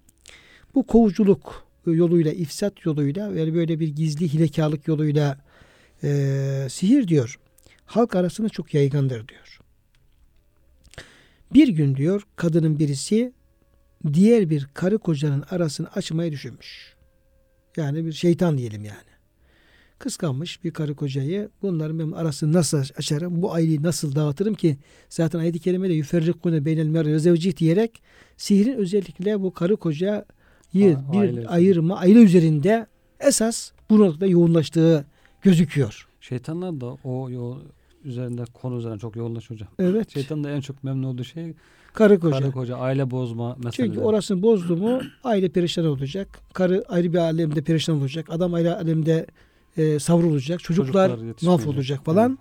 Bu 0.75 0.87
kovuculuk 0.87 1.67
yoluyla, 1.87 2.33
ifsat 2.33 2.85
yoluyla 2.85 3.33
yani 3.33 3.55
böyle 3.55 3.81
bir 3.81 3.89
gizli 3.89 4.33
hilekarlık 4.33 4.89
yoluyla 4.89 5.39
e, 6.03 6.67
sihir 6.71 7.09
diyor. 7.09 7.39
Halk 7.85 8.17
arasında 8.17 8.49
çok 8.49 8.75
yaygındır 8.75 9.29
diyor. 9.29 9.61
Bir 11.55 11.69
gün 11.69 11.97
diyor 11.97 12.23
kadının 12.37 12.79
birisi 12.79 13.33
diğer 14.13 14.51
bir 14.51 14.69
karı 14.75 14.99
kocanın 14.99 15.45
arasını 15.51 15.89
açmayı 15.89 16.33
düşünmüş. 16.33 16.97
Yani 17.77 18.07
bir 18.07 18.13
şeytan 18.13 18.59
diyelim 18.59 18.85
yani. 18.85 19.16
Kıskanmış 19.99 20.65
bir 20.65 20.71
karı 20.71 20.95
kocayı. 20.95 21.49
Bunların 21.63 21.99
benim 21.99 22.15
arasını 22.15 22.53
nasıl 22.53 22.79
açarım? 22.99 23.43
Bu 23.43 23.53
aileyi 23.53 23.83
nasıl 23.83 24.15
dağıtırım 24.15 24.55
ki? 24.55 24.77
Zaten 25.09 25.39
ayet-i 25.39 25.59
kerimede 25.59 25.93
yüferrikune 25.93 26.65
beynel 26.65 26.87
mer'i 26.87 27.13
ve 27.13 27.19
zevcih 27.19 27.57
diyerek 27.57 28.03
sihrin 28.37 28.77
özellikle 28.77 29.41
bu 29.43 29.53
karı 29.55 29.77
kocayı 29.77 30.15
A- 30.15 30.25
bir 30.75 30.97
aile 31.21 31.49
ayırma, 31.49 31.97
aile 31.97 32.19
üzerinde 32.23 32.87
esas 33.21 33.71
bu 33.91 33.99
noktada 33.99 34.27
yoğunlaştığı 34.27 35.05
gözüküyor. 35.43 36.09
Şeytanlar 36.21 36.81
da 36.81 36.87
o 37.05 37.31
yol 37.31 37.59
üzerinde 38.05 38.45
konu 38.55 38.79
üzerine 38.79 38.99
çok 38.99 39.17
yoğunlaş 39.17 39.51
hocam. 39.51 39.69
Evet. 39.79 40.11
Şeytan 40.11 40.45
da 40.45 40.51
en 40.51 40.61
çok 40.61 40.85
memnun 40.85 41.03
olduğu 41.03 41.25
şey 41.25 41.55
Karı 41.93 42.21
koca. 42.21 42.39
karı 42.39 42.53
koca, 42.53 42.77
aile 42.77 43.11
bozma 43.11 43.57
meseleleri. 43.65 43.73
Çünkü 43.95 44.01
orasını 44.07 44.43
bozdu 44.43 44.77
mu 44.77 45.01
aile 45.25 45.49
perişan 45.49 45.87
olacak. 45.87 46.29
Karı 46.53 46.85
ayrı 46.89 47.13
bir 47.13 47.19
alemde 47.19 47.61
perişan 47.63 47.97
olacak. 47.97 48.27
Adam 48.31 48.55
ayrı 48.55 48.77
alemde 48.77 49.27
e, 49.77 49.99
savrulacak. 49.99 50.61
Çocuklar, 50.61 51.11
Çocuklar 51.11 51.49
mahvolacak 51.49 52.05
falan. 52.05 52.39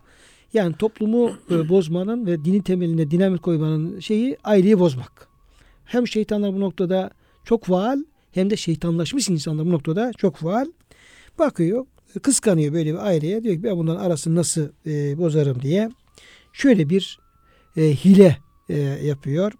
Yani 0.53 0.75
toplumu 0.75 1.31
e, 1.51 1.69
bozmanın 1.69 2.25
ve 2.25 2.45
dinin 2.45 2.61
temeline 2.61 3.11
dinamik 3.11 3.43
koymanın 3.43 3.99
şeyi 3.99 4.37
aileyi 4.43 4.79
bozmak. 4.79 5.27
Hem 5.85 6.07
şeytanlar 6.07 6.53
bu 6.53 6.59
noktada 6.59 7.11
çok 7.45 7.65
faal 7.65 8.03
hem 8.31 8.49
de 8.49 8.57
şeytanlaşmış 8.57 9.29
insanlar 9.29 9.65
bu 9.65 9.71
noktada 9.71 10.11
çok 10.17 10.35
faal. 10.35 10.65
Bakıyor, 11.39 11.85
kıskanıyor 12.21 12.73
böyle 12.73 12.93
bir 12.93 13.05
aileye. 13.07 13.43
Diyor 13.43 13.55
ki 13.55 13.63
ben 13.63 13.77
bunların 13.77 14.05
arasını 14.05 14.35
nasıl 14.35 14.69
e, 14.85 15.17
bozarım 15.17 15.61
diye. 15.61 15.89
Şöyle 16.53 16.89
bir 16.89 17.19
e, 17.77 17.81
hile 17.81 18.37
e, 18.69 18.77
yapıyor. 18.79 19.51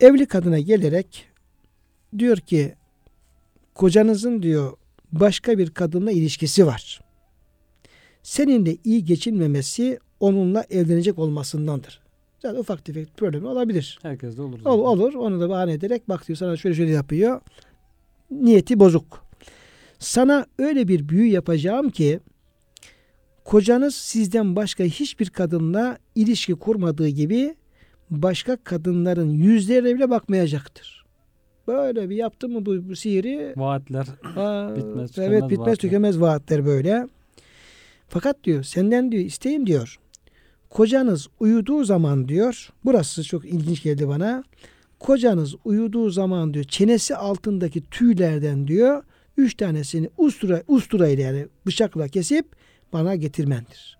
Evli 0.00 0.26
kadına 0.26 0.58
gelerek 0.58 1.26
diyor 2.18 2.36
ki 2.36 2.74
kocanızın 3.74 4.42
diyor 4.42 4.72
başka 5.12 5.58
bir 5.58 5.70
kadınla 5.70 6.12
ilişkisi 6.12 6.66
var. 6.66 7.00
Seninle 8.22 8.76
iyi 8.84 9.04
geçinmemesi 9.04 9.98
onunla 10.20 10.64
evlenecek 10.70 11.18
olmasındandır. 11.18 12.00
Zaten 12.42 12.60
ufak 12.60 12.84
tefek 12.84 13.16
problemi 13.16 13.46
olabilir. 13.46 13.98
Herkes 14.02 14.36
de 14.36 14.42
olur. 14.42 14.60
Ol, 14.64 14.78
olur. 14.78 15.14
Onu 15.14 15.40
da 15.40 15.48
bahane 15.48 15.72
ederek 15.72 16.08
bak 16.08 16.28
diyor 16.28 16.36
sana 16.36 16.56
şöyle 16.56 16.74
şöyle 16.74 16.90
yapıyor. 16.90 17.40
Niyeti 18.30 18.80
bozuk. 18.80 19.24
Sana 19.98 20.46
öyle 20.58 20.88
bir 20.88 21.08
büyü 21.08 21.26
yapacağım 21.30 21.90
ki 21.90 22.20
kocanız 23.44 23.94
sizden 23.94 24.56
başka 24.56 24.84
hiçbir 24.84 25.30
kadınla 25.30 25.98
ilişki 26.14 26.54
kurmadığı 26.54 27.08
gibi 27.08 27.54
başka 28.10 28.56
kadınların 28.56 29.30
yüzlerine 29.30 29.94
bile 29.94 30.10
bakmayacaktır. 30.10 30.99
Böyle 31.66 32.10
bir 32.10 32.16
yaptı 32.16 32.48
mı 32.48 32.66
bu, 32.66 32.88
bu 32.88 32.96
sihiri 32.96 33.54
Vaatler 33.56 34.06
Aa, 34.36 34.76
Bitmez, 34.76 35.18
evet 35.18 35.28
tükenmez 35.28 35.50
bitmez 35.50 35.58
vaatler. 35.58 35.76
tükenmez 35.76 36.20
vaatler 36.20 36.66
böyle. 36.66 37.08
Fakat 38.08 38.44
diyor 38.44 38.62
senden 38.62 39.12
diyor 39.12 39.24
isteyim 39.24 39.66
diyor. 39.66 39.98
Kocanız 40.70 41.28
uyuduğu 41.40 41.84
zaman 41.84 42.28
diyor. 42.28 42.68
Burası 42.84 43.24
çok 43.24 43.44
ilginç 43.44 43.82
geldi 43.82 44.08
bana. 44.08 44.44
Kocanız 44.98 45.54
uyuduğu 45.64 46.10
zaman 46.10 46.54
diyor 46.54 46.64
çenesi 46.64 47.16
altındaki 47.16 47.80
tüylerden 47.90 48.68
diyor 48.68 49.02
üç 49.36 49.54
tanesini 49.54 50.10
ustura, 50.18 50.62
ustura 50.68 51.08
ile 51.08 51.22
yani 51.22 51.46
bıçakla 51.66 52.08
kesip 52.08 52.46
bana 52.92 53.14
getirmendir. 53.16 53.98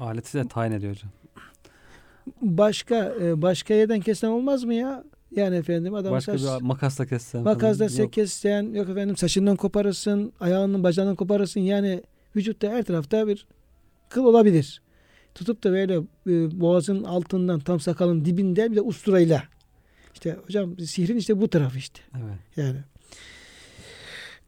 aleti 0.00 0.38
de 0.38 0.48
tayin 0.48 0.72
ediyor 0.72 0.92
hocam. 0.92 1.10
Başka 2.42 3.14
e, 3.22 3.42
başka 3.42 3.74
yerden 3.74 4.00
kesen 4.00 4.28
olmaz 4.28 4.64
mı 4.64 4.74
ya? 4.74 5.04
Yani 5.36 5.56
efendim 5.56 5.94
adam 5.94 6.12
Başka 6.12 6.38
saç- 6.38 6.60
bir 6.60 6.66
makasla 6.66 7.06
kessen. 7.06 7.44
falan. 7.44 7.54
Makasla 7.56 8.02
Yok. 8.02 8.12
kessen, 8.12 8.72
yok 8.74 8.88
efendim 8.88 9.16
saçından 9.16 9.56
koparırsın, 9.56 10.32
ayağının 10.40 10.82
bacağından 10.84 11.16
koparırsın. 11.16 11.60
Yani 11.60 12.02
vücutta 12.36 12.68
her 12.68 12.82
tarafta 12.84 13.28
bir 13.28 13.46
kıl 14.08 14.24
olabilir. 14.24 14.82
Tutup 15.34 15.64
da 15.64 15.72
böyle 15.72 15.94
e, 16.26 16.60
boğazın 16.60 17.04
altından 17.04 17.60
tam 17.60 17.80
sakalın 17.80 18.24
dibinden 18.24 18.70
bir 18.70 18.76
de 18.76 18.80
usturayla. 18.82 19.42
İşte 20.14 20.36
hocam 20.46 20.78
sihrin 20.78 21.16
işte 21.16 21.40
bu 21.40 21.48
tarafı 21.48 21.78
işte. 21.78 22.00
Evet. 22.16 22.38
Yani. 22.56 22.78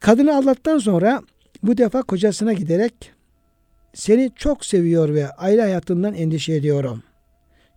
Kadını 0.00 0.36
aldattan 0.36 0.78
sonra 0.78 1.22
bu 1.62 1.78
defa 1.78 2.02
kocasına 2.02 2.52
giderek 2.52 2.94
seni 3.94 4.30
çok 4.36 4.64
seviyor 4.64 5.14
ve 5.14 5.30
aile 5.30 5.60
hayatından 5.62 6.14
endişe 6.14 6.54
ediyorum. 6.54 7.02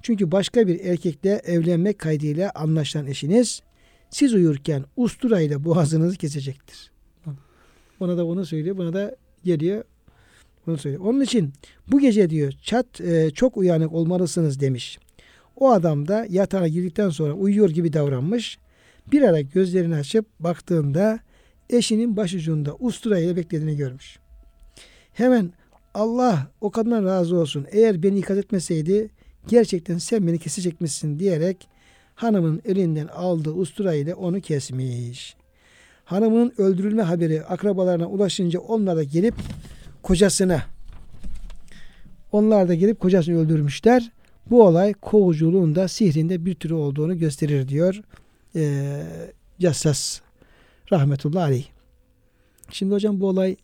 Çünkü 0.01 0.31
başka 0.31 0.67
bir 0.67 0.79
erkekle 0.79 1.41
evlenmek 1.45 1.99
kaydıyla 1.99 2.51
anlaşılan 2.55 3.07
eşiniz 3.07 3.61
siz 4.09 4.33
uyurken 4.33 4.85
ustura 4.97 5.41
ile 5.41 5.63
boğazınızı 5.63 6.17
kesecektir. 6.17 6.91
Ona 7.99 8.17
da 8.17 8.25
onu 8.25 8.45
söylüyor. 8.45 8.77
Buna 8.77 8.93
da 8.93 9.15
geliyor. 9.43 9.83
Bunu 10.67 10.77
söylüyor. 10.77 11.05
Onun 11.05 11.21
için 11.21 11.53
bu 11.91 11.99
gece 11.99 12.29
diyor 12.29 12.53
çat 12.61 13.01
e, 13.01 13.31
çok 13.31 13.57
uyanık 13.57 13.93
olmalısınız 13.93 14.59
demiş. 14.59 14.99
O 15.55 15.71
adam 15.71 16.07
da 16.07 16.25
yatağa 16.29 16.67
girdikten 16.67 17.09
sonra 17.09 17.33
uyuyor 17.33 17.69
gibi 17.69 17.93
davranmış. 17.93 18.57
Bir 19.11 19.21
ara 19.21 19.41
gözlerini 19.41 19.95
açıp 19.95 20.25
baktığında 20.39 21.19
eşinin 21.69 22.17
başucunda 22.17 22.75
ustura 22.79 23.19
ile 23.19 23.35
beklediğini 23.35 23.77
görmüş. 23.77 24.19
Hemen 25.13 25.51
Allah 25.93 26.47
o 26.61 26.71
kadından 26.71 27.05
razı 27.05 27.35
olsun. 27.35 27.67
Eğer 27.71 28.03
beni 28.03 28.19
ikaz 28.19 28.37
etmeseydi 28.37 29.09
gerçekten 29.47 29.97
sen 29.97 30.27
beni 30.27 30.39
kesecekmişsin 30.39 31.19
diyerek 31.19 31.67
hanımın 32.15 32.61
elinden 32.65 33.07
aldığı 33.07 33.51
ustura 33.51 33.93
ile 33.93 34.15
onu 34.15 34.41
kesmiş. 34.41 35.35
Hanımının 36.05 36.53
öldürülme 36.57 37.01
haberi 37.01 37.43
akrabalarına 37.45 38.07
ulaşınca 38.07 38.59
onlar 38.59 38.97
da 38.97 39.03
gelip 39.03 39.35
kocasına 40.03 40.63
onlar 42.31 42.67
da 42.67 42.75
gelip 42.75 42.99
kocasını 42.99 43.39
öldürmüşler. 43.39 44.11
Bu 44.49 44.63
olay 44.63 44.93
kovuculuğun 44.93 45.75
da 45.75 45.87
sihrinde 45.87 46.45
bir 46.45 46.55
türü 46.55 46.73
olduğunu 46.73 47.17
gösterir 47.17 47.67
diyor 47.67 48.01
eee 48.55 49.05
Cassas 49.59 50.21
rahmetullahi 50.91 51.43
aleyh. 51.43 51.65
Şimdi 52.71 52.93
hocam 52.93 53.19
bu 53.19 53.27
olay 53.27 53.55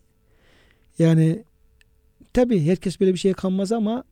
yani 0.98 1.44
tabi 2.32 2.66
herkes 2.66 3.00
böyle 3.00 3.12
bir 3.12 3.18
şeye 3.18 3.34
kanmaz 3.34 3.72
ama 3.72 4.04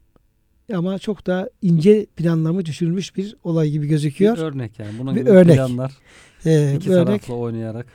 ama 0.75 0.99
çok 0.99 1.27
da 1.27 1.51
ince 1.62 2.07
planlama 2.17 2.64
düşürülmüş 2.64 3.17
bir 3.17 3.37
olay 3.45 3.71
gibi 3.71 3.87
gözüküyor. 3.87 4.37
Bir 4.37 4.43
örnek 4.43 4.79
yani. 4.79 4.99
Bunun 4.99 5.14
Bir 5.14 5.21
gibi 5.21 5.31
örnek. 5.31 5.57
planlar 5.57 5.93
Ee, 6.47 6.75
iki 6.77 6.91
örnek. 6.93 7.07
taraflı 7.07 7.35
oynayarak. 7.35 7.87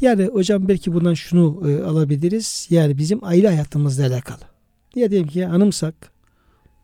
Yani 0.00 0.24
hocam 0.26 0.68
belki 0.68 0.92
bundan 0.94 1.14
şunu 1.14 1.70
e, 1.70 1.82
alabiliriz. 1.84 2.66
Yani 2.70 2.98
bizim 2.98 3.24
aile 3.24 3.48
hayatımızla 3.48 4.06
alakalı. 4.06 4.38
Ya 4.94 5.10
diyelim 5.10 5.28
ki 5.28 5.44
hanımsak. 5.44 5.94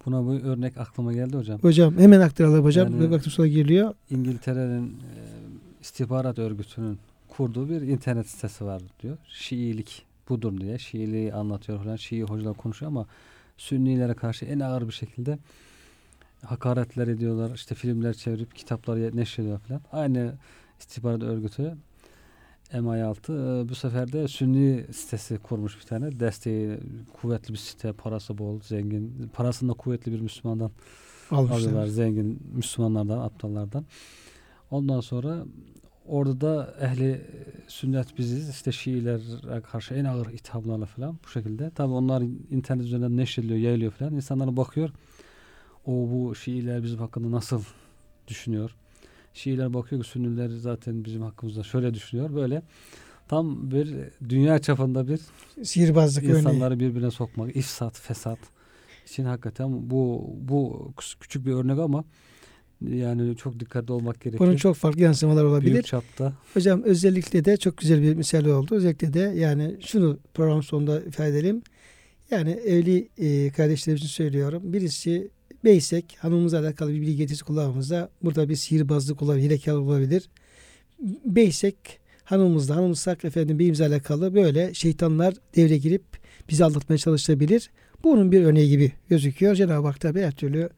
Buna 0.07 0.25
bu 0.27 0.33
örnek 0.33 0.77
aklıma 0.79 1.13
geldi 1.13 1.37
hocam. 1.37 1.59
Hocam 1.63 1.99
hemen 1.99 2.21
aktaralım 2.21 2.65
hocam. 2.65 2.93
Yani, 3.01 3.11
baktım 3.11 3.33
sonra 3.33 3.49
geliyor. 3.49 3.95
İngiltere'nin 4.11 4.87
e, 4.89 5.21
istihbarat 5.81 6.39
örgütünün 6.39 6.99
kurduğu 7.29 7.69
bir 7.71 7.81
internet 7.81 8.27
sitesi 8.27 8.65
var 8.65 8.83
diyor. 9.03 9.17
Şiilik 9.29 10.03
budur 10.29 10.61
diye. 10.61 10.79
Şiiliği 10.79 11.35
anlatıyor 11.35 11.83
falan. 11.85 11.97
Şii 11.97 12.23
hocalar 12.23 12.55
konuşuyor 12.55 12.93
ama 12.93 13.07
Sünnilere 13.57 14.15
karşı 14.15 14.45
en 14.45 14.61
ağır 14.61 14.89
bir 14.89 14.93
şekilde 14.93 15.39
hakaretler 16.45 17.09
ediyorlar. 17.09 17.55
İşte 17.55 17.75
filmler 17.75 18.15
çevirip 18.15 18.55
kitaplar 18.55 19.17
neşrediyor 19.17 19.59
falan. 19.59 19.81
Aynı 19.93 20.35
istihbarat 20.81 21.23
örgütü 21.23 21.77
MI6 22.73 23.63
e, 23.65 23.69
bu 23.69 23.75
sefer 23.75 24.13
de 24.13 24.29
Sünni 24.29 24.85
sitesi 24.93 25.39
kurmuş 25.39 25.79
bir 25.81 25.87
tane. 25.87 26.21
Desteği 26.21 26.79
kuvvetli 27.13 27.53
bir 27.53 27.59
site, 27.59 27.93
parası 27.93 28.39
bol, 28.39 28.61
zengin. 28.61 29.31
Parasını 29.33 29.69
da 29.69 29.75
kuvvetli 29.75 30.13
bir 30.13 30.21
Müslümandan 30.21 30.71
alıyorlar. 31.31 31.57
Almışlar. 31.57 31.87
Zengin 31.87 32.43
Müslümanlardan, 32.55 33.19
aptallardan. 33.19 33.85
Ondan 34.71 35.01
sonra 35.01 35.45
orada 36.05 36.41
da 36.41 36.75
ehli 36.81 37.21
sünnet 37.69 38.19
biziz. 38.19 38.51
işte 38.51 38.73
Şiilere 38.73 39.61
karşı 39.61 39.95
en 39.95 40.05
ağır 40.05 40.33
ithamlarla 40.33 40.87
falan 40.87 41.19
bu 41.25 41.29
şekilde. 41.29 41.71
Tabi 41.71 41.93
onlar 41.93 42.23
internet 42.51 42.85
üzerinden 42.85 43.17
neşrediliyor, 43.17 43.59
yayılıyor 43.59 43.93
falan. 43.93 44.15
İnsanlar 44.15 44.57
bakıyor. 44.57 44.91
O 45.87 45.93
bu 45.93 46.35
Şiiler 46.35 46.83
bizim 46.83 46.99
hakkında 46.99 47.31
nasıl 47.31 47.63
düşünüyor? 48.29 48.75
Şiiler 49.35 49.75
bakıyor 49.75 50.03
ki 50.03 50.09
Sünniler 50.09 50.49
zaten 50.49 51.05
bizim 51.05 51.23
hakkımızda 51.23 51.63
şöyle 51.63 51.95
düşünüyor. 51.95 52.35
Böyle 52.35 52.63
tam 53.29 53.71
bir 53.71 53.95
dünya 54.29 54.59
çapında 54.59 55.09
bir 55.09 55.21
Sihirbazlık 55.65 56.25
örneği. 56.25 56.39
insanları 56.39 56.81
birbirine 56.81 57.11
sokmak, 57.11 57.57
ifsat, 57.57 58.01
fesat 58.01 58.39
için 59.07 59.25
hakikaten 59.25 59.91
bu 59.91 60.31
bu 60.39 60.93
küçük 61.21 61.47
bir 61.47 61.53
örnek 61.53 61.79
ama 61.79 62.05
yani 62.89 63.37
çok 63.37 63.61
dikkatli 63.61 63.93
olmak 63.93 64.21
gerekiyor. 64.21 64.49
Bunun 64.49 64.57
çok 64.57 64.77
farklı 64.77 65.01
yansımalar 65.01 65.45
olabilir. 65.45 65.73
büyük 65.73 65.87
çapta. 65.87 66.33
Hocam 66.55 66.83
özellikle 66.83 67.45
de 67.45 67.57
çok 67.57 67.77
güzel 67.77 68.03
bir 68.03 68.15
misal 68.15 68.45
oldu. 68.45 68.75
Özellikle 68.75 69.15
de 69.15 69.33
yani 69.37 69.77
şunu 69.81 70.19
program 70.35 70.63
sonunda 70.63 71.01
ifade 71.01 71.29
edelim. 71.29 71.63
Yani 72.31 72.51
evli 72.51 73.09
e, 73.19 73.51
kardeşlerim 73.51 73.97
için 73.97 74.07
söylüyorum. 74.07 74.63
Birisi 74.65 75.31
beysek 75.65 76.17
hanımımızla 76.19 76.61
alakalı 76.61 76.93
bir 76.93 77.01
bilgi 77.01 77.17
getirisi 77.17 77.45
kullanmamızda 77.45 78.11
burada 78.23 78.49
bir 78.49 78.57
sihirbazlık 78.57 79.23
olabilir, 79.23 79.45
hilekarlık 79.45 79.83
olabilir. 79.83 80.29
Beysek 81.25 81.77
hanımımızla, 82.25 82.77
hanımızsak 82.77 83.25
efendim 83.25 83.59
beyimizle 83.59 83.87
alakalı 83.87 84.35
böyle 84.35 84.75
şeytanlar 84.75 85.35
devre 85.57 85.77
girip 85.79 86.05
bizi 86.49 86.65
aldatmaya 86.65 86.99
çalışabilir. 86.99 87.71
Bunun 88.05 88.33
bir 88.33 88.45
örneği 88.45 88.69
gibi 88.69 88.93
gözüküyor. 89.09 89.55
Cenab-ı 89.55 89.87
Hak 89.87 90.01
tabi 90.01 90.21
her 90.21 90.33
türlü 90.33 90.71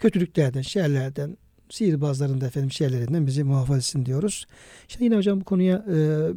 kötülüklerden, 0.00 0.62
şerlerden, 0.62 1.36
sihirbazların 1.68 2.40
da 2.40 2.46
efendim 2.46 2.72
şerlerinden 2.72 3.26
bizi 3.26 3.44
muhafaza 3.44 3.78
etsin 3.78 4.06
diyoruz. 4.06 4.46
Şimdi 4.88 5.04
yine 5.04 5.16
hocam 5.16 5.40
bu 5.40 5.44
konuya 5.44 5.76
e, 5.76 5.94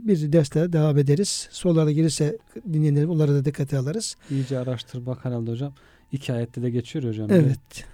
bir 0.07 0.33
derste 0.33 0.73
devam 0.73 0.97
ederiz. 0.97 1.47
Sorulara 1.51 1.91
gelirse 1.91 2.37
dinleyenlerim 2.73 3.09
onlara 3.09 3.31
da 3.31 3.45
dikkate 3.45 3.77
alırız. 3.77 4.15
İyice 4.31 4.59
araştırmak 4.59 5.25
herhalde 5.25 5.51
hocam. 5.51 5.73
iki 6.11 6.33
ayette 6.33 6.61
de 6.61 6.69
geçiyor 6.69 7.05
hocam. 7.05 7.31
Evet. 7.31 7.85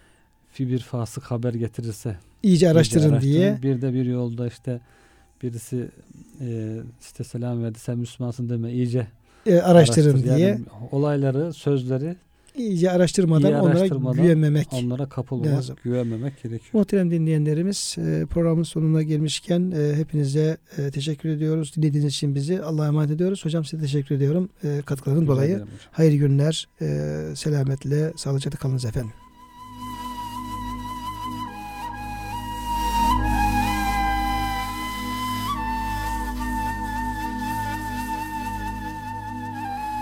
Fi 0.52 0.70
bir 0.70 0.80
fasık 0.80 1.24
haber 1.24 1.54
getirirse 1.54 2.16
İyice 2.44 2.70
araştırın 2.70 3.14
iyice 3.14 3.22
diye. 3.22 3.60
Bir 3.64 3.82
de 3.82 3.94
bir 3.94 4.06
yolda 4.06 4.48
işte 4.48 4.82
birisi 5.44 5.90
e, 6.42 6.78
işte 7.02 7.24
selam 7.24 7.64
verdi 7.64 7.80
sen 7.80 7.98
Müslümansın 7.98 8.50
deme 8.50 8.72
iyice 8.72 9.08
e, 9.46 9.60
araştırın 9.60 10.12
araştır. 10.12 10.36
diye. 10.36 10.48
Yani 10.48 10.62
olayları, 10.92 11.54
sözleri 11.54 12.16
iyice 12.60 12.92
araştırmadan 12.92 13.52
iyi 13.52 13.56
onlara 13.56 13.80
araştırmadan 13.80 14.24
güvenmemek. 14.24 14.68
onlara 14.74 15.10
kapılmamak, 15.10 15.54
lazım. 15.54 15.76
güvenmemek 15.84 16.44
gerekiyor. 16.44 16.70
Muhterem 16.74 17.12
dinleyenlerimiz 17.12 17.96
e, 17.98 18.26
programın 18.30 18.64
sonuna 18.64 19.04
gelmişken 19.04 19.72
e, 19.72 19.96
hepinize 19.96 20.58
e, 20.78 20.92
teşekkür 20.92 21.30
ediyoruz. 21.30 21.74
Dinlediğiniz 21.76 22.14
için 22.14 22.36
bizi 22.36 22.62
Allah'a 22.62 22.88
emanet 22.88 23.12
ediyoruz. 23.12 23.46
Hocam 23.46 23.66
size 23.66 23.84
teşekkür 23.84 24.16
ediyorum 24.16 24.50
katkıların 24.86 25.28
dolayı. 25.28 25.66
Hayırlı 25.92 26.18
günler, 26.18 26.68
selametle, 27.36 28.14
sağlıcakla 28.16 28.60
kalınız 28.60 28.86
efendim. 28.86 29.12